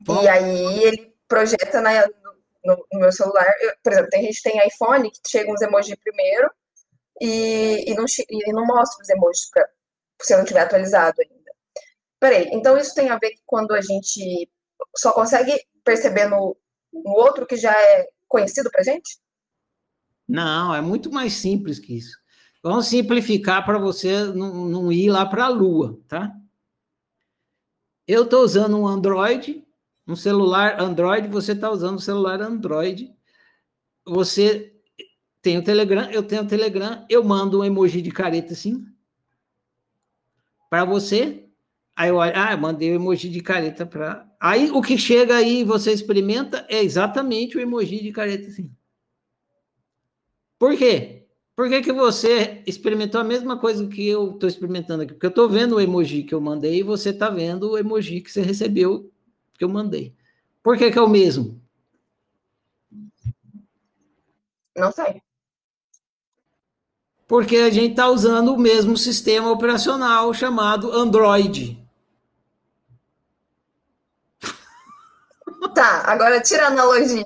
[0.00, 0.22] Bom.
[0.22, 2.06] E aí ele projeta na,
[2.64, 3.46] no, no meu celular.
[3.60, 6.50] Eu- por exemplo, tem gente que tem iPhone que chega uns emojis primeiro
[7.20, 9.68] e, e, não, e não mostra os emojis pra,
[10.22, 11.37] se eu não tiver atualizado ainda.
[12.20, 14.50] Peraí, então isso tem a ver que quando a gente
[14.96, 15.52] só consegue
[15.84, 16.56] perceber no,
[16.92, 19.18] no outro que já é conhecido pra gente?
[20.26, 22.16] Não, é muito mais simples que isso.
[22.62, 26.32] Vamos simplificar para você não, não ir lá para a Lua, tá?
[28.06, 29.64] Eu estou usando um Android,
[30.06, 33.14] um celular Android, você está usando um celular Android.
[34.04, 34.74] Você
[35.40, 38.84] tem o Telegram, eu tenho o Telegram, eu mando um emoji de careta assim
[40.68, 41.47] para você.
[41.98, 44.24] Aí eu olho, ah, mandei o emoji de careta para.
[44.38, 48.70] Aí o que chega aí e você experimenta é exatamente o emoji de careta assim.
[50.56, 51.26] Por quê?
[51.56, 55.12] Por que, que você experimentou a mesma coisa que eu estou experimentando aqui?
[55.12, 58.20] Porque eu estou vendo o emoji que eu mandei e você está vendo o emoji
[58.20, 59.12] que você recebeu
[59.54, 60.14] que eu mandei.
[60.62, 61.60] Por que, que é o mesmo?
[64.76, 65.20] Não sei.
[67.26, 71.87] Porque a gente está usando o mesmo sistema operacional chamado Android.
[75.74, 77.24] Tá, agora tira a analogia.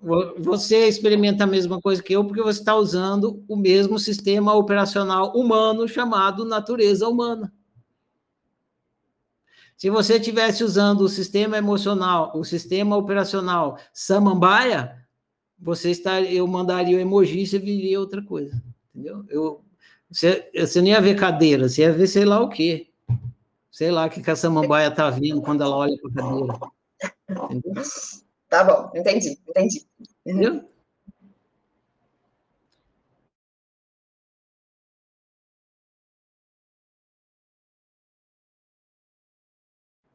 [0.00, 4.54] Vo- Você experimenta a mesma coisa que eu porque você está usando o mesmo sistema
[4.54, 7.52] operacional humano chamado natureza humana.
[9.76, 14.94] Se você estivesse usando o sistema emocional, o sistema operacional samambaia,
[15.58, 18.62] você está, eu mandaria o emoji e você viria outra coisa,
[18.94, 19.24] entendeu?
[19.28, 19.64] Eu,
[20.10, 22.89] você, você não ia ver cadeira, você ia ver sei lá o quê.
[23.80, 26.60] Sei lá o que, a samambaia está vendo quando ela olha para a cadeira.
[27.50, 27.82] Entendeu?
[28.46, 29.86] Tá bom, entendi, entendi.
[30.26, 30.70] Entendeu?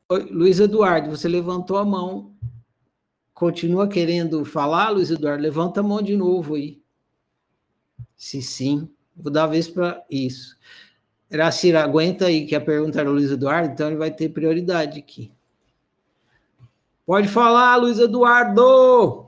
[0.10, 2.38] Oi, Luiz Eduardo, você levantou a mão.
[3.34, 5.42] Continua querendo falar, Luiz Eduardo?
[5.42, 6.84] Levanta a mão de novo aí.
[8.16, 10.56] Se sim, vou dar a vez para isso.
[11.30, 15.00] Iracira, aguenta aí que a pergunta era o Luiz Eduardo, então ele vai ter prioridade
[15.00, 15.32] aqui.
[17.06, 19.26] Pode falar, Luiz Eduardo!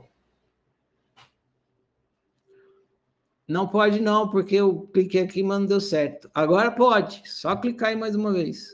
[3.46, 6.30] Não pode não, porque eu cliquei aqui, mas não deu certo.
[6.34, 8.72] Agora pode, só clicar aí mais uma vez.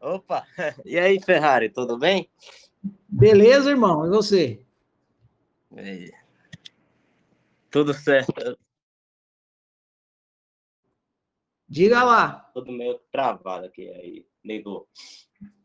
[0.00, 0.46] Opa!
[0.84, 2.30] E aí, Ferrari, tudo bem?
[3.08, 4.06] Beleza, irmão?
[4.06, 4.60] E você?
[5.76, 6.12] E-
[7.70, 8.56] Tudo certo.
[11.68, 12.50] Diga lá.
[12.54, 14.88] Tudo meio travado aqui, aí ligou.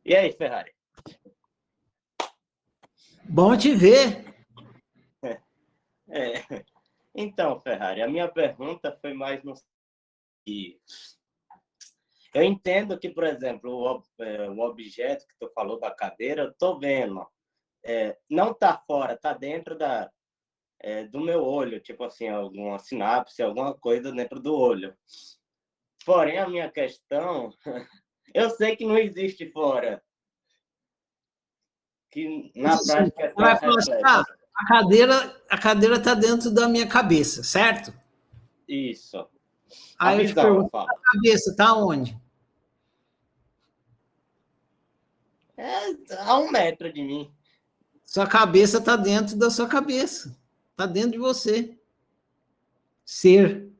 [0.04, 0.74] E aí, Ferrari?
[3.24, 4.34] Bom te ver.
[6.10, 6.44] É.
[7.16, 9.54] Então, Ferrari, a minha pergunta foi mais no
[12.34, 16.54] eu entendo que, por exemplo, o, é, o objeto que tu falou da cadeira, eu
[16.54, 17.26] tô vendo.
[17.86, 20.12] É, não tá fora, tá dentro da,
[20.80, 24.96] é, do meu olho, tipo assim, alguma sinapse, alguma coisa dentro do olho.
[26.06, 27.54] Porém, a minha questão,
[28.34, 30.02] eu sei que não existe fora.
[32.10, 34.24] Que na Sim, prática é vai só falar assim, ah,
[34.56, 37.94] a cadeira a cadeira está dentro da minha cabeça, certo?
[38.68, 39.28] Isso.
[39.98, 42.16] Aí a eu te pergunto, a cabeça está onde?
[45.58, 47.34] É a um metro de mim.
[48.04, 50.38] Sua cabeça está dentro da sua cabeça.
[50.72, 51.78] Está dentro de você.
[53.06, 53.73] Ser.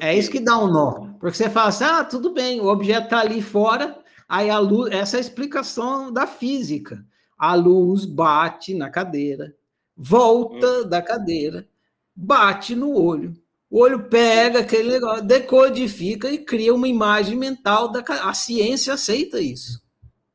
[0.00, 1.08] É isso que dá um nó.
[1.20, 3.98] Porque você fala assim: ah, tudo bem, o objeto está ali fora,
[4.28, 4.92] aí a luz.
[4.92, 7.04] Essa é a explicação da física.
[7.36, 9.54] A luz bate na cadeira,
[9.96, 11.66] volta da cadeira,
[12.14, 13.36] bate no olho.
[13.68, 19.40] O olho pega aquele negócio, decodifica e cria uma imagem mental da A ciência aceita
[19.40, 19.82] isso.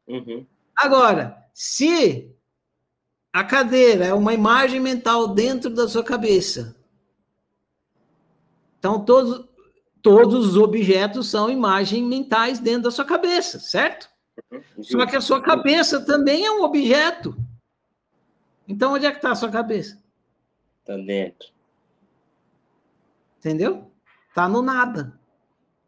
[0.07, 0.45] Uhum.
[0.75, 2.31] Agora, se
[3.31, 6.76] a cadeira é uma imagem mental dentro da sua cabeça,
[8.87, 9.45] então todos,
[10.01, 14.09] todos os objetos são imagens mentais dentro da sua cabeça, certo?
[14.81, 17.35] Só que a sua cabeça também é um objeto.
[18.65, 20.01] Então, onde é que está a sua cabeça?
[20.85, 21.49] Tá dentro.
[23.39, 23.91] Entendeu?
[24.29, 25.19] Está no nada.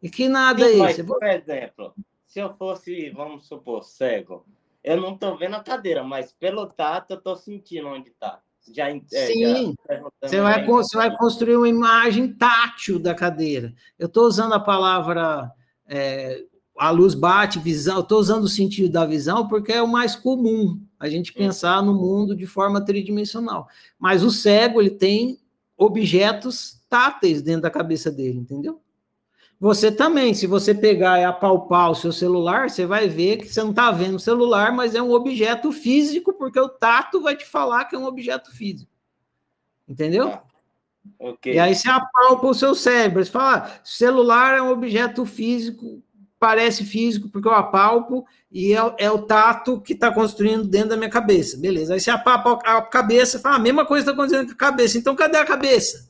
[0.02, 1.04] E que nada Sim, é mas, esse?
[1.04, 1.94] por exemplo,
[2.26, 4.44] se eu fosse, vamos supor, cego,
[4.84, 8.42] eu não estou vendo a cadeira, mas pelo tato eu estou sentindo onde está.
[8.74, 13.74] Já, é, Sim, já Você vai, você vai construir uma imagem tátil da cadeira.
[13.98, 15.50] Eu estou usando a palavra
[15.86, 16.44] é,
[16.80, 20.80] a luz bate, visão, estou usando o sentido da visão porque é o mais comum
[20.98, 23.68] a gente pensar no mundo de forma tridimensional.
[23.98, 25.38] Mas o cego, ele tem
[25.76, 28.80] objetos táteis dentro da cabeça dele, entendeu?
[29.60, 33.62] Você também, se você pegar e apalpar o seu celular, você vai ver que você
[33.62, 37.44] não está vendo o celular, mas é um objeto físico, porque o tato vai te
[37.44, 38.90] falar que é um objeto físico.
[39.86, 40.30] Entendeu?
[40.30, 40.42] Tá.
[41.18, 41.52] Ok.
[41.52, 43.22] E aí você apalpa o seu cérebro.
[43.24, 46.02] Você fala, ah, celular é um objeto físico,
[46.38, 50.90] parece físico porque eu apalpo, e é, o- é o tato que está construindo dentro
[50.90, 51.58] da minha cabeça.
[51.58, 51.92] Beleza.
[51.94, 54.96] Aí você apalpa a cabeça e fala, a mesma coisa está acontecendo com a cabeça.
[54.98, 56.09] Então, cadê a cabeça?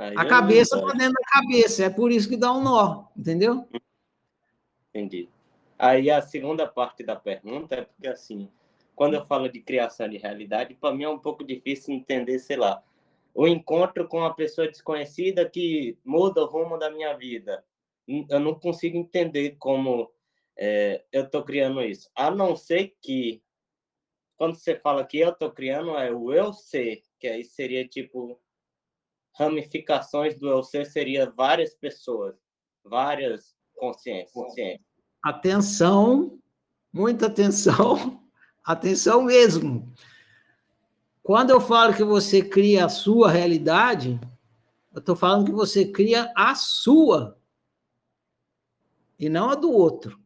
[0.00, 1.84] Aí A cabeça está dentro da cabeça.
[1.84, 3.68] É por isso que dá um nó, entendeu?
[4.88, 5.28] Entendi.
[5.78, 8.50] Aí a segunda parte da pergunta é porque, assim,
[8.94, 12.56] quando eu falo de criação de realidade, para mim é um pouco difícil entender, sei
[12.56, 12.82] lá,
[13.34, 17.62] o encontro com uma pessoa desconhecida que muda o rumo da minha vida.
[18.08, 20.10] Eu não consigo entender como
[20.56, 22.10] é, eu estou criando isso.
[22.16, 23.42] A não ser que,
[24.38, 28.40] quando você fala que eu estou criando, é o eu ser, que aí seria tipo
[29.32, 32.36] ramificações do eu ser, seria várias pessoas,
[32.84, 34.32] várias consciências.
[34.32, 34.86] consciências.
[35.22, 36.38] Atenção,
[36.92, 38.22] muita atenção,
[38.64, 39.92] atenção mesmo.
[41.22, 44.18] Quando eu falo que você cria a sua realidade,
[44.92, 47.38] eu estou falando que você cria a sua
[49.18, 50.18] e não a do outro.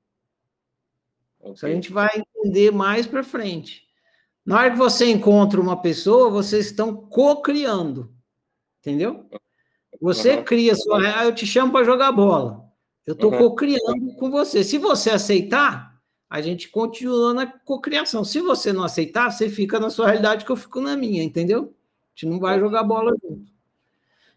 [1.53, 3.85] Isso a gente vai entender mais para frente.
[4.47, 8.14] Na hora que você encontra uma pessoa, vocês estão co-criando.
[8.85, 9.25] Entendeu?
[9.99, 10.45] Você Uhum.
[10.45, 10.99] cria a sua.
[11.21, 12.71] Ah, eu te chamo para jogar bola.
[13.07, 13.39] Eu estou Uhum.
[13.39, 14.63] co-criando com você.
[14.63, 15.99] Se você aceitar,
[16.29, 18.25] a gente continua na cocriação.
[18.25, 21.73] Se você não aceitar, você fica na sua realidade que eu fico na minha, entendeu?
[21.73, 23.47] A gente não vai jogar bola junto.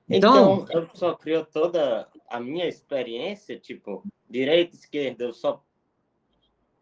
[0.10, 5.62] Então, Então, eu só crio toda a minha experiência, tipo, direita, esquerda, eu só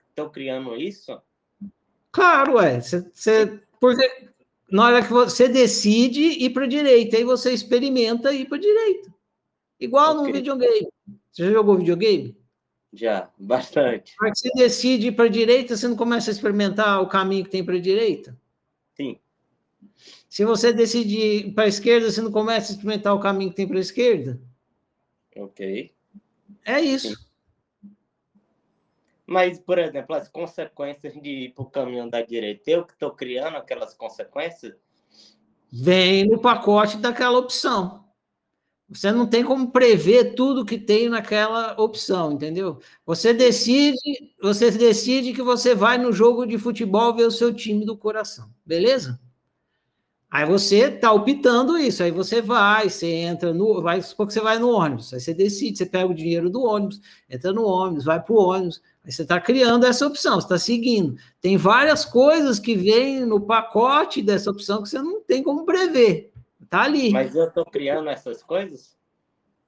[0.09, 1.19] estou criando isso?
[2.11, 2.79] claro, é.
[2.79, 4.29] Você, você- porque
[4.71, 8.61] na hora que você decide ir para a direita, aí você experimenta ir para a
[8.61, 9.13] direita.
[9.79, 10.33] Igual num Ok.
[10.33, 10.87] videogame.
[11.31, 12.35] Você já jogou videogame?
[12.93, 14.13] Já, bastante.
[14.19, 17.07] Na hora que você decide ir para a direita, você não começa a experimentar o
[17.07, 18.37] caminho que tem para a direita?
[18.95, 19.19] Sim.
[20.29, 23.55] Se você decidir ir para a esquerda, você não começa a experimentar o caminho que
[23.57, 24.39] tem para a esquerda?
[25.35, 25.91] Ok.
[26.65, 27.24] É isso.
[29.25, 33.11] Mas, por exemplo, as consequências de ir para o caminho da direita, eu que estou
[33.11, 34.75] criando aquelas consequências?
[35.71, 38.05] Vem no pacote daquela opção.
[38.87, 42.79] Você não tem como prever tudo que tem naquela opção, entendeu?
[43.03, 43.97] Você decide,
[44.39, 48.47] você decide que você vai no jogo de futebol ver o seu time do coração,
[48.63, 49.19] beleza?
[50.29, 54.41] Aí você está optando isso, aí você vai, você entra no, vai supor que você
[54.41, 56.99] vai no ônibus, aí você decide, você pega o dinheiro do ônibus,
[57.29, 58.81] entra no ônibus, vai para o ônibus,
[59.11, 61.15] você está criando essa opção, você está seguindo.
[61.39, 66.31] Tem várias coisas que vêm no pacote dessa opção que você não tem como prever,
[66.69, 67.11] tá ali.
[67.11, 68.95] Mas eu estou criando essas coisas?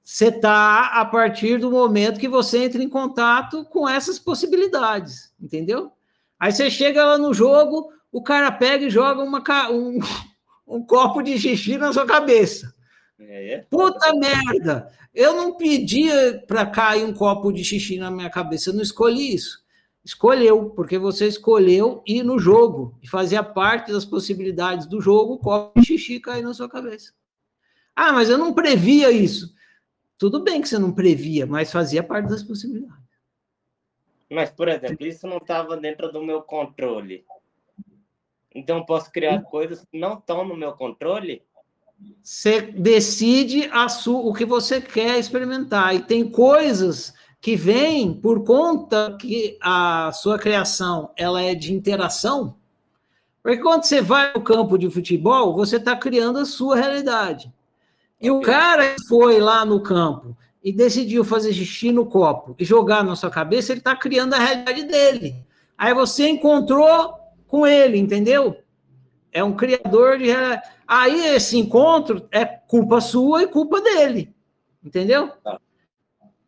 [0.02, 5.92] Você está a partir do momento que você entra em contato com essas possibilidades, entendeu?
[6.40, 9.98] Aí você chega lá no jogo, o cara pega e joga uma, um,
[10.66, 12.74] um copo de xixi na sua cabeça.
[13.20, 13.64] É.
[13.68, 14.92] Puta merda!
[15.12, 19.34] Eu não pedia para cair um copo de xixi na minha cabeça, eu não escolhi
[19.34, 19.66] isso.
[20.04, 25.38] Escolheu, porque você escolheu ir no jogo e fazia parte das possibilidades do jogo o
[25.38, 27.12] copo de xixi cair na sua cabeça.
[27.94, 29.54] Ah, mas eu não previa isso.
[30.16, 33.08] Tudo bem que você não previa, mas fazia parte das possibilidades.
[34.30, 37.24] Mas, por exemplo, isso não estava dentro do meu controle.
[38.54, 41.42] Então, posso criar coisas que não estão no meu controle?
[42.22, 45.94] Você decide a o que você quer experimentar.
[45.94, 52.56] E tem coisas que vêm por conta que a sua criação ela é de interação.
[53.42, 57.52] Porque quando você vai no campo de futebol, você está criando a sua realidade.
[58.20, 62.64] E o cara que foi lá no campo e decidiu fazer xixi no copo e
[62.64, 65.36] jogar na sua cabeça, ele está criando a realidade dele.
[65.78, 67.14] Aí você encontrou
[67.46, 68.56] com ele, entendeu?
[69.32, 70.28] É um criador de.
[70.86, 74.34] Aí esse encontro é culpa sua e culpa dele.
[74.82, 75.28] Entendeu?
[75.42, 75.60] Tá.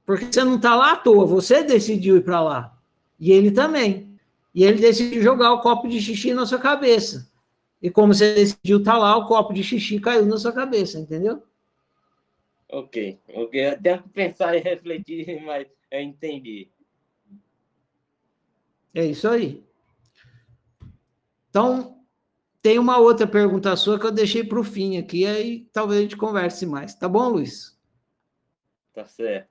[0.06, 2.76] Porque você não está lá à toa, você decidiu ir para lá.
[3.18, 4.18] E ele também.
[4.54, 7.30] E ele decidiu jogar o copo de xixi na sua cabeça.
[7.80, 10.98] E como você decidiu estar tá lá, o copo de xixi caiu na sua cabeça,
[10.98, 11.42] entendeu?
[12.68, 13.66] Ok, ok.
[13.66, 16.68] Eu tenho que pensar e refletir, mas eu entendi.
[18.94, 19.62] É isso aí.
[21.48, 21.99] Então,
[22.62, 26.02] tem uma outra pergunta sua que eu deixei para o fim aqui, aí talvez a
[26.02, 26.94] gente converse mais.
[26.94, 27.78] Tá bom, Luiz?
[28.92, 29.48] Tá certo.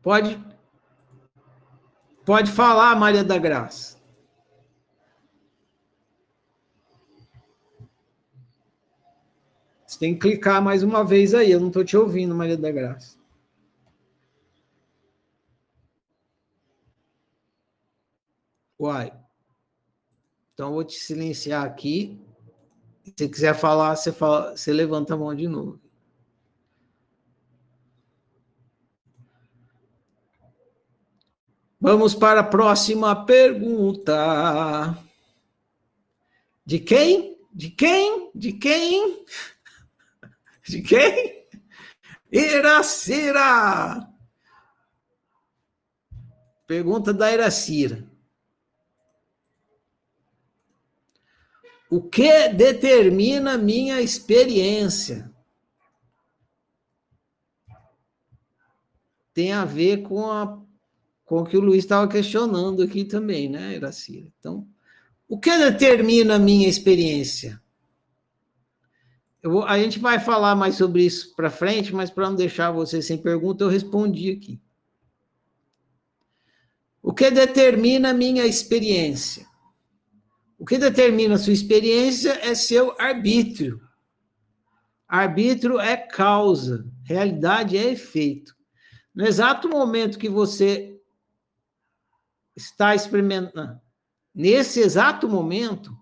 [0.00, 0.42] Pode,
[2.24, 3.98] pode falar, Maria da Graça.
[9.84, 11.50] Você tem que clicar mais uma vez aí.
[11.50, 13.17] Eu não estou te ouvindo, Maria da Graça.
[18.78, 19.12] Uai.
[20.54, 22.20] Então, eu vou te silenciar aqui.
[23.16, 25.80] Se quiser falar, você, fala, você levanta a mão de novo.
[31.80, 34.98] Vamos para a próxima pergunta.
[36.64, 37.38] De quem?
[37.52, 38.30] De quem?
[38.34, 39.24] De quem?
[40.68, 41.46] De quem?
[42.30, 44.06] Iracira!
[46.66, 48.07] Pergunta da Iracira.
[51.90, 55.30] O que determina minha experiência?
[59.32, 60.60] Tem a ver com, a,
[61.24, 64.26] com o que o Luiz estava questionando aqui também, né, Iracira?
[64.38, 64.66] Então,
[65.26, 67.60] o que determina minha experiência?
[69.42, 73.00] Vou, a gente vai falar mais sobre isso para frente, mas para não deixar você
[73.00, 74.60] sem pergunta, eu respondi aqui.
[77.02, 79.47] O que determina minha experiência?
[80.58, 83.80] O que determina a sua experiência é seu arbítrio.
[85.06, 88.54] Arbítrio é causa, realidade é efeito.
[89.14, 91.00] No exato momento que você
[92.56, 93.80] está experimentando,
[94.34, 95.96] nesse exato momento,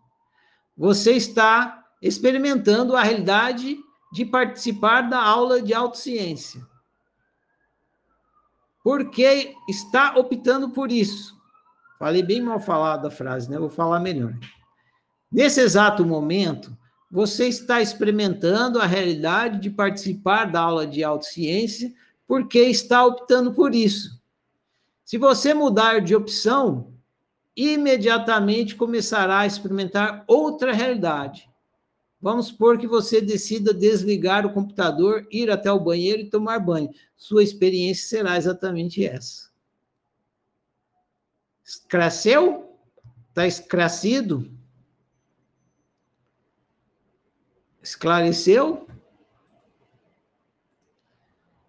[0.76, 3.78] você está experimentando a realidade
[4.12, 6.66] de participar da aula de autociência.
[8.82, 11.35] Porque está optando por isso.
[11.98, 13.58] Falei bem mal falado a frase, né?
[13.58, 14.34] Vou falar melhor.
[15.30, 16.76] Nesse exato momento,
[17.10, 21.92] você está experimentando a realidade de participar da aula de autociência
[22.26, 24.20] porque está optando por isso.
[25.04, 26.92] Se você mudar de opção,
[27.56, 31.48] imediatamente começará a experimentar outra realidade.
[32.20, 36.90] Vamos supor que você decida desligar o computador, ir até o banheiro e tomar banho.
[37.16, 39.45] Sua experiência será exatamente essa.
[41.88, 42.78] Cresceu?
[43.28, 44.50] Está esclarecido?
[47.82, 48.86] Esclareceu?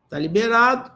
[0.03, 0.91] Está liberado.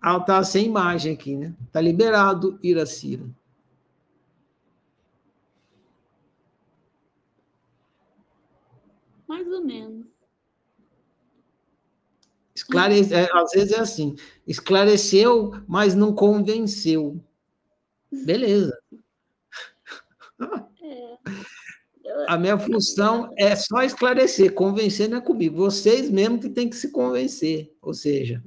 [0.00, 1.54] Ah, tá sem imagem aqui, né?
[1.66, 3.24] Está liberado, Iracira.
[9.26, 10.06] Mais ou menos.
[12.54, 17.24] Esclarece, é, às vezes é assim, esclareceu, mas não convenceu.
[18.10, 18.76] Beleza.
[20.82, 21.18] É.
[22.26, 25.56] A minha função é só esclarecer, convencer não é comigo.
[25.56, 28.42] Vocês mesmo que têm que se convencer, ou seja,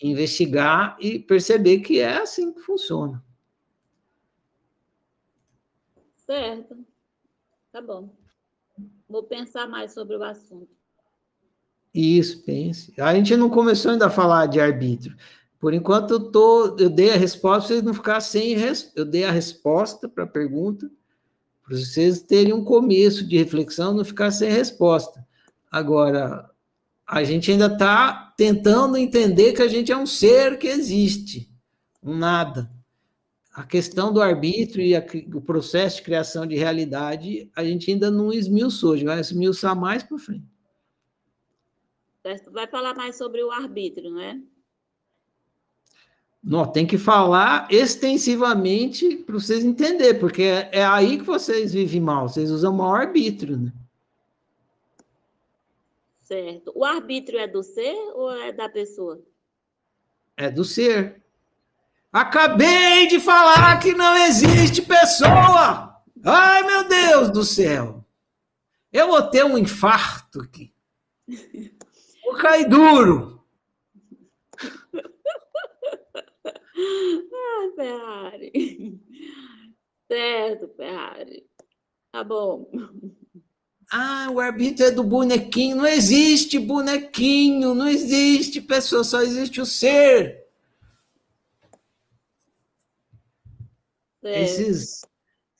[0.00, 3.22] investigar e perceber que é assim que funciona.
[6.26, 6.76] Certo.
[7.72, 8.14] Tá bom.
[9.08, 10.68] Vou pensar mais sobre o assunto.
[11.94, 12.92] Isso, pense.
[13.00, 15.16] A gente não começou ainda a falar de arbítrio.
[15.60, 18.56] Por enquanto eu tô, eu dei a resposta, vocês não ficar sem
[18.94, 20.88] eu dei a resposta para a pergunta,
[21.64, 25.26] para vocês terem um começo de reflexão, não ficar sem resposta.
[25.70, 26.48] Agora,
[27.04, 31.50] a gente ainda está tentando entender que a gente é um ser que existe,
[32.02, 32.70] um nada.
[33.52, 35.04] A questão do arbítrio e a,
[35.34, 39.74] o processo de criação de realidade, a gente ainda não esmiuçou, a gente vai esmiuçar
[39.74, 40.46] mais para frente.
[42.52, 44.38] Vai falar mais sobre o arbítrio, não é?
[46.42, 52.00] Não, tem que falar extensivamente para vocês entenderem, porque é, é, aí que vocês vivem
[52.00, 53.72] mal, vocês usam mau arbítrio, né?
[56.22, 56.72] Certo.
[56.74, 59.20] O arbítrio é do ser ou é da pessoa?
[60.36, 61.22] É do ser.
[62.12, 65.96] Acabei de falar que não existe pessoa!
[66.24, 68.04] Ai, meu Deus do céu!
[68.92, 70.72] Eu vou ter um infarto aqui.
[72.24, 73.37] Vou cair duro.
[76.80, 79.00] Ah, Ferrari.
[80.06, 81.44] Certo, Ferrari.
[82.12, 82.70] Tá bom.
[83.90, 85.76] Ah, o arbítrio é do bonequinho.
[85.76, 90.46] Não existe bonequinho, não existe pessoa, só existe o ser.
[94.22, 94.42] É.
[94.42, 95.02] Esses,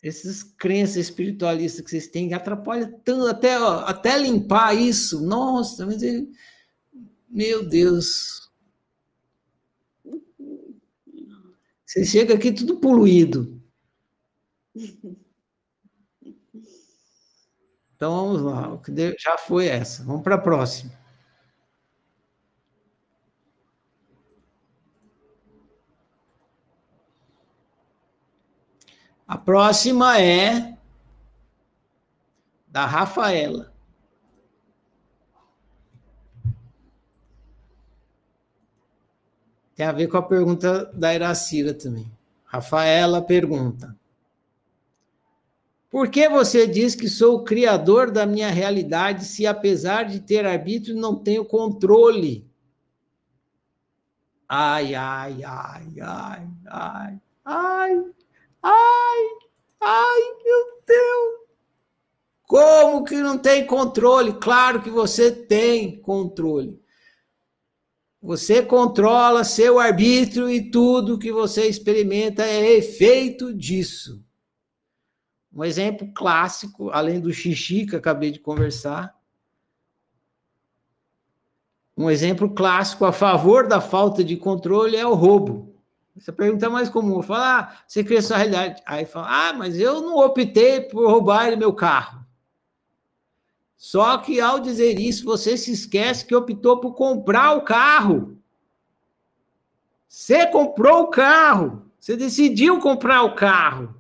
[0.03, 5.21] esses crenças espiritualistas que vocês têm atrapalham tanto, até, ó, até limpar isso.
[5.23, 6.31] Nossa, mas ele,
[7.29, 8.48] meu Deus.
[11.99, 13.61] Você chega aqui tudo poluído.
[17.97, 20.05] Então vamos lá, o que já foi essa.
[20.05, 20.93] Vamos para a próxima.
[29.27, 30.79] A próxima é
[32.69, 33.75] da Rafaela.
[39.79, 42.11] Tem a ver com a pergunta da Iracira também.
[42.45, 43.97] Rafaela pergunta:
[45.89, 50.45] Por que você diz que sou o criador da minha realidade se, apesar de ter
[50.45, 52.45] arbítrio, não tenho controle?
[54.49, 58.05] Ai, ai, ai, ai, ai, ai,
[58.61, 59.29] ai,
[59.81, 61.39] ai, meu Deus!
[62.49, 64.33] Como que não tem controle?
[64.41, 66.83] Claro que você tem controle.
[68.21, 74.25] Você controla seu arbítrio e tudo que você experimenta é efeito disso.
[75.53, 79.17] Um exemplo clássico, além do xixi que acabei de conversar,
[81.97, 85.75] um exemplo clássico a favor da falta de controle é o roubo.
[86.17, 87.23] Essa pergunta é mais comum.
[87.23, 88.83] Fala, ah, você cria sua realidade.
[88.87, 92.25] Aí fala, ah, mas eu não optei por roubar meu carro.
[93.79, 98.37] Só que ao dizer isso, você se esquece que optou por comprar o carro.
[100.09, 101.85] Você comprou o carro.
[101.97, 103.95] Você decidiu comprar o carro.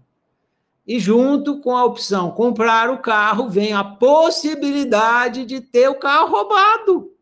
[0.85, 6.29] E junto com a opção comprar o carro, vem a possibilidade de ter o carro
[6.29, 7.13] roubado,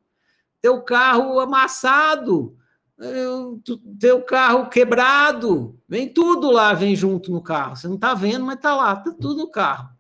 [0.63, 2.57] ter o carro amassado,
[2.99, 3.27] eh,
[3.99, 5.79] ter o carro quebrado.
[5.87, 7.77] Vem tudo lá, vem junto no carro.
[7.77, 9.96] Você não está vendo, mas está lá, está tudo no carro.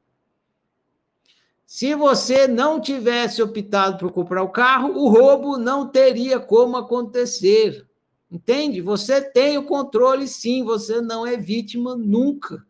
[1.66, 7.84] Se você não tivesse optado por comprar o carro, o roubo não teria como acontecer.
[8.30, 8.80] Entende?
[8.80, 12.64] Você tem o controle, sim, você não é vítima nunca.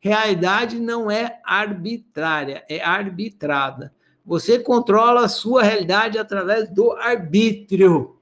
[0.00, 3.94] Realidade não é arbitrária, é arbitrada.
[4.24, 8.18] Você controla a sua realidade através do arbítrio.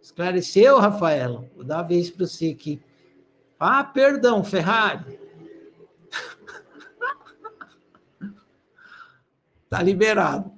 [0.00, 1.48] Esclareceu, Rafaela?
[1.54, 2.80] Vou dar a vez para você aqui.
[3.58, 5.19] Ah, perdão, Ferrari.
[9.70, 10.52] Está liberado.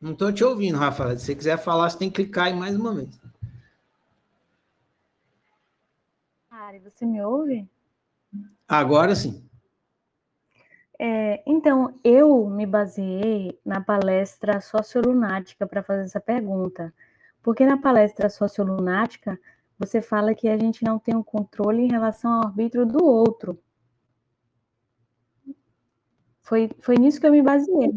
[0.00, 1.18] Não estou te ouvindo, Rafael.
[1.18, 3.10] Se você quiser falar, você tem que clicar aí mais uma vez.
[6.50, 7.68] Ari, você me ouve?
[8.66, 9.46] Agora sim.
[10.98, 16.90] É, então, eu me baseei na palestra sociolunática para fazer essa pergunta.
[17.42, 19.38] Porque na palestra sociolunática,
[19.78, 23.04] você fala que a gente não tem o um controle em relação ao arbítrio do
[23.04, 23.58] outro.
[26.42, 27.92] Foi, foi nisso que eu me baseei.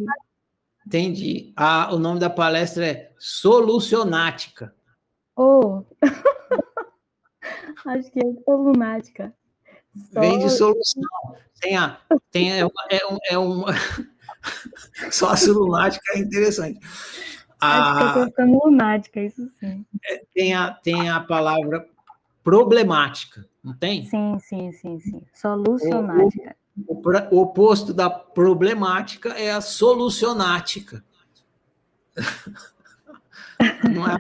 [0.86, 1.54] Entendi.
[1.56, 4.74] Ah, o nome da palestra é Solucionática.
[5.36, 5.84] Oh!
[7.86, 9.34] Acho que é solunática.
[10.14, 10.20] Só...
[10.20, 11.04] Vem de solução.
[11.62, 12.02] Tem a,
[12.32, 13.68] tem a, é, um, é uma.
[15.12, 16.80] Só a solunática é interessante.
[17.60, 19.86] Que eu ficando lunática, isso sim.
[20.06, 21.86] É, tem a, tem a palavra
[22.44, 24.06] problemática, não tem?
[24.06, 25.22] Sim, sim, sim, sim.
[25.34, 26.56] Solucionática.
[26.88, 31.04] O, pra, o oposto da problemática é a solucionática.
[33.94, 34.18] Não é?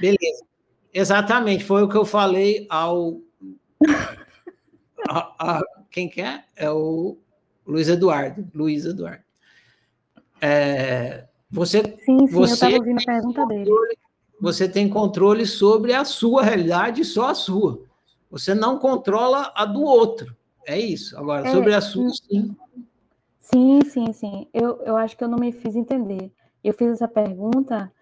[0.00, 0.44] Beleza.
[0.92, 3.20] Exatamente, foi o que eu falei ao.
[5.08, 6.44] A, a, quem que é?
[6.54, 7.18] É o
[7.66, 8.48] Luiz Eduardo.
[8.54, 9.25] Luiz Eduardo.
[10.40, 13.70] É, você, Sim, sim, você eu estava ouvindo a pergunta dele.
[14.40, 17.82] Você tem controle sobre a sua realidade, só a sua.
[18.30, 20.36] Você não controla a do outro.
[20.66, 21.16] É isso.
[21.18, 22.54] Agora, É, sobre a sua, sim.
[23.38, 24.48] Sim, sim, sim.
[24.52, 26.32] Eu, eu acho que eu não me fiz entender.
[26.62, 27.92] Eu fiz essa pergunta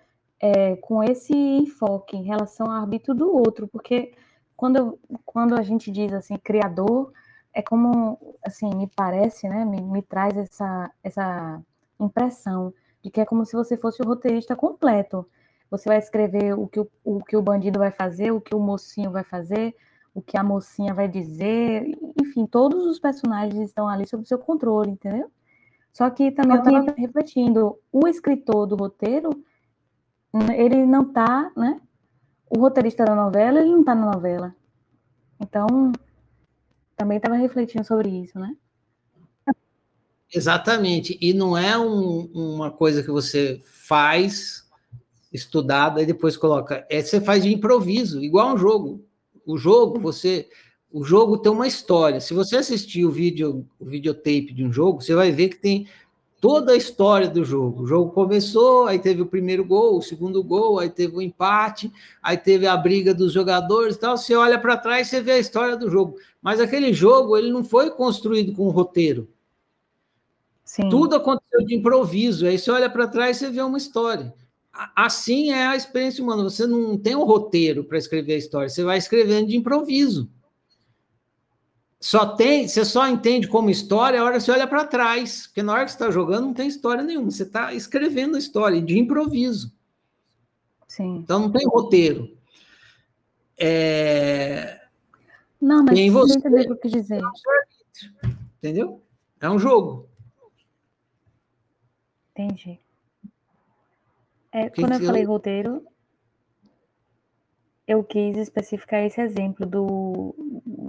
[0.41, 4.13] é, com esse enfoque em relação ao arbítrio do outro, porque
[4.57, 7.13] quando, quando a gente diz assim, criador,
[7.53, 11.63] é como, assim, me parece, né, me, me traz essa, essa
[12.01, 12.73] impressão
[13.03, 15.29] de que é como se você fosse o roteirista completo.
[15.71, 18.61] Você vai escrever o que o, o que o bandido vai fazer, o que o
[18.61, 19.75] mocinho vai fazer,
[20.15, 21.87] o que a mocinha vai dizer,
[22.21, 25.31] enfim, todos os personagens estão ali sob seu controle, entendeu?
[25.93, 29.31] Só que também eu estava refletindo, o escritor do roteiro,
[30.57, 31.81] ele não tá, né?
[32.49, 34.55] O roteirista da novela, ele não tá na novela.
[35.41, 35.93] Então,
[36.97, 38.57] também estava refletindo sobre isso, né?
[40.33, 41.17] Exatamente.
[41.21, 44.65] E não é um- uma coisa que você faz
[45.33, 46.87] estudada e depois coloca.
[46.91, 49.05] É você faz de improviso, igual um jogo.
[49.47, 50.49] O jogo, você.
[50.93, 52.21] O jogo tem uma história.
[52.21, 55.89] Se você assistir o vídeo, o videotape de um jogo, você vai ver que tem
[56.41, 57.83] toda a história do jogo.
[57.85, 61.93] O jogo começou, aí teve o primeiro gol, o segundo gol, aí teve o empate,
[62.23, 64.17] aí teve a briga dos jogadores e tal.
[64.17, 66.17] Você olha para trás, você vê a história do jogo.
[66.43, 69.29] Mas aquele jogo, ele não foi construído com um roteiro.
[70.75, 70.89] Sim.
[70.89, 72.47] Tudo aconteceu de improviso.
[72.47, 74.35] Aí você olha para trás e você vê uma história.
[74.73, 76.43] Assim é a experiência humana.
[76.43, 80.29] Você não tem um roteiro para escrever a história, você vai escrevendo de improviso.
[82.01, 85.63] Só tem, você só entende como história a hora que você olha para trás, porque
[85.63, 88.83] na hora que você está jogando não tem história nenhuma, você está escrevendo a história
[88.83, 89.73] de improviso.
[90.89, 91.19] Sim.
[91.19, 92.37] Então não tem roteiro.
[93.57, 94.81] É,
[95.61, 97.23] Não, mas Tem você entendeu o que dizer.
[98.59, 99.01] entendeu?
[99.41, 100.13] É um jogo.
[102.37, 102.81] Entendi.
[104.51, 105.87] É, quando eu eu- falei roteiro,
[107.87, 110.35] eu quis especificar esse exemplo do,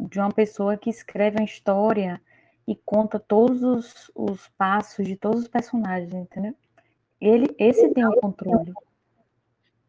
[0.09, 2.21] de uma pessoa que escreve uma história
[2.67, 6.55] e conta todos os, os passos de todos os personagens, entendeu?
[7.21, 8.73] Ele, esse tem o controle.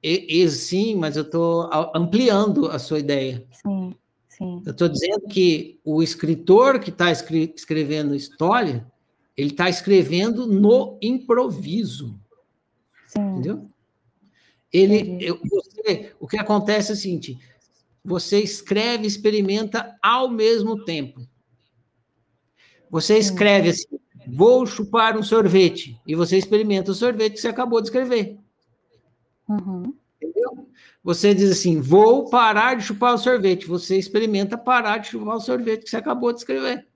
[0.02, 3.46] E, e sim, mas eu estou ampliando a sua ideia.
[3.50, 3.94] Sim,
[4.28, 4.62] sim.
[4.64, 8.86] Eu estou dizendo que o escritor que está escrevendo história,
[9.36, 12.18] ele está escrevendo no improviso,
[13.06, 13.68] Sim, entendeu?
[14.72, 17.38] Ele, eu- você- o que acontece é o seguinte:
[18.04, 21.26] você escreve e experimenta ao mesmo tempo.
[22.90, 23.86] Você escreve assim,
[24.28, 28.38] vou chupar um sorvete, e você experimenta o sorvete que você acabou de escrever.
[29.48, 30.68] uhum, Entendeu?
[31.04, 33.66] Você diz assim, vou parar de chupar o sorvete.
[33.66, 36.86] Você experimenta parar de chupar o sorvete que você acabou de escrever.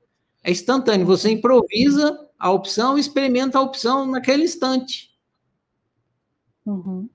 [0.42, 1.06] É instantâneo.
[1.06, 5.10] Você improvisa a opção e experimenta a opção naquele instante.
[6.64, 7.08] uhum.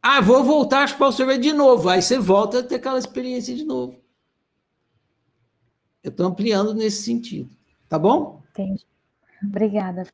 [0.00, 1.88] Ah, vou voltar a chupar o sorvete de novo.
[1.88, 4.00] Aí você volta a ter aquela experiência de novo.
[6.02, 7.50] Eu estou ampliando nesse sentido.
[7.88, 8.42] Tá bom?
[8.50, 8.86] Entendi.
[9.42, 10.06] Obrigada.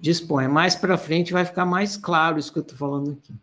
[0.00, 0.48] Dispõe.
[0.48, 3.34] Mais para frente vai ficar mais claro isso que eu estou falando aqui.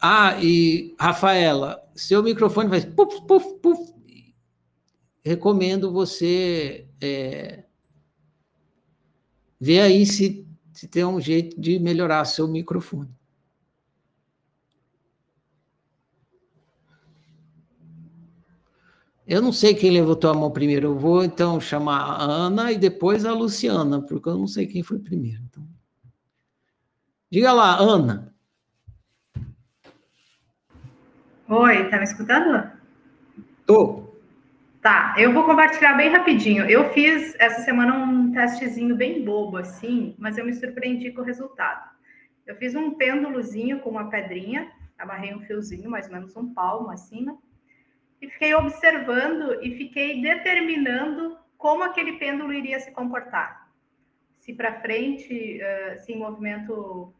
[0.00, 3.94] Ah, e Rafaela, seu microfone faz puf, puf, puf.
[5.24, 7.64] Recomendo você é,
[9.58, 13.10] ver aí se, se tem um jeito de melhorar seu microfone.
[19.26, 20.88] Eu não sei quem levantou a mão primeiro.
[20.88, 24.82] Eu vou então chamar a Ana e depois a Luciana, porque eu não sei quem
[24.82, 25.42] foi primeiro.
[25.44, 25.66] Então...
[27.30, 28.33] Diga lá, Ana.
[31.56, 32.68] Oi, tá me escutando?
[33.64, 34.12] Tô.
[34.82, 36.68] Tá, eu vou compartilhar bem rapidinho.
[36.68, 41.24] Eu fiz essa semana um testezinho bem bobo, assim, mas eu me surpreendi com o
[41.24, 41.88] resultado.
[42.44, 44.68] Eu fiz um pêndulozinho com uma pedrinha,
[44.98, 47.38] amarrei um fiozinho, mais ou menos um palmo acima,
[48.20, 53.70] e fiquei observando e fiquei determinando como aquele pêndulo iria se comportar.
[54.38, 55.60] Se para frente,
[56.00, 57.14] se em movimento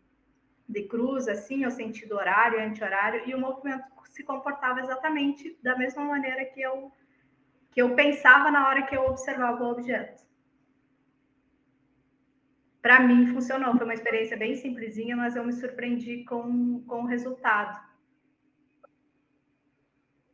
[0.69, 6.05] de cruz, assim, ou sentido horário, anti-horário, e o movimento se comportava exatamente da mesma
[6.05, 6.93] maneira que eu
[7.73, 10.23] que eu pensava na hora que eu observava o objeto.
[12.81, 17.07] Para mim funcionou, foi uma experiência bem simplesinha, mas eu me surpreendi com, com o
[17.07, 17.81] resultado.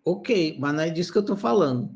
[0.04, 1.90] Ok, mas não é disso que eu estou falando.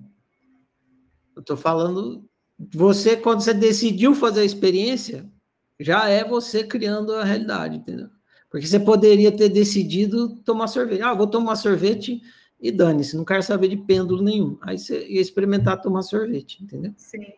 [1.37, 2.27] Eu estou falando.
[2.73, 5.31] Você, quando você decidiu fazer a experiência,
[5.79, 8.09] já é você criando a realidade, entendeu?
[8.55, 11.03] Porque você poderia ter decidido tomar sorvete.
[11.03, 12.23] Ah, vou tomar sorvete
[12.61, 14.57] e dane-se, não quero saber de pêndulo nenhum.
[14.61, 16.95] Aí você ia experimentar tomar sorvete, entendeu?
[16.97, 17.35] Sim.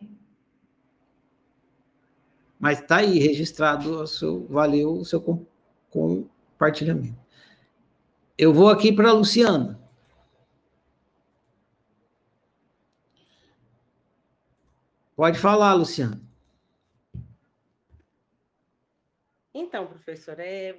[2.59, 5.19] Mas tá aí registrado, o seu, valeu o seu
[5.89, 7.17] compartilhamento.
[8.37, 9.81] Eu vou aqui para a Luciana.
[15.15, 16.21] Pode falar, Luciana.
[19.51, 20.77] Então, professor, é...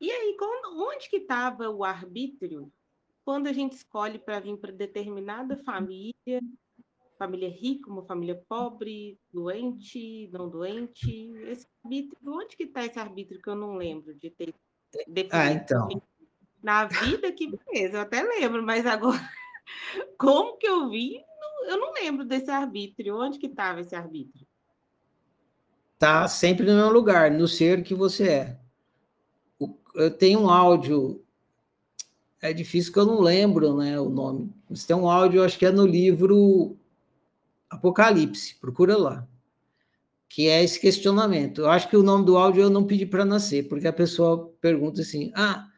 [0.00, 0.36] e aí,
[0.74, 2.70] onde que estava o arbítrio
[3.24, 6.40] quando a gente escolhe para vir para determinada família,
[7.18, 13.40] família rica, uma família pobre, doente, não doente, esse arbítrio, onde que está esse arbítrio
[13.42, 14.54] que eu não lembro de ter
[15.08, 15.30] definido?
[15.32, 15.88] Ah, então.
[16.62, 19.18] Na vida que beleza, eu até lembro, mas agora
[20.18, 21.24] como que eu vi?
[21.64, 23.18] Eu não lembro desse arbítrio.
[23.18, 24.46] Onde que estava esse arbítrio?
[25.98, 28.65] Tá sempre no mesmo lugar, no ser que você é.
[29.96, 31.22] Eu tenho um áudio
[32.40, 34.52] é difícil que eu não lembro né, o nome.
[34.68, 36.76] Mas tem um áudio, acho que é no livro
[37.68, 39.26] Apocalipse, procura lá.
[40.28, 41.62] Que é esse questionamento.
[41.62, 44.52] Eu acho que o nome do áudio eu não pedi para nascer, porque a pessoa
[44.60, 45.68] pergunta assim: ah,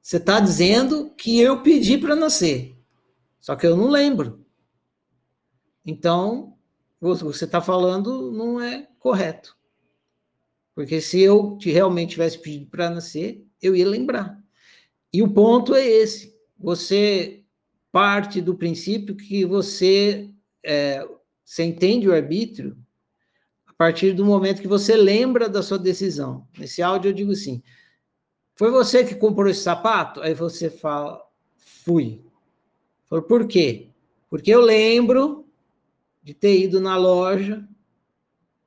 [0.00, 2.76] você está dizendo que eu pedi para nascer,
[3.40, 4.44] só que eu não lembro.
[5.84, 6.56] Então,
[7.00, 9.56] você está falando não é correto.
[10.74, 14.38] Porque se eu realmente tivesse pedido para nascer, eu ia lembrar.
[15.12, 17.44] E o ponto é esse: você
[17.92, 20.30] parte do princípio que você,
[20.64, 21.06] é,
[21.44, 22.76] você entende o arbítrio
[23.66, 26.46] a partir do momento que você lembra da sua decisão.
[26.58, 27.62] Nesse áudio eu digo assim:
[28.56, 30.20] foi você que comprou esse sapato?
[30.22, 31.20] Aí você fala,
[31.56, 32.24] fui.
[33.06, 33.90] Falou, por quê?
[34.30, 35.46] Porque eu lembro
[36.22, 37.66] de ter ido na loja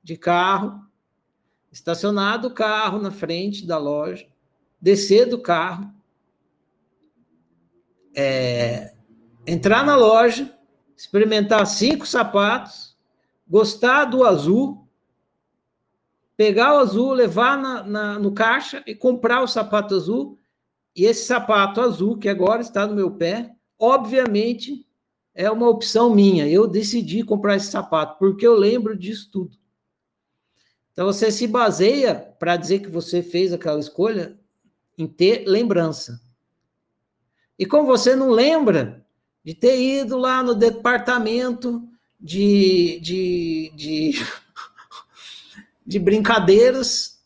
[0.03, 0.85] de carro,
[1.71, 4.27] estacionado o carro na frente da loja,
[4.81, 5.91] descer do carro,
[8.15, 8.93] é,
[9.45, 10.57] entrar na loja,
[10.95, 12.97] experimentar cinco sapatos,
[13.47, 14.87] gostar do azul,
[16.35, 20.37] pegar o azul, levar na, na, no caixa e comprar o sapato azul.
[20.95, 24.85] E esse sapato azul, que agora está no meu pé, obviamente
[25.33, 26.47] é uma opção minha.
[26.47, 29.55] Eu decidi comprar esse sapato, porque eu lembro disso tudo.
[30.91, 34.36] Então você se baseia para dizer que você fez aquela escolha
[34.97, 36.19] em ter lembrança.
[37.57, 39.05] E como você não lembra
[39.43, 41.87] de ter ido lá no departamento
[42.19, 44.11] de, de, de,
[45.85, 47.23] de brincadeiras,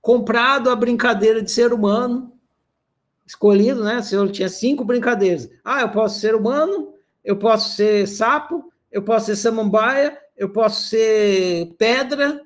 [0.00, 2.32] comprado a brincadeira de ser humano,
[3.24, 4.02] escolhido, né?
[4.02, 5.48] Se eu tinha cinco brincadeiras.
[5.64, 6.92] Ah, eu posso ser humano,
[7.24, 12.42] eu posso ser sapo, eu posso ser samambaia, eu posso ser pedra,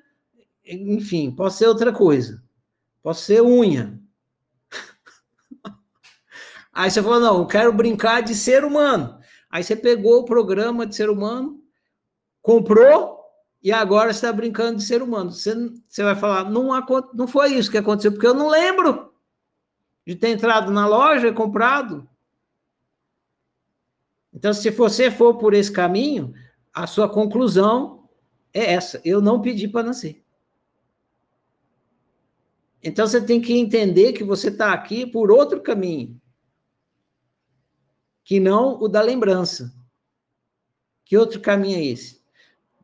[0.64, 2.42] enfim, posso ser outra coisa.
[3.02, 3.98] Posso ser unha.
[6.76, 9.18] Aí você falou: não, eu quero brincar de ser humano.
[9.50, 11.58] Aí você pegou o programa de ser humano,
[12.42, 13.18] comprou
[13.62, 15.30] e agora está brincando de ser humano.
[15.30, 15.54] Você,
[15.88, 16.68] você vai falar: não,
[17.14, 19.10] não foi isso que aconteceu, porque eu não lembro
[20.06, 22.06] de ter entrado na loja e comprado.
[24.30, 26.34] Então, se você for por esse caminho,
[26.74, 28.06] a sua conclusão
[28.52, 30.22] é essa: eu não pedi para nascer.
[32.82, 36.20] Então, você tem que entender que você está aqui por outro caminho
[38.26, 39.72] que não o da lembrança.
[41.04, 42.20] Que outro caminho é esse?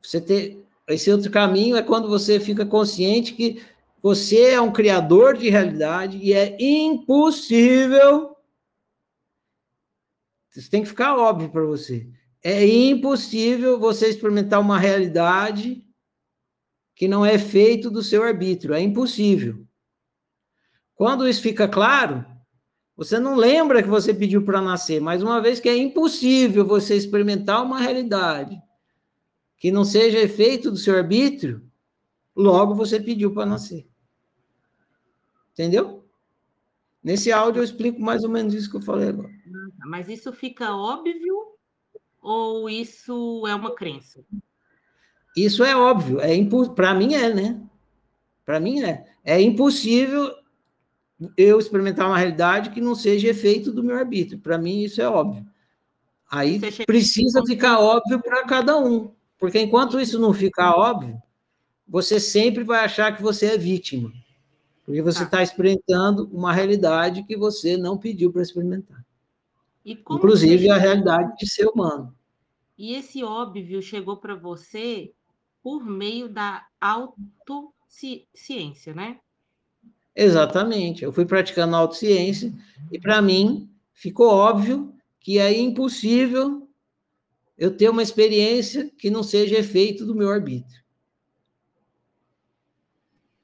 [0.00, 3.60] Você ter esse outro caminho é quando você fica consciente que
[4.00, 8.36] você é um criador de realidade e é impossível.
[10.54, 12.08] Isso tem que ficar óbvio para você.
[12.42, 15.84] É impossível você experimentar uma realidade
[16.94, 18.74] que não é feito do seu arbítrio.
[18.74, 19.66] É impossível.
[20.94, 22.24] Quando isso fica claro,
[23.02, 26.96] você não lembra que você pediu para nascer, mas uma vez que é impossível você
[26.96, 28.62] experimentar uma realidade
[29.58, 31.68] que não seja efeito do seu arbítrio,
[32.34, 33.88] logo você pediu para nascer.
[35.52, 36.04] Entendeu?
[37.02, 39.30] Nesse áudio eu explico mais ou menos isso que eu falei agora.
[39.84, 41.56] Mas isso fica óbvio
[42.20, 44.24] ou isso é uma crença?
[45.36, 46.70] Isso é óbvio, é impo...
[46.70, 47.60] para mim é, né?
[48.44, 49.12] Para mim é.
[49.24, 50.32] É impossível
[51.36, 54.38] eu experimentar uma realidade que não seja efeito do meu arbítrio.
[54.38, 55.46] Para mim, isso é óbvio.
[56.30, 59.10] Aí precisa ficar óbvio para cada um.
[59.38, 61.20] Porque enquanto isso não ficar óbvio,
[61.86, 64.12] você sempre vai achar que você é vítima.
[64.84, 69.04] Porque você está tá experimentando uma realidade que você não pediu para experimentar.
[69.84, 72.14] Inclusive a realidade de ser humano.
[72.78, 75.12] E esse óbvio chegou para você
[75.62, 79.20] por meio da autociência, né?
[80.14, 81.04] Exatamente.
[81.04, 82.52] Eu fui praticando autociência
[82.90, 86.68] e para mim ficou óbvio que é impossível
[87.56, 90.82] eu ter uma experiência que não seja efeito do meu arbítrio.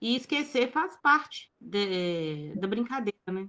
[0.01, 3.49] E esquecer faz parte de, da brincadeira, né?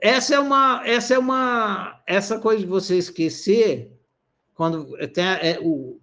[0.00, 3.98] Essa é uma, essa é uma, essa coisa de você esquecer
[4.54, 6.00] quando tem, é, o,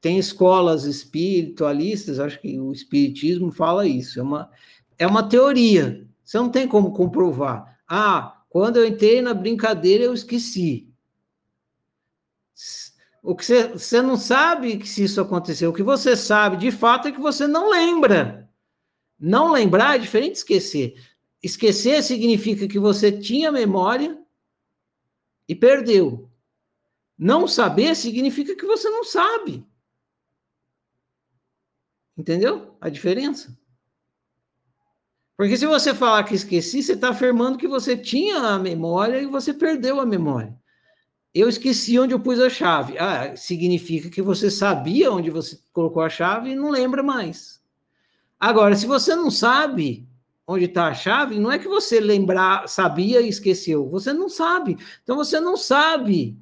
[0.00, 4.50] tem escolas espiritualistas, acho que o espiritismo fala isso, é uma,
[4.98, 6.08] é uma teoria.
[6.24, 7.78] Você não tem como comprovar.
[7.86, 10.88] Ah, quando eu entrei na brincadeira eu esqueci.
[13.22, 15.70] O que você, você não sabe que se isso aconteceu.
[15.70, 18.48] O que você sabe, de fato, é que você não lembra.
[19.18, 20.94] Não lembrar é diferente de esquecer.
[21.42, 24.18] Esquecer significa que você tinha memória
[25.46, 26.30] e perdeu.
[27.18, 29.66] Não saber significa que você não sabe.
[32.20, 33.56] Entendeu a diferença?
[35.38, 39.26] Porque se você falar que esqueci, você está afirmando que você tinha a memória e
[39.26, 40.54] você perdeu a memória.
[41.32, 42.98] Eu esqueci onde eu pus a chave.
[42.98, 47.58] Ah, significa que você sabia onde você colocou a chave e não lembra mais.
[48.38, 50.06] Agora, se você não sabe
[50.46, 53.88] onde está a chave, não é que você lembrar, sabia e esqueceu.
[53.88, 54.76] Você não sabe.
[55.02, 56.38] Então você não sabe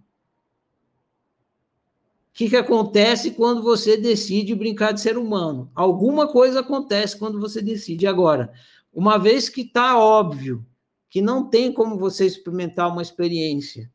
[2.38, 5.72] que, que acontece quando você decide brincar de ser humano.
[5.74, 8.06] Alguma coisa acontece quando você decide.
[8.06, 8.52] Agora,
[8.92, 10.64] uma vez que está óbvio
[11.10, 13.92] que não tem como você experimentar uma experiência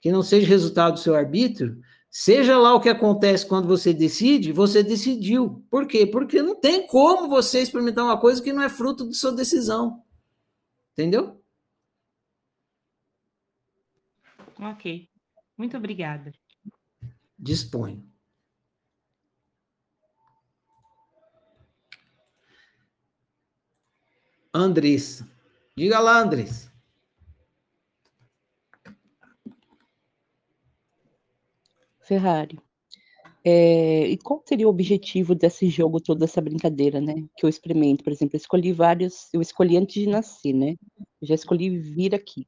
[0.00, 1.80] que não seja resultado do seu arbítrio,
[2.10, 5.64] seja lá o que acontece quando você decide, você decidiu.
[5.70, 6.04] Por quê?
[6.04, 10.02] Porque não tem como você experimentar uma coisa que não é fruto de sua decisão.
[10.92, 11.40] Entendeu?
[14.58, 15.08] Ok.
[15.56, 16.32] Muito obrigada.
[17.46, 18.04] Disponho.
[24.52, 25.30] Andressa.
[25.76, 26.72] Diga lá, Andressa.
[32.00, 32.58] Ferrari.
[33.44, 37.14] É, e qual seria o objetivo desse jogo, toda essa brincadeira, né?
[37.36, 40.74] Que eu experimento, por exemplo, eu escolhi vários, eu escolhi antes de nascer, né?
[41.22, 42.44] Eu já escolhi vir aqui.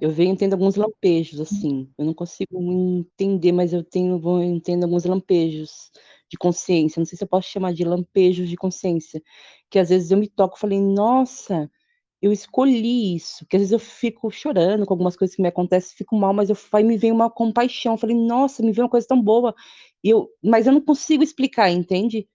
[0.00, 1.90] Eu venho tendo alguns lampejos, assim.
[1.98, 5.90] Eu não consigo entender, mas eu tenho, vou entendo alguns lampejos
[6.28, 7.00] de consciência.
[7.00, 9.22] Não sei se eu posso chamar de lampejos de consciência.
[9.70, 11.70] Que às vezes eu me toco e falei, nossa,
[12.22, 15.96] eu escolhi isso, que às vezes eu fico chorando com algumas coisas que me acontecem,
[15.96, 18.90] fico mal, mas eu vai me vem uma compaixão, eu falei, nossa, me veio uma
[18.90, 19.54] coisa tão boa,
[20.04, 22.28] eu, mas eu não consigo explicar, entende?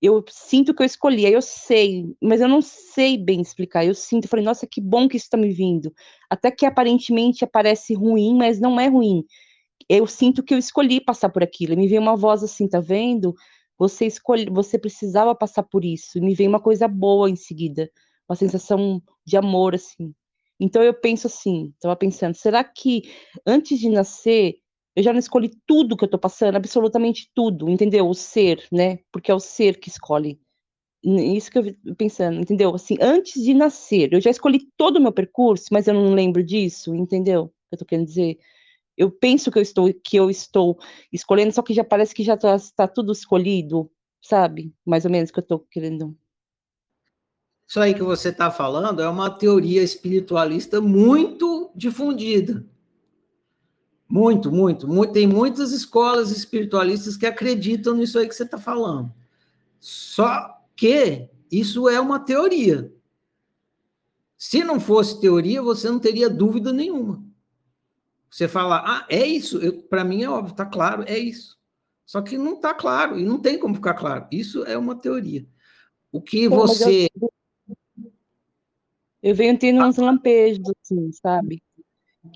[0.00, 3.84] Eu sinto que eu escolhi, aí eu sei, mas eu não sei bem explicar.
[3.84, 5.92] Eu sinto, falei, nossa, que bom que isso está me vindo.
[6.28, 9.24] Até que aparentemente aparece ruim, mas não é ruim.
[9.88, 11.72] Eu sinto que eu escolhi passar por aquilo.
[11.72, 13.34] E me veio uma voz assim, tá vendo?
[13.78, 16.18] Você escolhe, você precisava passar por isso.
[16.18, 17.90] E me veio uma coisa boa em seguida
[18.28, 20.14] uma sensação de amor, assim.
[20.58, 23.02] Então eu penso assim, estava pensando, será que
[23.46, 24.56] antes de nascer
[24.96, 28.08] eu já não escolhi tudo que eu estou passando, absolutamente tudo, entendeu?
[28.08, 29.00] O ser, né?
[29.12, 30.40] Porque é o ser que escolhe.
[31.04, 32.74] Isso que eu pensando, entendeu?
[32.74, 36.42] Assim, antes de nascer, eu já escolhi todo o meu percurso, mas eu não lembro
[36.42, 37.52] disso, entendeu?
[37.70, 38.38] Eu tô querendo dizer,
[38.96, 40.78] eu penso que eu estou que eu estou
[41.12, 43.90] escolhendo, só que já parece que já está tá tudo escolhido,
[44.22, 44.74] sabe?
[44.84, 46.16] Mais ou menos que eu estou querendo
[47.68, 52.64] isso aí que você está falando é uma teoria espiritualista muito difundida.
[54.08, 55.12] Muito, muito, muito.
[55.12, 59.12] Tem muitas escolas espiritualistas que acreditam nisso aí que você está falando.
[59.80, 62.92] Só que isso é uma teoria.
[64.36, 67.24] Se não fosse teoria, você não teria dúvida nenhuma.
[68.30, 69.60] Você fala, ah, é isso.
[69.84, 71.56] Para mim é óbvio, está claro, é isso.
[72.04, 74.26] Só que não está claro e não tem como ficar claro.
[74.30, 75.44] Isso é uma teoria.
[76.12, 77.08] O que você.
[79.22, 81.60] Eu venho tendo uns lampejos, assim, sabe?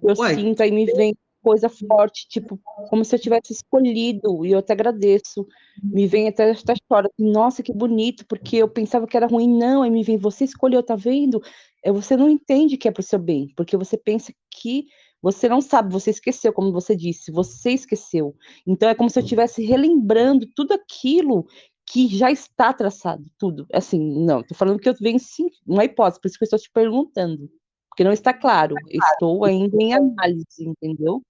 [0.02, 0.34] Eu Ué.
[0.34, 2.58] sinto, aí me vem coisa forte, tipo,
[2.88, 5.46] como se eu tivesse escolhido, e eu até agradeço.
[5.82, 9.82] Me vem até esta história, nossa, que bonito, porque eu pensava que era ruim, não,
[9.82, 11.40] aí me vem, você escolheu, tá vendo?
[11.82, 14.86] É, você não entende que é pro seu bem, porque você pensa que
[15.22, 18.34] você não sabe, você esqueceu, como você disse, você esqueceu.
[18.66, 21.46] Então é como se eu estivesse relembrando tudo aquilo
[21.86, 23.66] que já está traçado, tudo.
[23.72, 26.58] Assim, não, estou falando que eu venho sim, uma hipótese, por isso que eu estou
[26.58, 27.50] te perguntando.
[27.90, 28.76] Porque não está claro.
[28.88, 31.20] Estou ainda em análise, entendeu?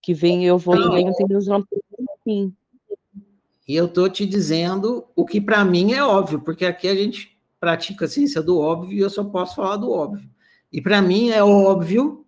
[0.00, 1.46] Que vem, eu vou venho tendo os
[2.24, 2.54] sim.
[3.66, 7.38] E eu estou te dizendo o que para mim é óbvio, porque aqui a gente
[7.60, 10.28] pratica a ciência do óbvio e eu só posso falar do óbvio.
[10.72, 12.24] E para mim é óbvio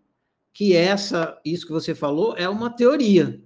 [0.53, 3.41] que essa, isso que você falou, é uma teoria.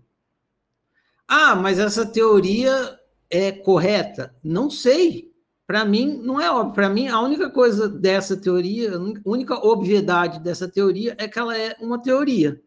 [1.28, 2.98] Ah, mas essa teoria
[3.30, 4.34] é correta?
[4.42, 5.32] Não sei.
[5.66, 6.74] Para mim, não é óbvio.
[6.74, 11.56] Para mim, a única coisa dessa teoria, a única obviedade dessa teoria é que ela
[11.56, 12.60] é uma teoria.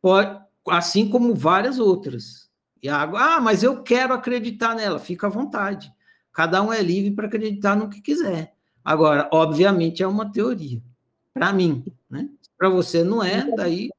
[0.00, 0.40] Pode,
[0.70, 2.48] assim como várias outras.
[2.82, 4.98] E a água, ah, mas eu quero acreditar nela.
[4.98, 5.92] Fica à vontade.
[6.32, 8.54] Cada um é livre para acreditar no que quiser.
[8.84, 10.80] Agora, obviamente, é uma teoria.
[11.34, 12.28] Para mim, né?
[12.56, 13.90] Para você não é, daí.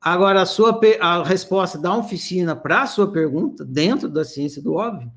[0.00, 4.74] Agora, a sua a resposta da oficina para a sua pergunta, dentro da ciência do
[4.74, 5.12] óbvio,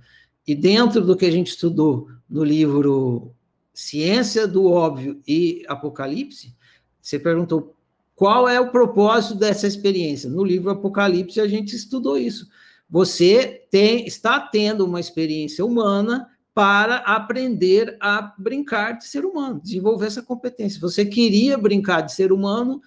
[0.48, 3.34] e dentro do que a gente estudou no livro
[3.74, 6.56] Ciência do Óbvio e Apocalipse,
[7.02, 7.75] você perguntou
[8.16, 10.30] qual é o propósito dessa experiência.
[10.30, 12.48] No livro Apocalipse, a gente estudou isso.
[12.90, 20.08] Você tem, está tendo uma experiência humana para aprender a brincar de ser humano, desenvolver
[20.08, 20.80] essa competência.
[20.80, 22.82] Você queria brincar de ser humano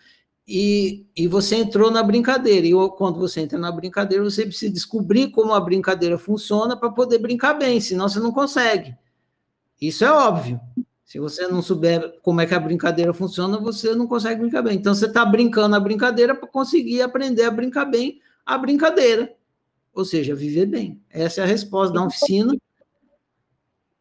[0.46, 2.66] e, e você entrou na brincadeira.
[2.66, 7.18] E quando você entra na brincadeira, você precisa descobrir como a brincadeira funciona para poder
[7.18, 8.96] brincar bem, senão você não consegue.
[9.78, 10.58] Isso é óbvio.
[11.08, 14.76] Se você não souber como é que a brincadeira funciona, você não consegue brincar bem.
[14.76, 19.34] Então você está brincando a brincadeira para conseguir aprender a brincar bem a brincadeira.
[19.94, 21.02] Ou seja, viver bem.
[21.08, 22.54] Essa é a resposta da oficina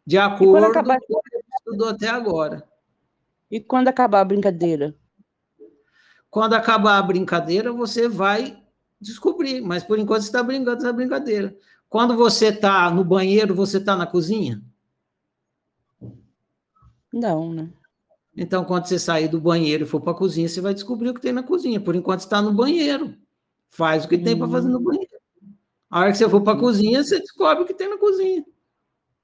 [0.06, 1.00] de acordo acabar...
[1.00, 2.68] com o que estudou até agora.
[3.50, 4.94] E quando acabar a brincadeira?
[6.30, 8.62] Quando acabar a brincadeira, você vai
[9.00, 11.56] descobrir, mas por enquanto você está brincando essa brincadeira.
[11.88, 14.62] Quando você está no banheiro, você está na cozinha?
[17.14, 17.70] Não, né?
[18.36, 21.14] Então, quando você sair do banheiro e for para a cozinha, você vai descobrir o
[21.14, 21.80] que tem na cozinha.
[21.80, 23.16] Por enquanto, está no banheiro.
[23.68, 24.24] Faz o que hum.
[24.24, 25.10] tem para fazer no banheiro.
[25.90, 26.60] A hora que você for para a hum.
[26.60, 28.46] cozinha, você descobre o que tem na cozinha.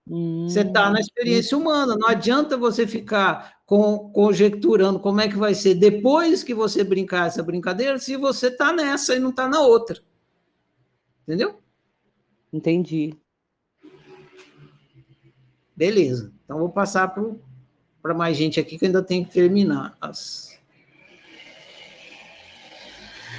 [0.06, 5.38] Você está na hum, experiência humana, não adianta você ficar com, conjecturando como é que
[5.38, 9.48] vai ser depois que você brincar essa brincadeira, se você está nessa e não está
[9.48, 10.02] na outra.
[11.24, 11.58] Entendeu?
[12.52, 13.16] Entendi.
[15.74, 16.34] Beleza.
[16.44, 17.24] Então vou passar para
[18.12, 20.60] mais gente aqui que ainda tem que terminar as,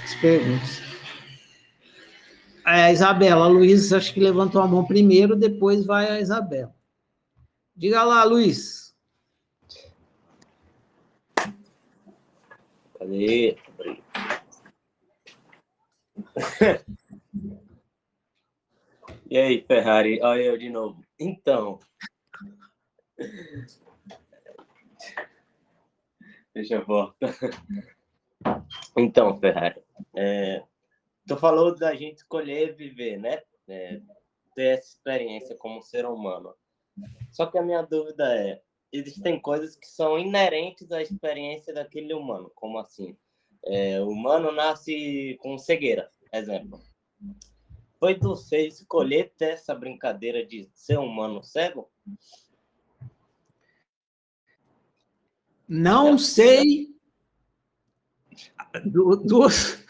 [0.05, 0.81] as perguntas.
[2.67, 6.75] É, Isabela, a Luiz acho que levantou a mão primeiro, depois vai a Isabela.
[7.77, 8.95] Diga lá, Luiz.
[12.99, 13.59] Cadê?
[19.29, 20.21] e aí, Ferrari?
[20.23, 21.05] Olha eu de novo.
[21.19, 21.79] Então.
[26.55, 27.35] Deixa eu voltar.
[28.97, 29.83] Então, Ferrari.
[30.15, 30.63] É,
[31.27, 33.43] Tu falou da gente escolher viver, né?
[33.67, 34.01] É,
[34.55, 36.55] ter essa experiência como ser humano.
[37.33, 38.61] Só que a minha dúvida é:
[38.93, 43.17] existem coisas que são inerentes à experiência daquele humano, como assim?
[43.65, 46.79] É, o humano nasce com cegueira, exemplo.
[47.99, 51.91] Foi você escolher ter essa brincadeira de ser humano cego?
[55.69, 56.89] Não sei.
[58.85, 59.85] Duas,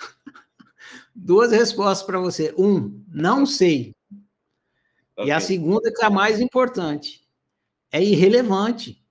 [1.14, 2.54] duas respostas para você.
[2.56, 3.94] Um, não sei.
[5.16, 5.28] Okay.
[5.28, 7.26] E a segunda, que é a mais importante,
[7.90, 9.02] é irrelevante.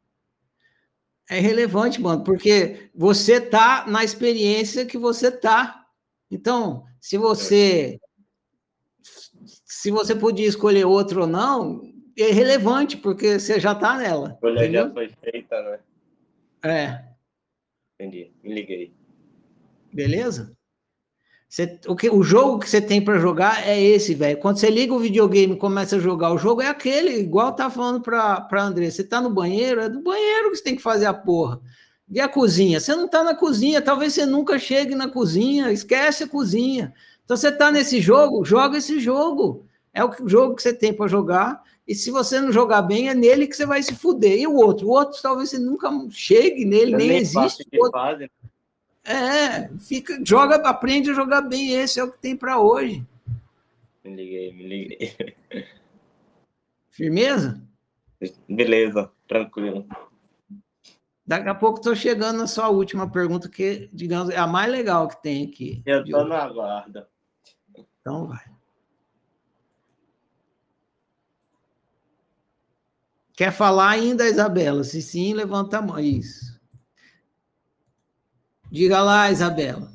[1.29, 5.85] É irrelevante, mano, porque você tá na experiência que você tá.
[6.29, 7.99] Então, se você
[9.83, 11.81] se você podia escolher outro ou não,
[12.17, 14.29] é irrelevante, porque você já tá nela.
[14.29, 15.79] A escolha já foi feita, né?
[16.63, 17.03] É.
[17.99, 18.93] Entendi, me liguei.
[19.93, 20.55] Beleza?
[21.53, 24.39] Você, o, que, o jogo que você tem para jogar é esse, velho.
[24.39, 27.69] Quando você liga o videogame e começa a jogar o jogo, é aquele, igual tá
[27.69, 28.89] falando para André.
[28.89, 31.61] Você tá no banheiro, é do banheiro que você tem que fazer a porra.
[32.09, 32.79] E a cozinha?
[32.79, 36.91] Você não tá na cozinha, talvez você nunca chegue na cozinha, esquece a cozinha.
[37.23, 39.67] Então você tá nesse jogo, joga esse jogo.
[39.93, 41.61] É o jogo que você tem para jogar.
[41.87, 44.39] E se você não jogar bem, é nele que você vai se fuder.
[44.39, 44.87] E o outro?
[44.87, 47.65] O outro talvez você nunca chegue nele, nem existe.
[47.91, 48.29] Fase,
[49.05, 51.73] é, fica, joga, aprende a jogar bem.
[51.73, 53.05] Esse é o que tem para hoje.
[54.03, 55.35] Me liguei, me liguei.
[56.89, 57.61] Firmeza?
[58.47, 59.85] Beleza, tranquilo.
[61.25, 65.07] Daqui a pouco estou chegando na sua última pergunta, que, digamos, é a mais legal
[65.07, 65.81] que tem aqui.
[65.85, 67.07] Eu estou na guarda.
[67.99, 68.52] Então vai.
[73.33, 74.83] Quer falar ainda, Isabela?
[74.83, 75.99] Se sim, levanta a mão.
[75.99, 76.59] Isso.
[78.71, 79.91] Diga lá, Isabela.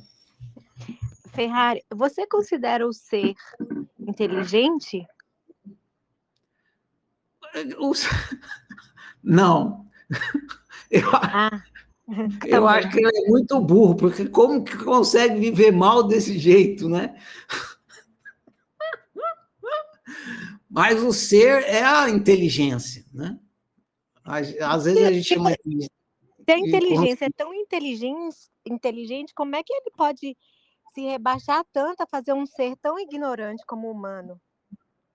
[1.33, 3.35] Ferrari, você considera o ser
[3.99, 5.07] inteligente?
[9.23, 9.87] Não.
[10.91, 11.63] Eu, ah.
[12.47, 16.89] Eu acho que ele é muito burro, porque como que consegue viver mal desse jeito,
[16.89, 17.15] né?
[20.79, 23.37] Mas o ser é a inteligência, né?
[24.25, 25.81] Às vezes a gente chama de...
[25.83, 30.37] Se a inteligência é tão inteligente, inteligente, como é que ele pode
[30.95, 34.41] se rebaixar tanto a fazer um ser tão ignorante como o humano?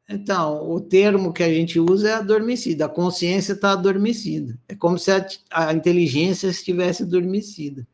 [0.10, 2.88] Então, o termo que a gente usa é adormecida.
[2.88, 4.60] A consciência está adormecida.
[4.68, 7.88] É como se a, a, inteligência estivesse adormecida.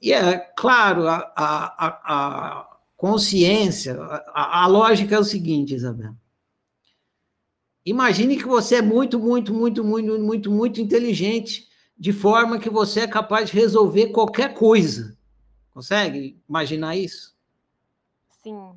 [0.00, 3.94] E é claro, a, a, a consciência,
[4.32, 6.16] a, lógica é o seguinte, Isabel.
[7.84, 11.68] Imagine que você é muito, muito, muito, muito, muito, muito inteligente,
[11.98, 15.16] de forma que você é capaz de resolver qualquer coisa.
[15.70, 17.34] Consegue imaginar isso?
[18.42, 18.74] Sim.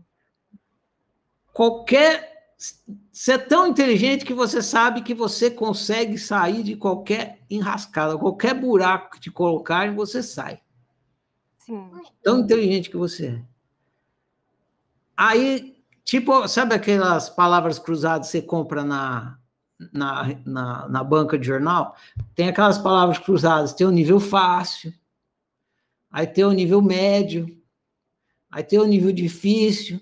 [1.53, 2.34] Qualquer.
[3.11, 8.53] Você é tão inteligente que você sabe que você consegue sair de qualquer enrascada, qualquer
[8.53, 10.61] buraco que te colocarem, você sai.
[11.60, 11.91] Sim.
[12.23, 13.44] Tão inteligente que você é.
[15.18, 15.74] Aí,
[16.06, 19.38] tipo, sabe aquelas palavras cruzadas que você compra na,
[19.91, 21.95] na, na, na banca de jornal?
[22.34, 24.94] Tem aquelas palavras cruzadas, tem o nível fácil,
[26.10, 27.57] aí tem o nível médio,
[28.49, 29.99] aí tem o nível difícil,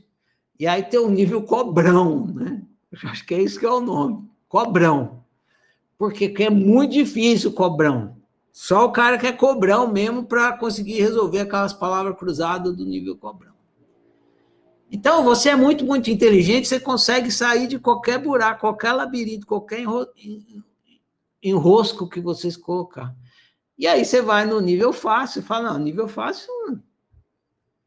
[0.59, 2.61] e aí tem o nível cobrão, né?
[2.91, 5.23] Eu acho que é isso que é o nome, cobrão.
[5.97, 8.17] Porque é muito difícil o cobrão.
[8.51, 13.17] Só o cara que é cobrão mesmo para conseguir resolver aquelas palavras cruzadas do nível
[13.17, 13.52] cobrão.
[14.95, 19.83] Então, você é muito, muito inteligente, você consegue sair de qualquer buraco, qualquer labirinto, qualquer
[21.41, 23.11] enrosco que vocês colocar.
[23.75, 26.47] E aí você vai no nível fácil, fala, não, nível fácil,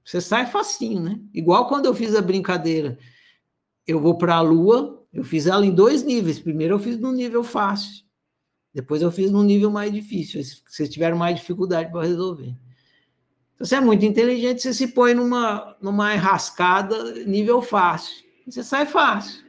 [0.04, 1.20] você sai facinho, né?
[1.32, 2.98] Igual quando eu fiz a brincadeira,
[3.86, 6.40] eu vou para a Lua, eu fiz ela em dois níveis.
[6.40, 8.04] Primeiro eu fiz no nível fácil,
[8.74, 10.42] depois eu fiz no nível mais difícil.
[10.42, 12.52] Vocês tiveram mais dificuldade para resolver.
[13.56, 18.24] Então, você é muito inteligente, você se põe numa, numa enrascada nível fácil.
[18.46, 19.44] Você sai fácil.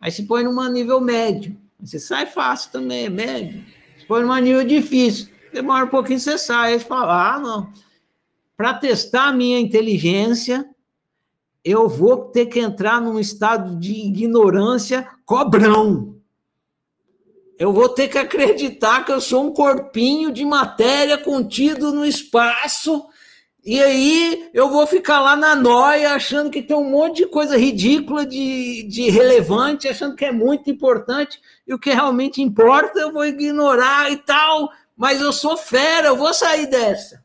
[0.00, 1.56] Aí se põe numa nível médio.
[1.80, 3.64] Você sai fácil também, é médio
[4.08, 5.28] põe numa nível difícil.
[5.52, 6.72] Demora um pouquinho, você sai.
[6.72, 7.72] Aí você fala, ah, não.
[8.56, 10.68] Para testar a minha inteligência,
[11.62, 16.17] eu vou ter que entrar num estado de ignorância cobrão.
[17.58, 23.04] Eu vou ter que acreditar que eu sou um corpinho de matéria contido no espaço
[23.64, 27.54] e aí eu vou ficar lá na noia, achando que tem um monte de coisa
[27.58, 33.12] ridícula, de, de relevante, achando que é muito importante, e o que realmente importa eu
[33.12, 37.22] vou ignorar e tal, mas eu sou fera, eu vou sair dessa.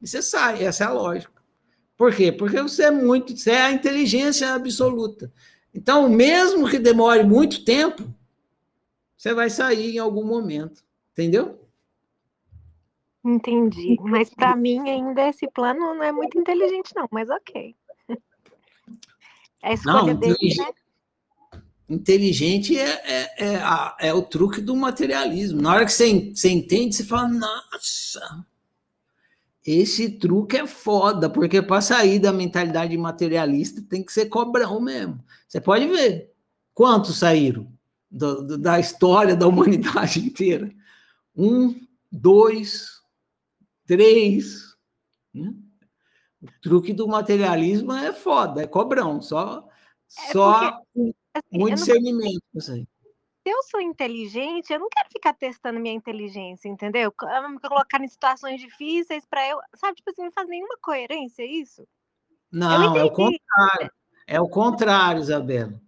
[0.00, 1.42] E você sai, essa é a lógica.
[1.96, 2.30] Por quê?
[2.30, 5.32] Porque você é muito, você é a inteligência absoluta.
[5.74, 8.04] Então, mesmo que demore muito tempo,
[9.22, 10.82] você vai sair em algum momento.
[11.12, 11.64] Entendeu?
[13.24, 13.96] Entendi.
[14.00, 17.76] Mas para mim ainda esse plano não é muito inteligente, não, mas ok.
[19.62, 20.66] É a escolha não, dele, né?
[21.88, 25.62] Inteligente é, é, é, a, é, o truque do materialismo.
[25.62, 28.44] Na hora que você, você entende, você fala, nossa,
[29.64, 35.24] esse truque é foda, porque para sair da mentalidade materialista tem que ser cobrão mesmo.
[35.46, 36.32] Você pode ver
[36.74, 37.71] quantos saíram
[38.12, 40.70] do, do, da história da humanidade inteira.
[41.34, 41.74] Um,
[42.10, 43.00] dois,
[43.86, 44.76] três.
[45.32, 45.52] Né?
[46.42, 49.66] O truque do materialismo é foda, é cobrão, só,
[50.18, 52.42] é só porque, assim, muito discernimento.
[52.70, 52.86] Aí.
[53.42, 57.12] Se eu sou inteligente, eu não quero ficar testando minha inteligência, entendeu?
[57.48, 61.86] Me colocar em situações difíceis para eu, sabe, tipo assim, não faz nenhuma coerência isso.
[62.50, 63.92] Não, é o contrário.
[64.26, 65.80] É o contrário, Isabela.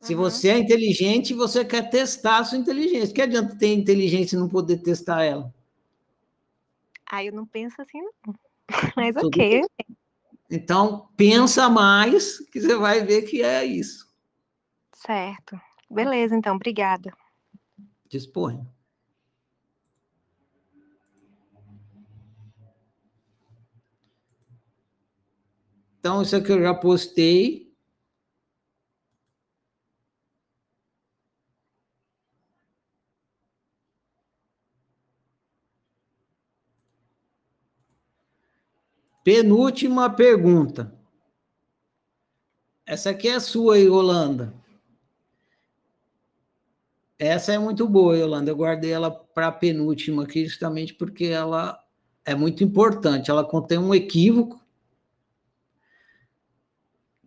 [0.00, 0.20] Se uhum.
[0.20, 3.14] você é inteligente, você quer testar a sua inteligência.
[3.14, 5.52] Que adianta ter inteligência e não poder testar ela?
[7.10, 8.34] Ah, eu não penso assim, não.
[8.96, 9.60] Mas Tudo ok.
[9.60, 9.96] Bem.
[10.50, 14.08] Então, pensa mais, que você vai ver que é isso.
[14.94, 15.60] Certo.
[15.90, 17.12] Beleza, então, obrigada.
[18.08, 18.66] Disponha.
[25.98, 27.67] Então, isso aqui eu já postei.
[39.22, 40.92] Penúltima pergunta.
[42.86, 44.54] Essa aqui é sua, Yolanda.
[47.18, 48.50] Essa é muito boa, Yolanda.
[48.50, 51.82] Eu guardei ela para a penúltima aqui, justamente porque ela
[52.24, 53.30] é muito importante.
[53.30, 54.64] Ela contém um equívoco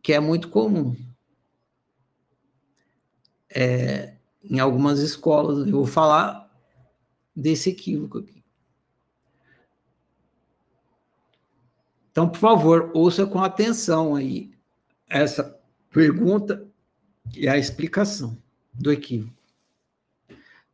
[0.01, 0.95] que é muito comum.
[3.53, 6.49] É, em algumas escolas, eu vou falar
[7.35, 8.40] desse equívoco aqui.
[12.12, 14.52] Então, por favor, ouça com atenção aí
[15.10, 15.60] essa
[15.90, 16.68] pergunta
[17.34, 18.38] e a explicação
[18.74, 19.34] do equívoco.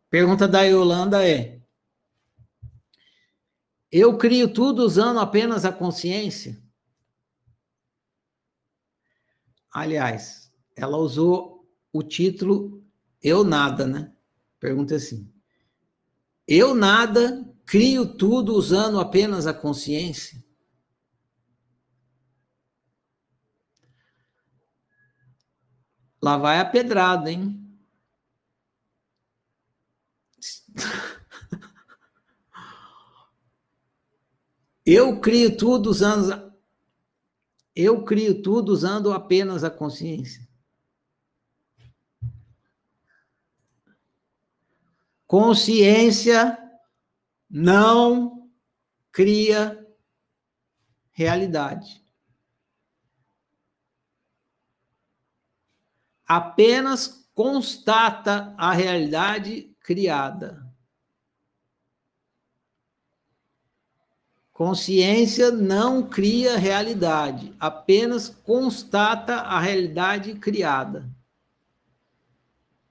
[0.09, 1.59] Pergunta da Yolanda é:
[3.91, 6.59] Eu crio tudo usando apenas a consciência?
[9.71, 12.83] Aliás, ela usou o título
[13.21, 14.11] Eu Nada, né?
[14.59, 15.31] Pergunta assim:
[16.47, 20.43] Eu nada crio tudo usando apenas a consciência?
[26.21, 27.63] Lá vai a pedrada, hein?
[34.85, 36.47] Eu crio tudo usando
[37.79, 40.47] eu crio tudo usando apenas a consciência.
[45.27, 46.57] Consciência
[47.47, 48.49] não
[49.11, 49.85] cria
[51.11, 52.03] realidade.
[56.27, 60.67] Apenas constata a realidade criada.
[64.51, 71.07] Consciência não cria realidade, apenas constata a realidade criada.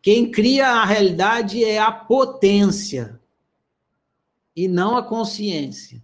[0.00, 3.20] Quem cria a realidade é a potência
[4.54, 6.00] e não a consciência.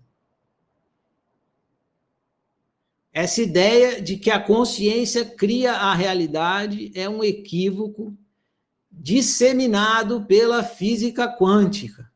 [3.12, 8.16] Essa ideia de que a consciência cria a realidade é um equívoco
[8.90, 12.10] disseminado pela física quântica.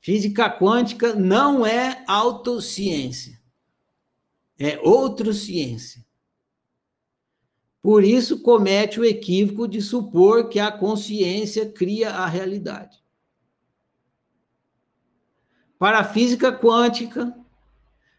[0.00, 3.40] Física quântica não é autociência,
[4.58, 6.04] é outra ciência.
[7.80, 13.02] Por isso comete o equívoco de supor que a consciência cria a realidade.
[15.78, 17.34] Para a física quântica,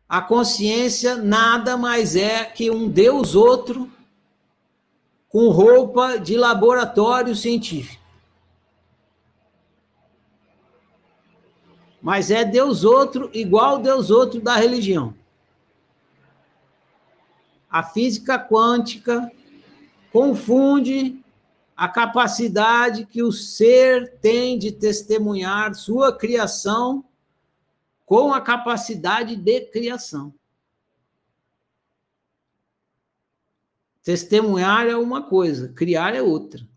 [0.08, 3.92] a consciência nada mais é que um Deus outro
[5.30, 8.06] com roupa de laboratório científico.
[12.06, 15.16] mas é Deus outro, igual Deus outro da religião.
[17.68, 19.32] A física quântica
[20.14, 21.20] confunde
[21.76, 27.04] a capacidade que o ser tem de testemunhar sua criação
[28.06, 30.34] com a capacidade de criação.
[34.04, 36.68] Testemunhar é uma coisa, criar é outra.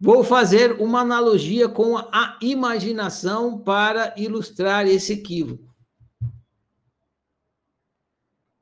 [0.00, 5.68] Vou fazer uma analogia com a imaginação para ilustrar esse equívoco.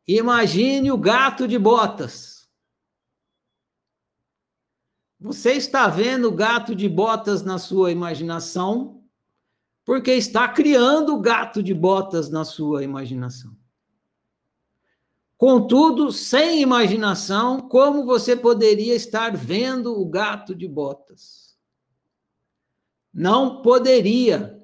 [0.08, 2.48] Imagine o gato de botas.
[5.20, 8.95] Você está vendo o gato de botas na sua imaginação,
[9.86, 13.56] porque está criando o gato de botas na sua imaginação.
[15.38, 21.56] Contudo, sem imaginação, como você poderia estar vendo o gato de botas?
[23.14, 24.60] Não poderia.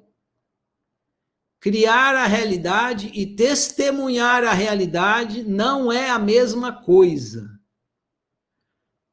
[1.57, 7.49] Criar a realidade e testemunhar a realidade não é a mesma coisa.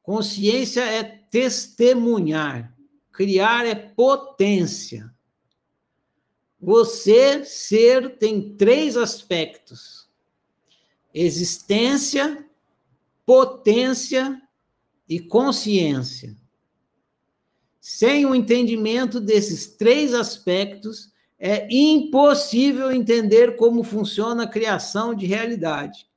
[0.03, 2.75] Consciência é testemunhar,
[3.13, 5.10] criar é potência.
[6.61, 10.01] Você, ser, tem três aspectos
[11.13, 12.45] existência,
[13.25, 14.41] potência
[15.07, 16.35] e consciência.
[17.79, 26.07] Sem o entendimento desses três aspectos, é impossível entender como funciona a criação de realidade.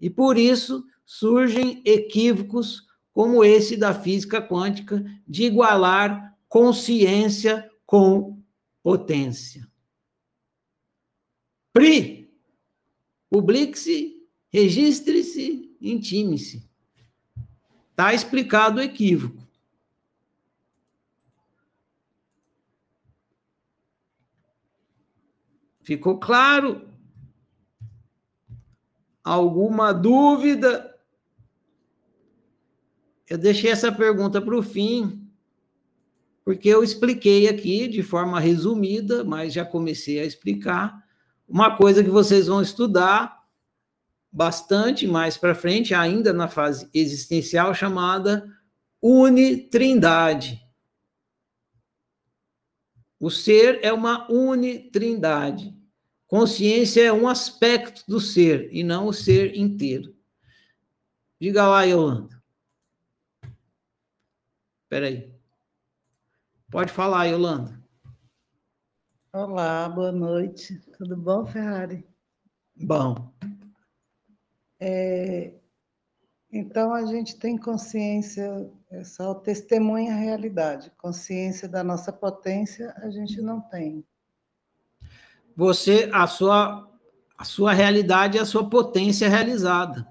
[0.00, 8.38] E por isso surgem equívocos como esse da física quântica, de igualar consciência com
[8.84, 9.66] potência.
[11.72, 12.30] Pri,
[13.28, 14.14] publique-se
[14.54, 16.70] Registre-se, intime-se.
[17.90, 19.44] Está explicado o equívoco.
[25.82, 26.88] Ficou claro?
[29.24, 30.96] Alguma dúvida?
[33.28, 35.23] Eu deixei essa pergunta para o fim,
[36.44, 41.02] porque eu expliquei aqui de forma resumida, mas já comecei a explicar
[41.48, 43.42] uma coisa que vocês vão estudar
[44.30, 48.46] bastante mais para frente, ainda na fase existencial, chamada
[49.00, 50.60] unitrindade.
[53.18, 55.74] O ser é uma unitrindade.
[56.26, 60.14] Consciência é um aspecto do ser e não o ser inteiro.
[61.40, 62.42] Diga lá, Yolanda.
[64.84, 65.33] Espera aí.
[66.74, 67.80] Pode falar, Yolanda.
[69.32, 70.76] Olá, boa noite.
[70.98, 72.04] Tudo bom, Ferrari?
[72.74, 73.32] Bom.
[74.80, 75.52] É,
[76.50, 80.90] então, a gente tem consciência, é só testemunha a realidade.
[80.98, 84.04] Consciência da nossa potência, a gente não tem.
[85.54, 86.90] Você, a sua,
[87.38, 90.08] a sua realidade é a sua potência realizada.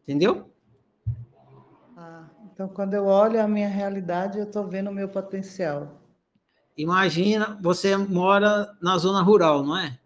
[0.00, 0.50] Entendeu?
[2.58, 6.02] Então, quando eu olho a minha realidade, eu estou vendo o meu potencial.
[6.76, 9.96] Imagina, você mora na zona rural, não é?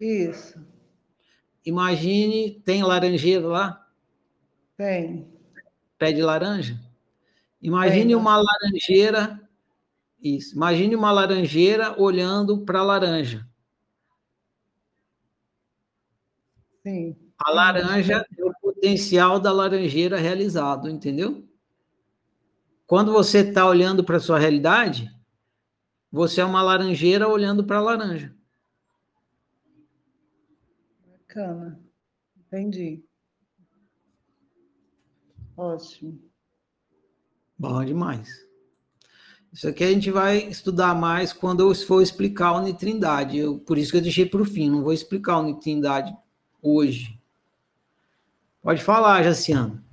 [0.00, 0.60] Isso.
[1.64, 3.88] Imagine, tem laranjeira lá?
[4.76, 5.32] Tem.
[5.96, 6.76] Pé de laranja?
[7.62, 8.16] Imagine tem.
[8.16, 9.40] uma laranjeira.
[10.20, 10.56] Isso.
[10.56, 13.46] Imagine uma laranjeira olhando para a laranja.
[16.82, 17.16] Sim.
[17.38, 21.47] A laranja é o potencial da laranjeira realizado, entendeu?
[22.88, 25.14] Quando você está olhando para a sua realidade,
[26.10, 28.34] você é uma laranjeira olhando para a laranja.
[31.06, 31.78] Bacana.
[32.34, 33.04] Entendi.
[35.54, 36.18] Ótimo.
[37.58, 38.26] Bom demais.
[39.52, 43.36] Isso aqui a gente vai estudar mais quando eu for explicar a unitrindade.
[43.36, 46.16] Eu, por isso que eu deixei para o fim, não vou explicar a unitrindade
[46.62, 47.20] hoje.
[48.62, 49.84] Pode falar, Jaciano.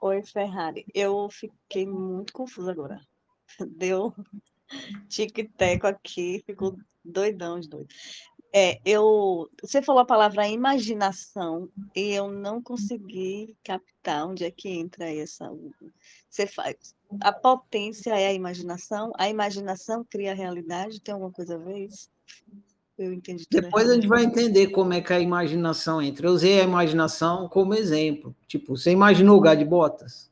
[0.00, 0.86] Oi, Ferrari.
[0.94, 3.00] Eu fiquei muito confusa agora.
[3.76, 4.14] Deu
[5.08, 7.88] tic-teco aqui, ficou doidão de doido.
[8.54, 14.68] É, eu, você falou a palavra imaginação e eu não consegui captar onde é que
[14.68, 15.50] entra essa.
[16.30, 16.94] Você faz.
[17.20, 21.86] A potência é a imaginação, a imaginação cria a realidade, tem alguma coisa a ver
[21.86, 22.08] isso?
[22.98, 23.46] Eu entendi.
[23.48, 26.26] Depois a gente vai entender como é que a imaginação entra.
[26.26, 28.34] Eu usei a imaginação como exemplo.
[28.48, 30.28] Tipo, você imaginou o gado de botas?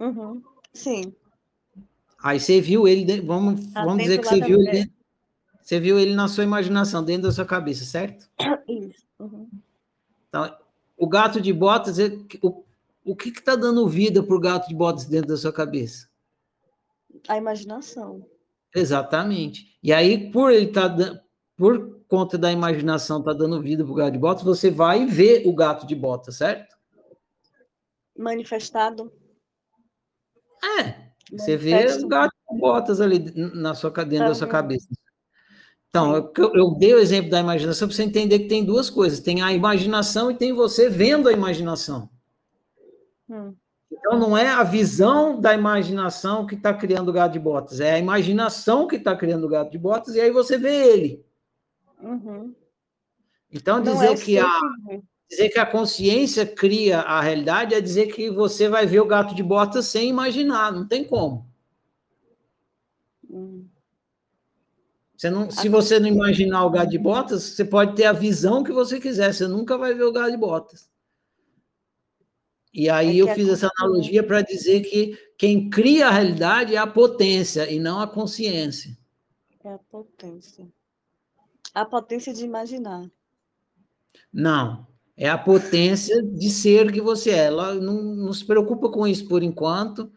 [0.00, 0.42] Uhum.
[0.72, 1.14] Sim.
[2.20, 4.90] Aí você viu ele, vamos, tá vamos dizer que você viu ele,
[5.60, 8.28] você viu ele na sua imaginação, dentro da sua cabeça, certo?
[8.68, 9.04] Isso.
[9.18, 9.48] Uhum.
[10.28, 10.56] Então,
[10.96, 11.98] o gato de botas,
[12.42, 12.64] o,
[13.04, 16.08] o que está dando vida para o gato de botas dentro da sua cabeça?
[17.28, 18.26] A imaginação.
[18.74, 19.78] Exatamente.
[19.82, 21.23] E aí, por ele estar tá,
[21.56, 25.42] por conta da imaginação tá dando vida para o gato de botas, você vai vê
[25.46, 26.76] o gato de botas, certo?
[28.16, 29.12] Manifestado.
[30.78, 34.88] É, você vê o gato de botas ali na sua, dentro da sua cabeça.
[35.88, 39.20] Então, eu, eu dei o exemplo da imaginação para você entender que tem duas coisas:
[39.20, 42.10] tem a imaginação e tem você vendo a imaginação.
[43.28, 43.54] Hum.
[43.90, 47.92] Então, não é a visão da imaginação que está criando o gato de botas, é
[47.92, 51.24] a imaginação que está criando o gato de botas, e aí você vê ele.
[52.04, 52.54] Uhum.
[53.50, 54.60] Então, dizer é que, a,
[55.28, 59.34] dizer que a consciência cria a realidade é dizer que você vai ver o gato
[59.34, 61.48] de botas sem imaginar, não tem como.
[63.28, 63.66] Uhum.
[65.16, 68.62] Você não, se você não imaginar o gato de botas, você pode ter a visão
[68.62, 70.90] que você quiser, você nunca vai ver o gato de botas.
[72.72, 76.78] E aí é eu fiz essa analogia para dizer que quem cria a realidade é
[76.78, 78.98] a potência e não a consciência.
[79.64, 80.68] É a potência
[81.74, 83.10] a potência de imaginar.
[84.32, 84.86] Não,
[85.16, 87.46] é a potência de ser que você é.
[87.46, 90.10] Ela não, não se preocupa com isso por enquanto.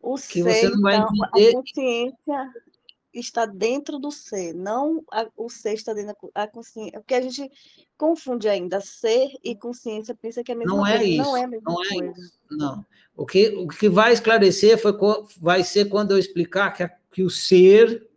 [0.00, 1.48] O que ser, você não vai então, entender.
[1.48, 2.52] a consciência
[3.14, 7.00] está dentro do ser, não a, o ser está dentro da consciência.
[7.00, 7.50] Porque a gente
[7.96, 11.04] confunde ainda ser e consciência, pensa que é a mesma não é coisa.
[11.04, 12.04] É isso, não é a mesma não coisa.
[12.04, 12.86] É isso, não.
[13.16, 14.92] O que, o que vai esclarecer foi,
[15.40, 18.08] vai ser quando eu explicar que, que o ser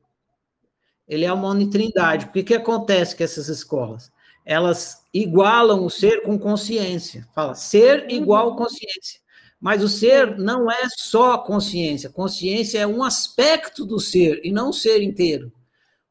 [1.08, 2.26] ele é uma unitrindade.
[2.26, 4.12] O que, que acontece com essas escolas?
[4.46, 7.28] Elas igualam o ser com consciência.
[7.34, 9.20] Fala, ser igual consciência.
[9.60, 12.10] Mas o ser não é só consciência.
[12.10, 15.52] Consciência é um aspecto do ser e não o ser inteiro.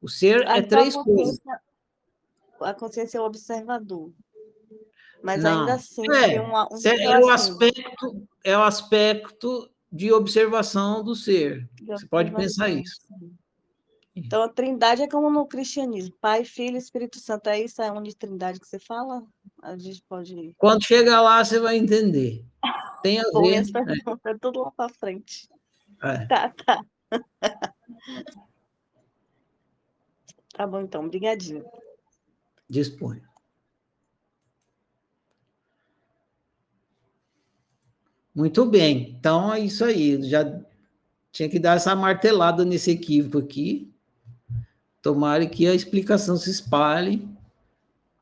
[0.00, 1.38] O ser é três coisas.
[2.60, 4.10] A consciência é o observador.
[5.22, 5.60] Mas não.
[5.60, 11.68] ainda assim é, um, um é o aspecto é o aspecto de observação do ser.
[11.86, 13.00] Você pode pensar isso.
[14.16, 17.50] Então, a trindade é como no cristianismo: Pai, Filho e Espírito Santo.
[17.50, 17.82] É isso?
[17.82, 19.22] É a trindade que você fala?
[19.62, 20.54] A gente pode.
[20.56, 22.42] Quando chegar lá, você vai entender.
[23.02, 23.62] Tem a ver.
[24.24, 24.30] É.
[24.32, 25.46] é tudo lá para frente.
[26.02, 26.26] É.
[26.28, 26.82] Tá, tá.
[30.54, 31.04] tá bom, então.
[31.04, 31.64] Obrigadinho.
[32.68, 33.20] Dispõe.
[38.34, 39.14] Muito bem.
[39.18, 40.22] Então, é isso aí.
[40.22, 40.44] Já
[41.30, 43.94] tinha que dar essa martelada nesse equívoco aqui.
[45.06, 47.28] Tomara que a explicação se espalhe,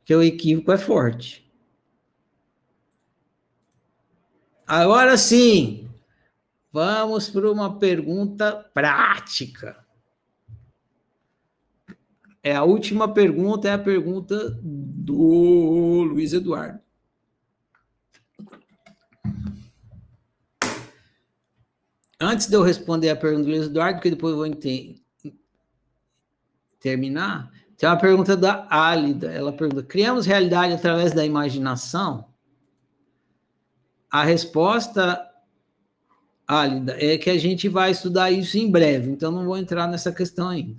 [0.04, 1.50] que o equívoco é forte.
[4.66, 5.84] Agora sim,
[6.74, 9.86] Vamos para uma pergunta prática.
[12.42, 16.80] É a última pergunta, é a pergunta do Luiz Eduardo.
[22.20, 24.46] Antes de eu responder a pergunta do Luiz Eduardo, que depois eu vou
[26.84, 29.32] terminar, tem uma pergunta da Álida.
[29.32, 32.26] Ela pergunta: criamos realidade através da imaginação?
[34.10, 35.26] A resposta,
[36.46, 40.12] Álida, é que a gente vai estudar isso em breve, então não vou entrar nessa
[40.12, 40.78] questão ainda.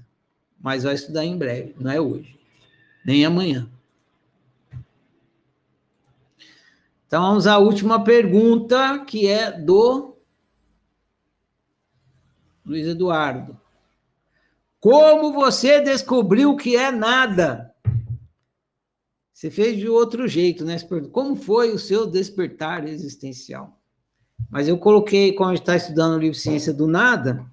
[0.61, 2.38] Mas vai estudar em breve, não é hoje,
[3.03, 3.68] nem amanhã.
[7.07, 10.15] Então vamos à última pergunta, que é do
[12.64, 13.64] Luiz Eduardo.
[14.86, 17.74] Como você descobriu que é nada?
[19.34, 20.78] Você fez de outro jeito, né?
[21.12, 23.82] Como foi o seu despertar existencial?
[24.48, 27.44] Mas eu coloquei, como a gente está estudando o livro Ciência do Nada,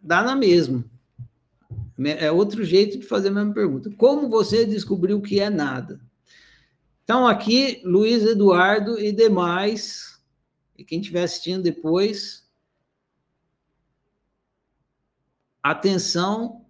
[0.00, 0.82] dá na mesma.
[2.18, 3.92] É outro jeito de fazer a mesma pergunta.
[3.94, 6.00] Como você descobriu que é nada?
[7.04, 10.18] Então, aqui, Luiz Eduardo e demais,
[10.74, 12.43] e quem estiver assistindo depois,
[15.64, 16.66] atenção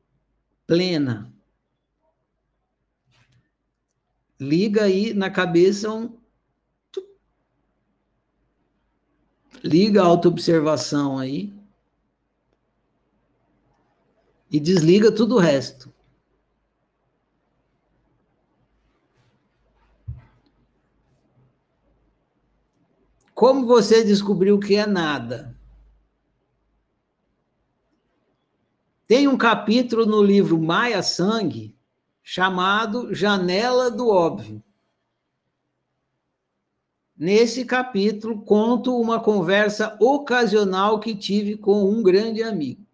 [0.69, 1.35] plena.
[4.39, 6.16] Liga aí na cabeça um.
[9.65, 11.53] Liga a autoobservação aí.
[14.49, 15.93] E desliga tudo o resto.
[23.35, 25.54] Como você descobriu que é nada?
[29.15, 31.73] Tem um capítulo no livro Maia Sangue
[32.20, 34.61] chamado Janela do Óbvio.
[37.16, 42.85] Nesse capítulo, conto uma conversa ocasional que tive com um grande amigo.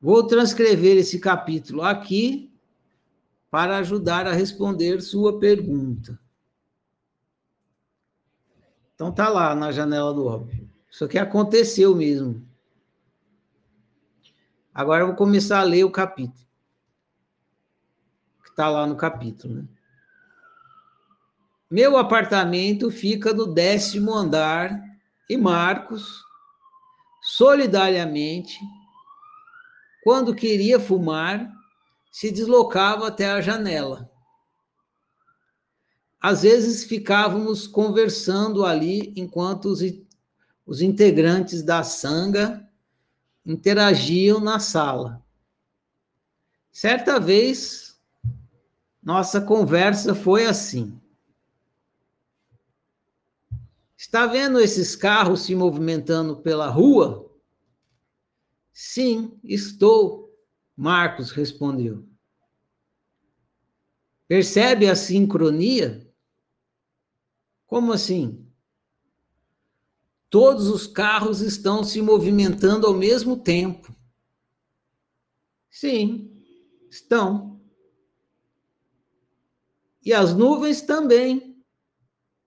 [0.00, 2.52] Vou transcrever esse capítulo aqui
[3.48, 6.18] para ajudar a responder sua pergunta.
[8.96, 10.67] Então tá lá na janela do óbvio.
[10.90, 12.46] Isso aqui aconteceu mesmo.
[14.72, 16.46] Agora eu vou começar a ler o capítulo.
[18.42, 19.68] Que está lá no capítulo, né?
[21.70, 24.82] Meu apartamento fica no décimo andar
[25.28, 26.24] e Marcos,
[27.20, 28.58] solidariamente,
[30.02, 31.52] quando queria fumar,
[32.10, 34.10] se deslocava até a janela.
[36.18, 39.82] Às vezes ficávamos conversando ali enquanto os
[40.68, 42.70] os integrantes da sanga
[43.44, 45.24] interagiam na sala.
[46.70, 47.98] Certa vez,
[49.02, 51.00] nossa conversa foi assim.
[53.96, 57.34] Está vendo esses carros se movimentando pela rua?
[58.70, 60.30] Sim, estou,
[60.76, 62.06] Marcos respondeu.
[64.28, 66.06] Percebe a sincronia?
[67.66, 68.47] Como assim?
[70.30, 73.94] Todos os carros estão se movimentando ao mesmo tempo.
[75.70, 76.44] Sim,
[76.90, 77.60] estão.
[80.04, 81.64] E as nuvens também.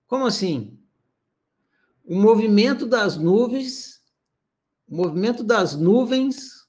[0.06, 0.80] Como assim?
[2.04, 4.04] O movimento das nuvens,
[4.88, 6.68] o movimento das nuvens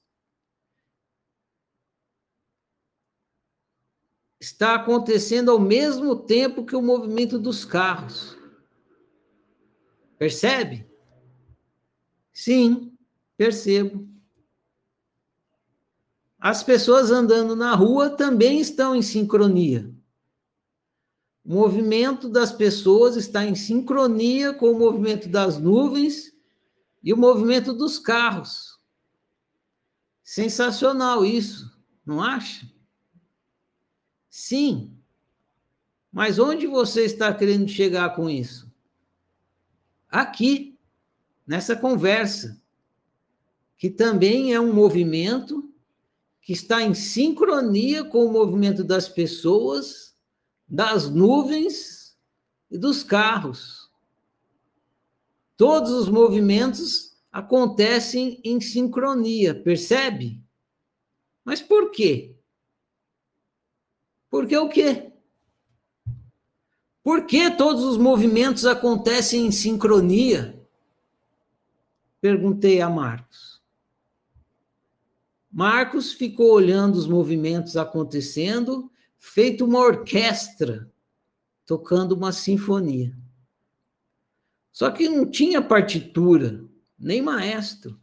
[4.40, 8.36] está acontecendo ao mesmo tempo que o movimento dos carros.
[10.18, 10.91] Percebe?
[12.32, 12.96] Sim,
[13.36, 14.08] percebo.
[16.38, 19.88] As pessoas andando na rua também estão em sincronia.
[21.44, 26.32] O movimento das pessoas está em sincronia com o movimento das nuvens
[27.02, 28.80] e o movimento dos carros.
[30.22, 31.70] Sensacional isso,
[32.06, 32.66] não acha?
[34.30, 34.96] Sim.
[36.10, 38.72] Mas onde você está querendo chegar com isso?
[40.08, 40.71] Aqui
[41.46, 42.60] nessa conversa,
[43.76, 45.72] que também é um movimento
[46.40, 50.16] que está em sincronia com o movimento das pessoas,
[50.68, 52.16] das nuvens
[52.70, 53.90] e dos carros.
[55.56, 60.42] Todos os movimentos acontecem em sincronia, percebe?
[61.44, 62.36] Mas por quê?
[64.30, 65.12] Porque o quê?
[67.02, 70.61] Por que todos os movimentos acontecem em sincronia?
[72.22, 73.60] Perguntei a Marcos.
[75.50, 78.88] Marcos ficou olhando os movimentos acontecendo,
[79.18, 80.88] feito uma orquestra,
[81.66, 83.12] tocando uma sinfonia.
[84.70, 86.64] Só que não tinha partitura,
[86.96, 88.00] nem maestro.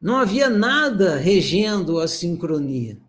[0.00, 3.00] Não havia nada regendo a sincronia.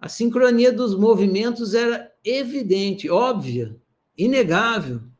[0.00, 3.80] A sincronia dos movimentos era evidente, óbvia,
[4.18, 5.11] inegável.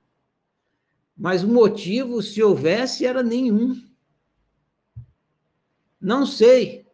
[1.22, 3.80] Mas o motivo, se houvesse, era nenhum.
[6.00, 6.84] Não sei,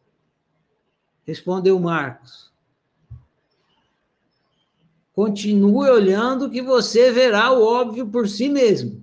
[1.25, 2.53] respondeu Marcos.
[5.15, 9.03] Continue olhando que você verá o óbvio por si mesmo.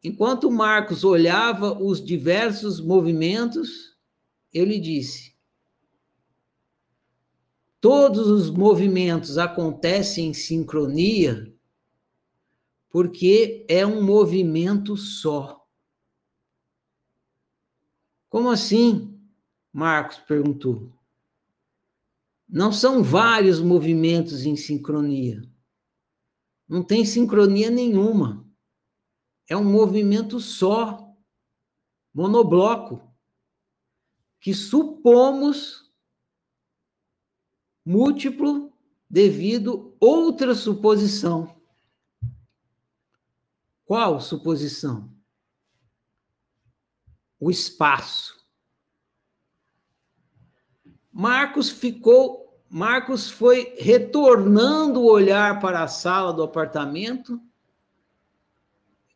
[0.00, 3.98] Enquanto Marcos olhava os diversos movimentos,
[4.54, 5.34] eu lhe disse:
[7.80, 11.51] Todos os movimentos acontecem em sincronia
[12.92, 15.66] porque é um movimento só.
[18.28, 19.18] Como assim?
[19.72, 20.92] Marcos perguntou.
[22.46, 25.42] Não são vários movimentos em sincronia.
[26.68, 28.46] Não tem sincronia nenhuma.
[29.48, 31.16] É um movimento só,
[32.12, 33.10] monobloco,
[34.38, 35.90] que supomos
[37.84, 38.70] múltiplo
[39.08, 41.61] devido outra suposição.
[43.92, 45.12] Qual suposição?
[47.38, 48.42] O espaço.
[51.12, 57.38] Marcos ficou, Marcos foi retornando o olhar para a sala do apartamento,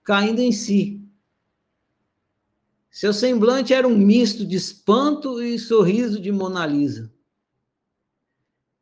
[0.05, 1.03] caindo em si.
[2.90, 7.11] Seu semblante era um misto de espanto e sorriso de Mona Lisa.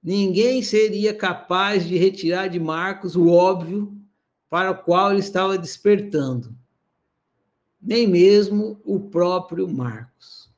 [0.03, 4.04] Ninguém seria capaz de retirar de Marcos o óbvio
[4.55, 6.57] para o qual ele estava despertando,
[7.83, 10.49] nem mesmo o próprio Marcos.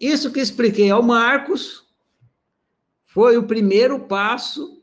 [0.00, 1.86] Isso que expliquei ao Marcos
[3.04, 4.82] foi o primeiro passo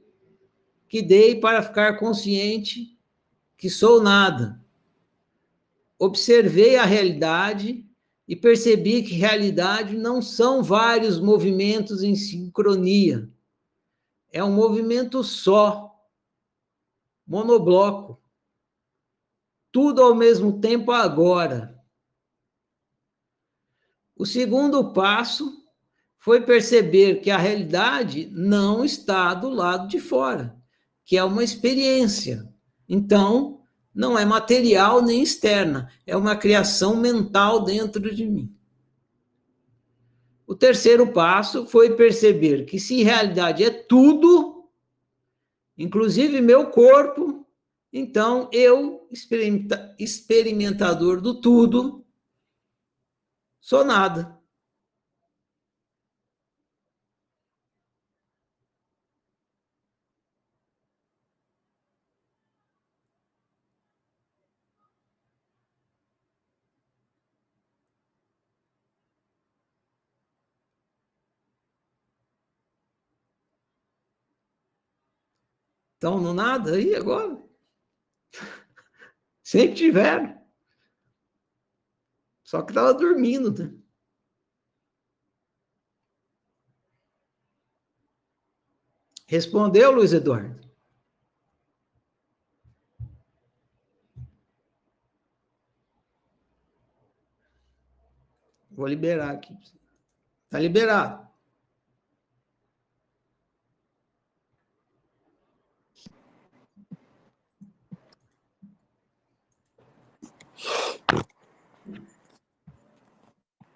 [0.87, 2.95] que dei para ficar consciente
[3.57, 4.63] que sou nada.
[5.97, 7.83] Observei a realidade
[8.27, 13.27] e percebi que realidade não são vários movimentos em sincronia.
[14.31, 15.94] É um movimento só
[17.25, 18.21] monobloco.
[19.71, 21.75] Tudo ao mesmo tempo agora.
[24.15, 25.65] O segundo passo
[26.17, 30.55] foi perceber que a realidade não está do lado de fora,
[31.03, 32.51] que é uma experiência.
[32.87, 33.61] Então,
[33.93, 38.55] não é material nem externa, é uma criação mental dentro de mim.
[40.47, 44.54] O terceiro passo foi perceber que se realidade é tudo,
[45.77, 47.45] inclusive meu corpo.
[47.91, 52.05] Então, eu, experimenta, experimentador do tudo,
[53.59, 54.37] sou nada.
[76.05, 77.35] Estão no nada aí agora?
[79.41, 80.39] Sempre tiveram.
[82.43, 83.51] Só que estava dormindo.
[83.51, 83.75] Né?
[89.25, 90.69] Respondeu, Luiz Eduardo?
[98.69, 99.57] Vou liberar aqui.
[100.45, 101.25] Está liberado.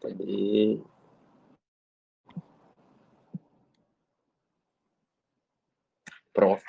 [0.01, 0.81] Cadê?
[6.33, 6.63] Pronto.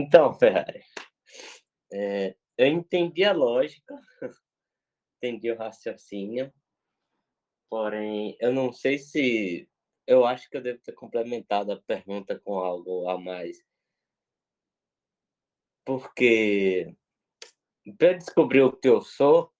[0.00, 0.82] Então, Ferrari,
[1.92, 3.94] é, eu entendi a lógica,
[5.18, 6.50] entendi o raciocínio,
[7.68, 9.68] porém, eu não sei se.
[10.06, 13.62] Eu acho que eu devo ter complementado a pergunta com algo a mais.
[15.84, 16.96] Porque
[17.98, 19.52] para descobrir o que eu sou,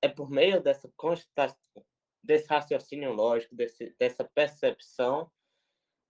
[0.00, 1.84] é por meio dessa constatação,
[2.22, 5.28] desse raciocínio lógico, desse, dessa percepção,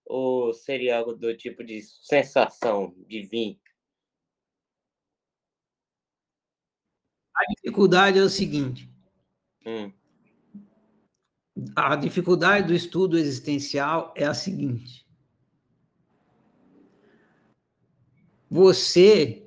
[0.07, 3.59] ou seria algo do tipo de sensação de vir?
[7.35, 8.89] A dificuldade é o seguinte.
[9.65, 9.91] Hum.
[11.75, 15.05] A dificuldade do estudo existencial é a seguinte.
[18.49, 19.43] Você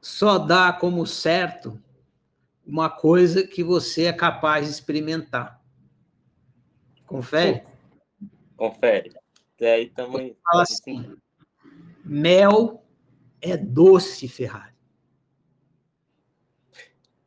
[0.00, 1.80] só dá como certo
[2.66, 5.62] uma coisa que você é capaz de experimentar.
[7.06, 7.62] Confere?
[8.58, 9.12] Confere.
[9.60, 10.36] E aí também.
[10.44, 11.16] Fala assim.
[12.04, 12.84] Mel
[13.40, 14.74] é doce, Ferrari.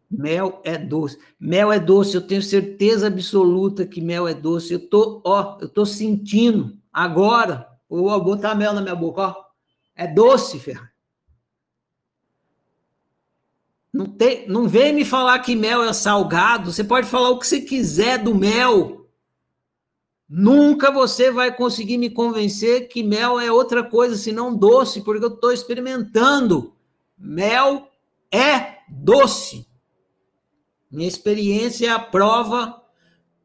[0.09, 1.17] Mel é doce.
[1.39, 4.73] Mel é doce, eu tenho certeza absoluta que mel é doce.
[4.73, 7.67] Eu tô, ó, eu tô sentindo agora.
[7.89, 9.45] Vou botar mel na minha boca, ó.
[9.95, 10.91] É doce, Ferrari.
[13.93, 16.73] Não, tem, não vem me falar que mel é salgado.
[16.73, 19.00] Você pode falar o que você quiser do mel.
[20.33, 25.33] Nunca você vai conseguir me convencer que mel é outra coisa senão doce, porque eu
[25.33, 26.73] estou experimentando.
[27.17, 27.91] Mel
[28.31, 29.67] é doce.
[30.89, 32.81] Minha experiência é a prova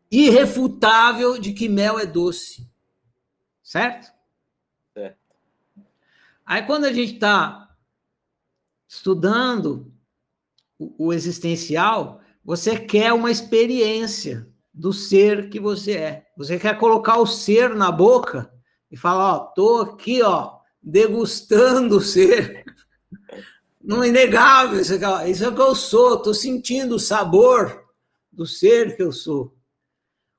[0.09, 2.71] irrefutável de que mel é doce.
[3.65, 4.13] Certo?
[4.95, 5.19] Certo.
[6.45, 7.77] Aí, quando a gente está
[8.87, 9.93] estudando
[10.79, 16.27] o, o existencial, você quer uma experiência do ser que você é.
[16.37, 18.53] Você quer colocar o ser na boca
[18.91, 22.63] e falar, ó, tô aqui, ó, degustando o ser.
[23.83, 27.85] Não é inegável, isso é, isso é o que eu sou, tô sentindo o sabor
[28.31, 29.57] do ser que eu sou.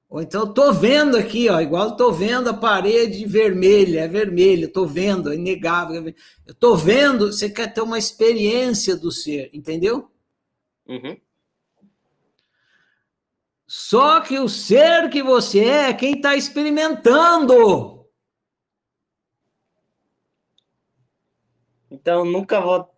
[0.07, 4.85] Ou então tô vendo aqui, ó, igual tô vendo a parede vermelha, é vermelha, tô
[4.85, 6.13] vendo, é inegável.
[6.45, 10.11] Eu tô vendo, você quer ter uma experiência do ser, entendeu?
[10.87, 11.17] Uhum.
[13.67, 18.07] Só que o ser que você é, quem está experimentando.
[21.91, 22.89] Então, nunca vou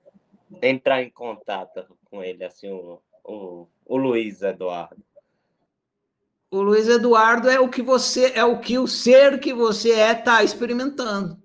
[0.62, 5.04] entrar em contato com ele, assim, o, o, o Luiz Eduardo.
[6.52, 10.12] O Luiz Eduardo é o que você é o que o ser que você é
[10.12, 11.41] está experimentando.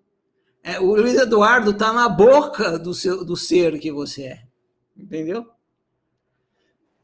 [0.63, 4.43] É, o Luiz Eduardo está na boca do seu do ser que você é,
[4.97, 5.47] entendeu?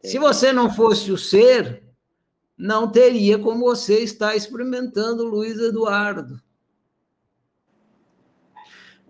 [0.03, 1.90] Se você não fosse o ser,
[2.61, 6.39] não teria como você estar experimentando Luiz Eduardo.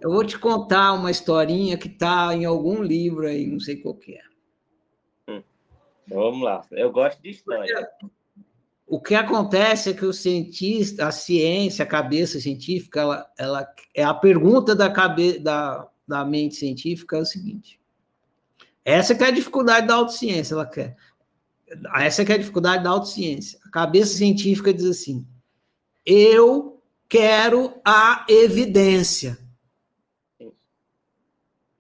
[0.00, 3.94] Eu vou te contar uma historinha que está em algum livro aí, não sei qual
[3.94, 4.23] que é.
[5.28, 5.42] Hum.
[6.07, 7.91] Vamos lá, eu gosto de história.
[8.86, 14.05] O que acontece é que o cientista, a ciência, a cabeça científica, ela, ela é
[14.05, 17.81] a pergunta da, cabe, da, da mente científica é o seguinte:
[18.84, 20.97] essa que é a dificuldade da autociência, ela quer.
[21.94, 23.58] Essa que é a dificuldade da autociência.
[23.65, 25.26] A cabeça científica diz assim:
[26.05, 29.39] eu quero a evidência.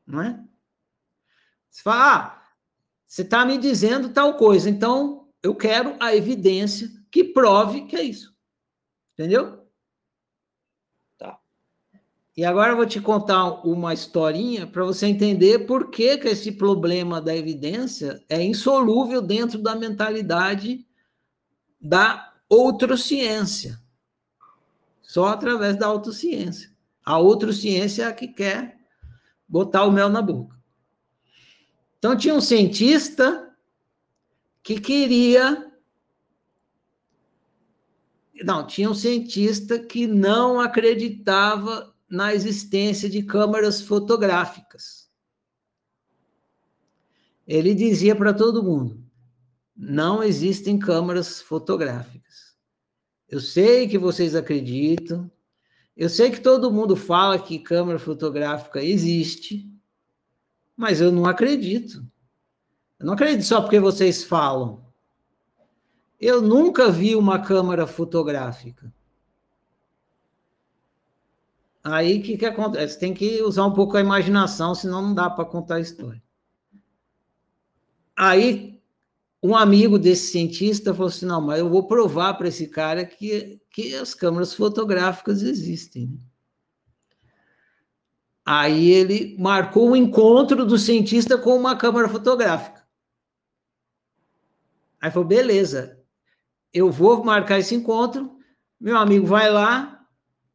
[0.06, 0.40] Não é?
[1.70, 2.42] Você fala, ah,
[3.06, 8.02] você está me dizendo tal coisa, então eu quero a evidência que prove que é
[8.02, 8.34] isso.
[9.12, 9.59] Entendeu?
[12.40, 16.52] E agora eu vou te contar uma historinha para você entender por que, que esse
[16.52, 20.86] problema da evidência é insolúvel dentro da mentalidade
[21.78, 23.78] da outrociência.
[25.02, 26.72] Só através da autociência.
[27.04, 28.78] A outrociência é a que quer
[29.46, 30.56] botar o mel na boca.
[31.98, 33.54] Então tinha um cientista
[34.62, 35.70] que queria
[38.42, 45.08] não, tinha um cientista que não acreditava na existência de câmeras fotográficas.
[47.46, 49.02] Ele dizia para todo mundo:
[49.76, 52.56] não existem câmeras fotográficas.
[53.28, 55.30] Eu sei que vocês acreditam,
[55.96, 59.70] eu sei que todo mundo fala que câmera fotográfica existe,
[60.76, 62.04] mas eu não acredito.
[62.98, 64.84] Eu não acredito só porque vocês falam.
[66.20, 68.92] Eu nunca vi uma câmera fotográfica.
[71.82, 72.98] Aí o que, que acontece?
[72.98, 76.22] Tem que usar um pouco a imaginação, senão não dá para contar a história.
[78.14, 78.80] Aí
[79.42, 83.60] um amigo desse cientista falou assim: não, mas eu vou provar para esse cara que,
[83.70, 86.20] que as câmeras fotográficas existem.
[88.44, 92.84] Aí ele marcou o um encontro do cientista com uma câmera fotográfica.
[95.00, 95.98] Aí falou: beleza,
[96.72, 98.38] eu vou marcar esse encontro.
[98.78, 99.99] Meu amigo vai lá,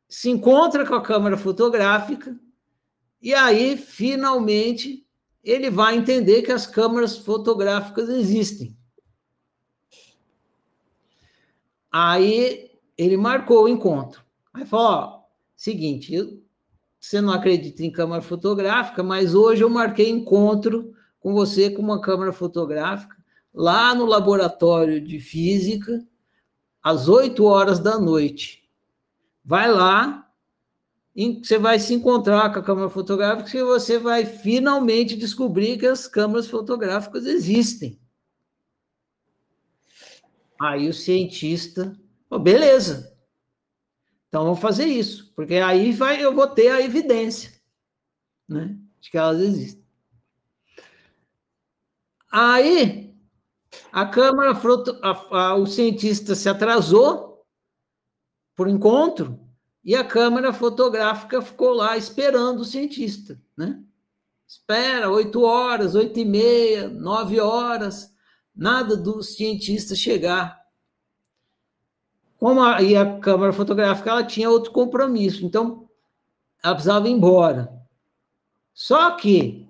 [0.07, 2.39] se encontra com a câmera fotográfica
[3.21, 5.03] e aí, finalmente,
[5.43, 8.77] ele vai entender que as câmeras fotográficas existem.
[11.91, 14.23] Aí ele marcou o encontro.
[14.53, 15.19] Aí falou: ó,
[15.55, 16.43] seguinte, eu,
[16.99, 22.01] você não acredita em câmera fotográfica, mas hoje eu marquei encontro com você com uma
[22.01, 23.15] câmera fotográfica
[23.53, 26.05] lá no laboratório de física
[26.83, 28.64] às 8 horas da noite.
[29.45, 30.27] Vai lá,
[31.15, 36.07] você vai se encontrar com a câmera fotográfica e você vai finalmente descobrir que as
[36.07, 37.99] câmeras fotográficas existem.
[40.59, 41.95] Aí o cientista,
[42.29, 43.15] oh, beleza.
[44.27, 47.53] Então vamos fazer isso, porque aí vai, eu vou ter a evidência.
[48.49, 48.75] né?
[48.99, 49.85] De que elas existem.
[52.31, 53.15] Aí,
[53.91, 57.34] a câmara, a, a, o cientista se atrasou
[58.55, 59.39] por encontro
[59.83, 63.83] e a câmera fotográfica ficou lá esperando o cientista, né?
[64.47, 68.13] Espera oito horas, oito e meia, nove horas,
[68.55, 70.63] nada do cientista chegar.
[72.37, 75.89] Como a, e a câmera fotográfica ela tinha outro compromisso, então
[76.63, 77.75] ela precisava ir embora.
[78.73, 79.67] Só que,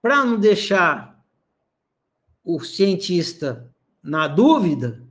[0.00, 1.24] para não deixar
[2.44, 3.72] o cientista
[4.02, 5.07] na dúvida,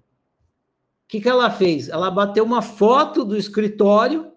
[1.08, 1.88] o que, que ela fez?
[1.88, 4.30] Ela bateu uma foto do escritório,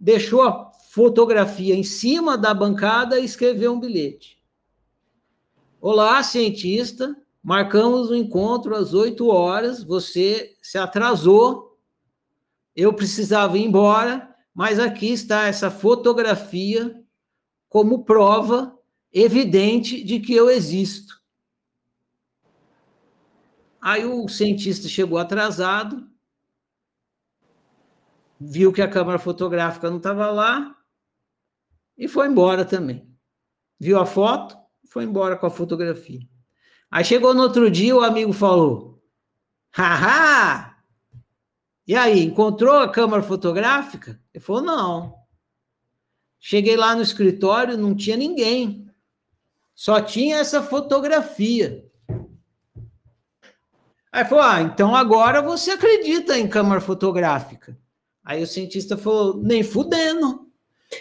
[0.00, 4.42] deixou a fotografia em cima da bancada e escreveu um bilhete.
[5.78, 11.78] Olá, cientista, marcamos um encontro às 8 horas, você se atrasou,
[12.74, 16.98] eu precisava ir embora, mas aqui está essa fotografia
[17.68, 18.74] como prova
[19.12, 21.17] evidente de que eu existo.
[23.80, 26.08] Aí o cientista chegou atrasado,
[28.40, 30.76] viu que a câmera fotográfica não estava lá
[31.96, 33.08] e foi embora também.
[33.78, 34.56] Viu a foto,
[34.88, 36.20] foi embora com a fotografia.
[36.90, 39.02] Aí chegou no outro dia, o amigo falou:
[39.70, 40.76] Haha!
[41.86, 44.20] E aí, encontrou a câmera fotográfica?
[44.34, 45.18] Ele falou: Não.
[46.40, 48.88] Cheguei lá no escritório, não tinha ninguém.
[49.74, 51.87] Só tinha essa fotografia.
[54.12, 57.78] Aí falou: Ah, então agora você acredita em câmera fotográfica.
[58.24, 60.48] Aí o cientista falou: Nem fudendo.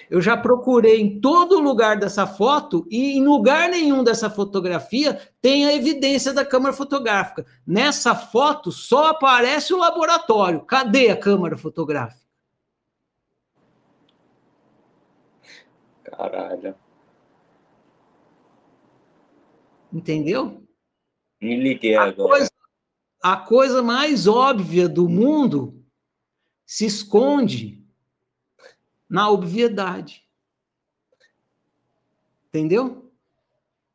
[0.09, 5.65] Eu já procurei em todo lugar dessa foto e em lugar nenhum dessa fotografia tem
[5.65, 7.45] a evidência da câmera fotográfica.
[7.65, 10.61] Nessa foto só aparece o laboratório.
[10.65, 12.27] Cadê a câmera fotográfica?
[16.03, 16.75] Caralho.
[19.91, 20.61] Entendeu?
[21.39, 22.29] Me liguei a agora.
[22.29, 22.51] Coisa,
[23.31, 25.83] a coisa mais óbvia do mundo
[26.65, 27.85] se esconde
[29.09, 30.25] na obviedade.
[32.47, 33.11] Entendeu?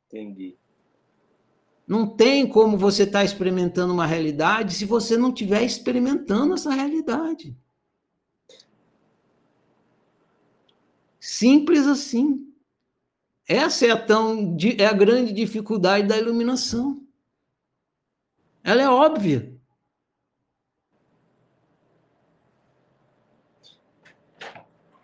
[0.07, 0.55] Entendi.
[1.89, 6.71] Não tem como você estar tá experimentando uma realidade se você não estiver experimentando essa
[6.71, 7.57] realidade.
[11.19, 12.53] Simples assim.
[13.49, 17.02] Essa é a, tão, é a grande dificuldade da iluminação.
[18.65, 19.53] Ela é óbvia.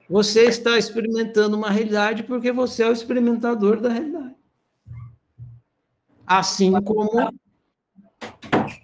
[0.09, 4.37] Você está experimentando uma realidade porque você é o experimentador da realidade.
[6.27, 7.31] Assim como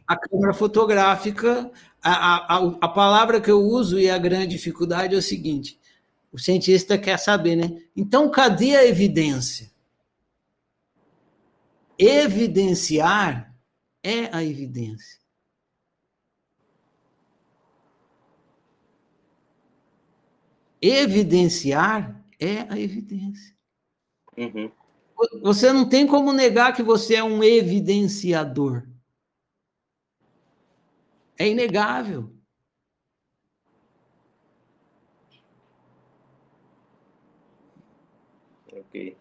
[0.07, 1.71] a câmera fotográfica,
[2.03, 5.79] a, a, a palavra que eu uso e a grande dificuldade é o seguinte:
[6.31, 7.83] o cientista quer saber, né?
[7.97, 9.71] Então, cadê a evidência?
[11.99, 13.54] Evidenciar
[14.05, 15.19] é a evidência.
[20.81, 23.57] Evidenciar é a evidência.
[24.37, 24.71] Uhum.
[25.41, 28.87] Você não tem como negar que você é um evidenciador.
[31.39, 32.31] É inegável.
[38.71, 39.17] Ok.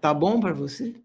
[0.00, 1.00] Tá bom para você?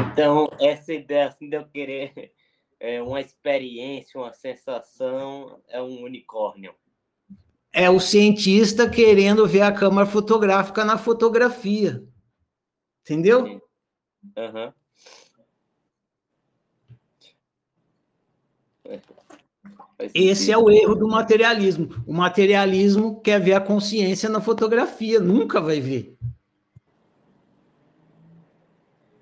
[0.00, 2.32] Então, essa ideia assim, de eu querer
[2.80, 6.74] é, uma experiência, uma sensação, é um unicórnio
[7.74, 12.04] é o cientista querendo ver a câmera fotográfica na fotografia.
[13.02, 13.60] Entendeu?
[14.36, 14.72] Uhum.
[20.14, 21.88] Esse é o erro do materialismo.
[22.06, 26.13] O materialismo quer ver a consciência na fotografia, nunca vai ver.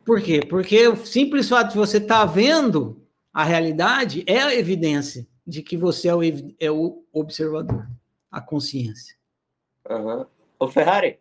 [0.05, 0.41] Por quê?
[0.41, 5.63] Porque o simples fato de você estar tá vendo a realidade é a evidência de
[5.63, 6.21] que você é o,
[6.59, 7.87] é o observador
[8.33, 9.15] a consciência.
[9.89, 10.27] Uhum.
[10.59, 11.21] O Ferrari,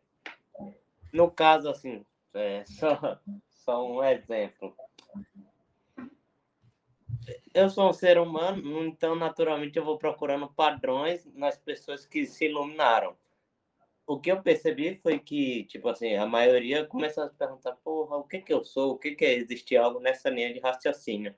[1.12, 3.20] no caso, assim, é, só,
[3.50, 4.74] só um exemplo.
[7.54, 12.46] Eu sou um ser humano, então naturalmente eu vou procurando padrões nas pessoas que se
[12.46, 13.16] iluminaram.
[14.12, 18.18] O que eu percebi foi que, tipo assim, a maioria começou a se perguntar, porra,
[18.18, 18.92] o que que eu sou?
[18.92, 21.34] O que que é existir algo nessa linha de raciocínio?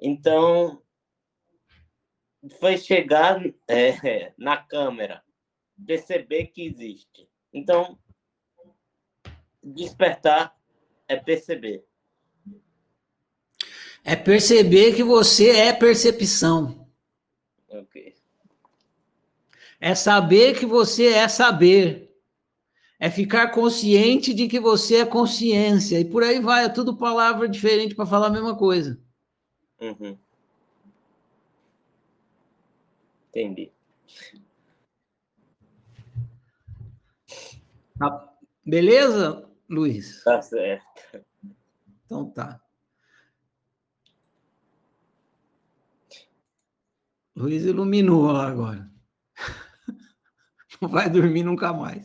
[0.00, 0.82] Então,
[2.58, 3.38] foi chegar
[3.68, 5.22] é, na câmera,
[5.86, 7.28] perceber que existe.
[7.52, 7.98] Então,
[9.62, 10.58] despertar
[11.06, 11.84] é perceber.
[14.02, 16.88] É perceber que você é percepção.
[17.68, 18.14] Ok.
[19.86, 22.10] É saber que você é saber.
[22.98, 26.00] é ficar consciente de que você é consciência.
[26.00, 28.98] E por aí vai, é tudo palavra diferente para falar a mesma coisa.
[29.78, 30.16] Uhum.
[33.28, 33.70] Entendi.
[37.98, 38.34] Tá.
[38.64, 40.24] Beleza, Luiz?
[40.24, 41.22] Tá certo.
[42.06, 42.58] Então tá.
[47.36, 48.90] Luiz iluminou lá agora.
[50.84, 52.04] Não vai dormir nunca mais.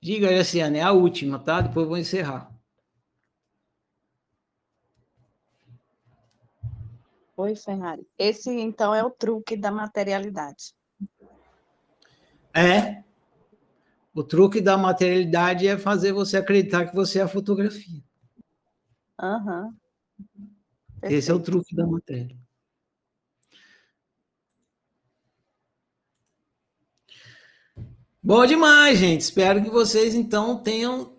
[0.00, 1.60] Diga, Jaciane, é a última, tá?
[1.60, 2.54] Depois eu vou encerrar.
[7.36, 8.06] Oi, Ferrari.
[8.16, 10.72] Esse, então, é o truque da materialidade.
[12.54, 13.02] É.
[14.14, 18.02] O truque da materialidade é fazer você acreditar que você é a fotografia.
[19.20, 19.76] Aham.
[21.02, 22.45] Esse é o truque da matéria.
[28.26, 29.20] Bom demais, gente.
[29.20, 31.12] Espero que vocês então tenham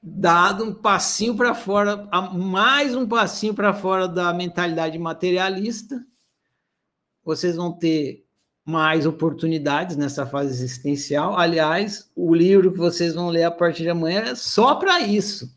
[0.00, 6.06] dado um passinho para fora, mais um passinho para fora da mentalidade materialista.
[7.24, 8.24] Vocês vão ter
[8.64, 11.36] mais oportunidades nessa fase existencial.
[11.36, 15.52] Aliás, o livro que vocês vão ler a partir de amanhã é só para isso.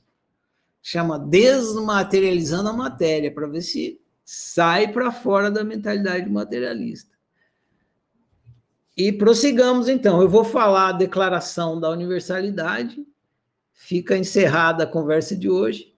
[0.82, 7.17] Chama Desmaterializando a Matéria, para ver se sai para fora da mentalidade materialista.
[8.98, 10.19] E prossigamos então.
[10.24, 13.06] Eu vou falar a declaração da universalidade.
[13.72, 15.95] Fica encerrada a conversa de hoje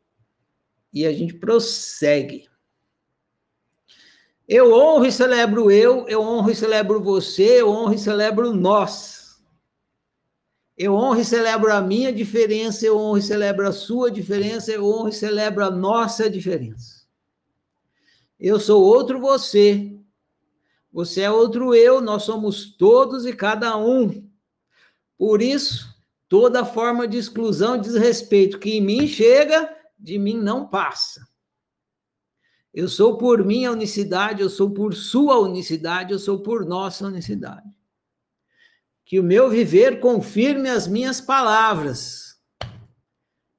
[0.92, 2.50] e a gente prossegue.
[4.46, 9.40] Eu honro e celebro eu, eu honro e celebro você, eu honro e celebro nós.
[10.76, 14.86] Eu honro e celebro a minha diferença, eu honro e celebro a sua diferença, eu
[14.86, 17.06] honro e celebro a nossa diferença.
[18.40, 19.99] Eu sou outro você,
[20.92, 24.28] você é outro eu, nós somos todos e cada um.
[25.18, 25.88] Por isso,
[26.28, 31.28] toda forma de exclusão desrespeito que em mim chega, de mim não passa.
[32.74, 37.68] Eu sou por minha unicidade, eu sou por sua unicidade, eu sou por nossa unicidade.
[39.04, 42.40] Que o meu viver confirme as minhas palavras.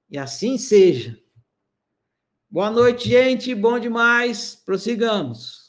[0.09, 1.19] E assim seja.
[2.49, 3.55] Boa noite, gente.
[3.55, 4.55] Bom demais.
[4.55, 5.60] Prossigamos.